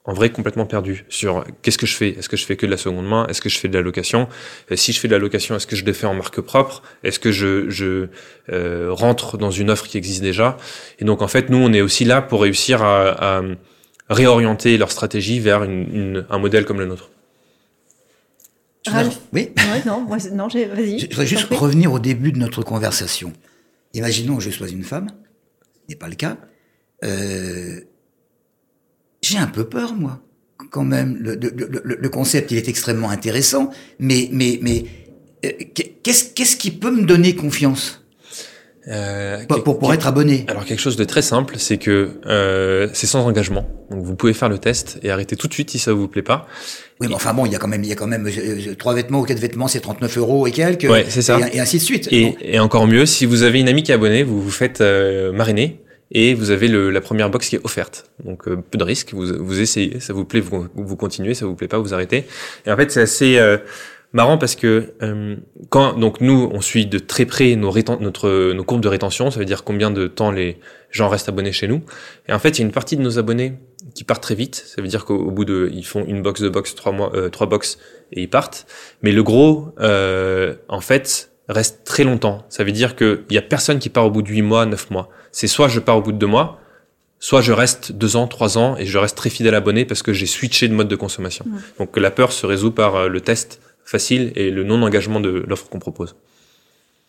en 0.07 0.13
vrai 0.13 0.31
complètement 0.31 0.67
perdues 0.67 1.07
sur 1.09 1.45
qu'est-ce 1.63 1.79
que 1.79 1.87
je 1.87 1.95
fais? 1.97 2.11
Est-ce 2.11 2.29
que 2.29 2.37
je 2.37 2.45
fais 2.45 2.57
que 2.57 2.67
de 2.67 2.71
la 2.71 2.77
seconde 2.77 3.07
main? 3.09 3.27
Est-ce 3.29 3.41
que 3.41 3.49
je 3.49 3.59
fais 3.59 3.69
de 3.69 3.75
la 3.75 3.81
location 3.83 4.29
Euh, 4.71 4.77
Si 4.77 4.93
je 4.93 5.01
fais 5.01 5.09
de 5.09 5.13
la 5.15 5.19
location, 5.19 5.57
est-ce 5.57 5.67
que 5.67 5.77
je 5.77 5.85
le 5.85 5.93
fais 5.95 6.07
en 6.07 6.15
marque 6.15 6.41
propre? 6.43 6.83
Est-ce 7.05 7.19
que 7.19 7.33
je, 7.33 7.71
je 7.71 8.09
euh, 8.53 8.89
rentre 8.93 9.39
dans 9.39 9.51
une 9.51 9.71
offre 9.71 9.87
qui 9.87 9.97
existe 9.97 10.21
déjà? 10.23 10.57
Et 10.99 11.05
donc 11.07 11.23
en 11.23 11.29
fait, 11.29 11.49
nous, 11.49 11.57
on 11.59 11.73
est 11.73 11.81
aussi 11.81 12.05
là 12.05 12.21
pour 12.21 12.43
réussir 12.43 12.83
à, 12.83 13.39
à 13.39 13.43
réorienter 14.11 14.77
leur 14.77 14.91
stratégie 14.93 15.41
vers 15.41 15.63
une, 15.65 15.73
une- 15.95 16.27
un 16.29 16.39
modèle 16.39 16.67
comme 16.67 16.79
le 16.81 16.87
nôtre. 16.87 17.11
Ralph 18.87 19.19
Oui 19.33 19.51
Ouais, 19.57 19.83
non, 19.87 20.03
moi, 20.03 20.19
non, 20.33 20.51
j'ai- 20.51 20.67
vas-y. 20.67 20.99
Je 20.99 21.07
voudrais 21.07 21.27
juste 21.27 21.47
revenir 21.51 21.91
au 21.93 21.99
début 21.99 22.33
de 22.33 22.39
notre 22.39 22.63
conversation. 22.63 23.33
Imaginons 23.95 24.37
que 24.37 24.43
je 24.43 24.51
sois 24.51 24.69
une 24.69 24.85
femme, 24.85 25.07
ce 25.09 25.81
n'est 25.89 25.97
pas 25.97 26.09
le 26.09 26.17
cas. 26.17 26.37
Euh, 27.05 27.81
j'ai 29.25 29.39
un 29.39 29.47
peu 29.47 29.65
peur, 29.65 29.95
moi, 29.95 30.21
quand 30.71 30.85
même. 30.85 31.17
Le, 31.21 31.35
le- 31.35 31.53
le- 31.85 31.97
le 32.01 32.09
concept, 32.09 32.51
il 32.53 32.59
est 32.59 32.69
extrêmement 32.69 33.11
intéressant, 33.11 33.71
mais, 33.99 34.29
mais, 34.33 34.59
mais 34.63 34.85
euh, 35.45 35.51
qu'est-ce, 36.03 36.25
qu'est-ce 36.35 36.57
qui 36.57 36.71
peut 36.71 36.91
me 36.91 37.05
donner 37.05 37.35
confiance? 37.35 38.01
Euh, 38.87 39.47
pour, 39.47 39.65
pour, 39.65 39.79
pour 39.79 39.95
être 39.95 40.07
abonné 40.07 40.45
Alors 40.47 40.67
quelque 40.67 40.79
chose 40.79 40.97
de 40.97 41.05
très 41.05 41.23
simple, 41.23 41.55
c'est 41.57 41.79
que 41.79 42.11
euh, 42.27 42.87
c'est 42.93 43.07
sans 43.07 43.25
engagement. 43.25 43.67
Donc 43.91 44.03
vous 44.05 44.15
pouvez 44.15 44.35
faire 44.35 44.51
le 44.51 44.59
test 44.59 44.99
et 45.03 45.11
arrêter 45.11 45.37
tout 45.37 45.49
de 45.49 45.55
suite 45.55 45.71
si 45.71 45.79
ça 45.79 45.95
vous 45.95 46.07
plaît 46.07 46.21
pas. 46.21 46.47
Oui, 47.01 47.07
mais 47.09 47.15
enfin 47.15 47.33
bon, 47.33 47.47
il 47.47 47.53
y 47.53 47.57
a 47.57 47.59
quand 47.59 47.67
même, 47.67 47.83
il 47.83 47.89
y 47.89 47.93
a 47.93 47.97
quand 47.97 48.07
même 48.07 48.29
trois 48.79 48.93
vêtements 48.93 49.21
ou 49.21 49.25
quatre 49.25 49.39
vêtements, 49.39 49.69
c'est 49.69 49.81
39 49.81 50.19
euros 50.19 50.47
et 50.47 50.51
quelques. 50.51 50.85
Ouais, 50.85 51.07
c'est 51.09 51.23
ça. 51.23 51.41
Et, 51.51 51.57
et 51.57 51.61
ainsi 51.61 51.79
de 51.79 51.83
suite. 51.83 52.09
Et, 52.13 52.37
et 52.43 52.59
encore 52.59 52.87
mieux, 52.87 53.07
si 53.07 53.25
vous 53.25 53.43
avez 53.43 53.59
une 53.61 53.69
amie 53.71 53.85
qui 53.85 53.91
est 53.91 53.95
abonnée, 53.95 54.23
vous 54.23 54.43
vous 54.43 54.51
faites 54.51 54.83
euh, 54.83 55.33
mariner 55.33 55.81
et 56.15 56.35
vous 56.35 56.51
avez 56.51 56.69
le, 56.69 56.91
la 56.91 57.01
première 57.01 57.29
box 57.29 57.49
qui 57.49 57.57
est 57.57 57.65
offerte. 57.65 58.11
Donc 58.25 58.49
euh, 58.49 58.57
peu 58.57 58.79
de 58.79 58.85
risque, 58.85 59.13
vous, 59.13 59.27
vous 59.39 59.61
essayez, 59.61 60.01
ça 60.01 60.13
vous 60.13 60.25
plaît, 60.25 60.41
vous, 60.41 60.69
vous 60.75 60.97
continuez, 60.97 61.35
ça 61.35 61.45
vous 61.45 61.55
plaît 61.57 61.69
pas, 61.69 61.79
vous 61.79 61.93
arrêtez. 61.93 62.25
Et 62.67 62.73
en 62.73 62.77
fait, 62.77 62.91
c'est 62.91 63.03
assez 63.03 63.37
euh, 63.39 63.59
marrant 64.13 64.39
parce 64.39 64.55
que 64.55 64.95
euh, 65.03 65.37
quand 65.69 65.99
donc 65.99 66.21
nous 66.21 66.49
on 66.53 66.61
suit 66.61 66.87
de 66.87 66.99
très 66.99 67.27
près 67.27 67.57
nos 67.57 67.75
notre 68.01 68.53
nos 68.53 68.65
courbes 68.65 68.81
de 68.81 68.89
rétention, 68.89 69.31
ça 69.31 69.39
veut 69.39 69.45
dire 69.45 69.65
combien 69.65 69.91
de 69.91 70.07
temps 70.07 70.31
les 70.31 70.59
gens 70.91 71.09
restent 71.09 71.29
abonnés 71.29 71.53
chez 71.53 71.67
nous. 71.67 71.83
Et 72.29 72.33
en 72.33 72.39
fait, 72.39 72.51
il 72.51 72.61
y 72.61 72.63
a 72.63 72.67
une 72.67 72.73
partie 72.73 72.97
de 72.97 73.03
nos 73.03 73.19
abonnés 73.19 73.55
qui 73.95 74.05
partent 74.05 74.23
très 74.23 74.37
vite. 74.37 74.55
Ça 74.55 74.81
veut 74.81 74.89
dire 74.89 75.05
qu'au 75.05 75.17
au 75.17 75.31
bout 75.31 75.45
de 75.45 75.71
ils 75.75 75.85
font 75.85 76.05
une 76.07 76.23
box, 76.23 76.41
deux 76.41 76.51
box, 76.51 76.75
trois 76.75 76.93
mois, 76.93 77.13
euh, 77.15 77.29
trois 77.29 77.49
box 77.49 77.79
et 78.13 78.23
ils 78.23 78.31
partent. 78.31 78.67
Mais 79.03 79.13
le 79.13 79.23
gros, 79.23 79.75
euh, 79.81 80.55
en 80.69 80.81
fait, 80.81 81.33
reste 81.49 81.85
très 81.85 82.05
longtemps. 82.05 82.45
Ça 82.49 82.65
veut 82.65 82.73
dire 82.73 82.97
qu'il 82.97 83.25
y 83.31 83.39
a 83.39 83.43
personne 83.43 83.79
qui 83.79 83.89
part 83.89 84.07
au 84.07 84.11
bout 84.11 84.23
de 84.23 84.29
huit 84.29 84.43
mois, 84.43 84.67
neuf 84.67 84.91
mois. 84.91 85.09
C'est 85.33 85.47
soit 85.47 85.69
je 85.69 85.81
pars 85.81 85.99
au 85.99 86.03
bout 86.03 86.13
de 86.13 86.19
deux 86.19 86.27
mois, 86.27 86.61
soit 87.19 87.41
je 87.41 87.53
reste 87.53 87.93
deux 87.93 88.17
ans, 88.17 88.27
trois 88.27 88.59
ans 88.59 88.77
et 88.77 88.87
je 88.87 88.99
reste 88.99 89.17
très 89.17 89.31
fidèle 89.31 89.55
abonné 89.55 89.85
parce 89.85 90.03
que 90.03 90.13
j'ai 90.13 90.27
switché 90.27 90.69
de 90.69 90.75
mode 90.75 90.89
de 90.89 90.97
consommation. 90.97 91.45
Ouais. 91.47 91.61
Donc 91.79 91.97
la 91.97 92.11
peur 92.11 92.33
se 92.33 92.47
résout 92.47 92.71
par 92.71 92.97
euh, 92.97 93.09
le 93.09 93.21
test 93.21 93.61
facile 93.85 94.33
et 94.37 94.51
le 94.51 94.65
non-engagement 94.65 95.21
de 95.21 95.45
l'offre 95.47 95.69
qu'on 95.69 95.79
propose. 95.79 96.17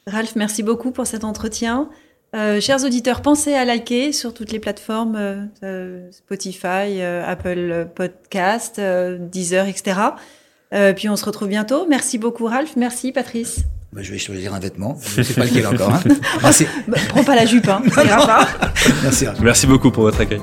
Ralph, 0.07 0.35
merci 0.35 0.61
beaucoup 0.61 0.91
pour 0.91 1.07
cet 1.07 1.23
entretien. 1.23 1.89
Euh, 2.35 2.59
chers 2.59 2.83
auditeurs, 2.83 3.21
pensez 3.21 3.53
à 3.53 3.63
liker 3.63 4.11
sur 4.11 4.33
toutes 4.33 4.51
les 4.51 4.59
plateformes 4.59 5.49
euh, 5.63 6.11
Spotify, 6.11 7.01
euh, 7.01 7.23
Apple 7.25 7.87
Podcast, 7.95 8.79
Deezer, 8.79 9.67
etc. 9.67 9.99
Puis 10.95 11.07
on 11.07 11.15
se 11.15 11.23
retrouve 11.23 11.47
bientôt. 11.47 11.85
Merci 11.87 12.17
beaucoup 12.17 12.45
Ralph, 12.45 12.75
merci 12.75 13.13
Patrice. 13.13 13.61
Bah, 13.95 14.01
je 14.03 14.11
vais 14.11 14.17
choisir 14.17 14.53
un 14.53 14.59
vêtement. 14.59 14.99
Je 15.15 15.21
ne 15.21 15.23
sais 15.23 15.33
pas 15.35 15.45
lequel 15.45 15.65
encore. 15.73 15.93
Hein. 15.93 16.03
Ah, 16.43 16.51
Bah, 16.85 16.97
prends 17.07 17.23
pas 17.23 17.35
la 17.35 17.45
jupe, 17.45 17.69
hein, 17.69 17.81
ça 17.93 18.03
ira 18.03 18.27
pas. 18.27 18.47
Merci. 19.03 19.25
Rachel. 19.25 19.41
Merci 19.43 19.67
beaucoup 19.67 19.89
pour 19.89 20.03
votre 20.03 20.19
accueil. 20.19 20.41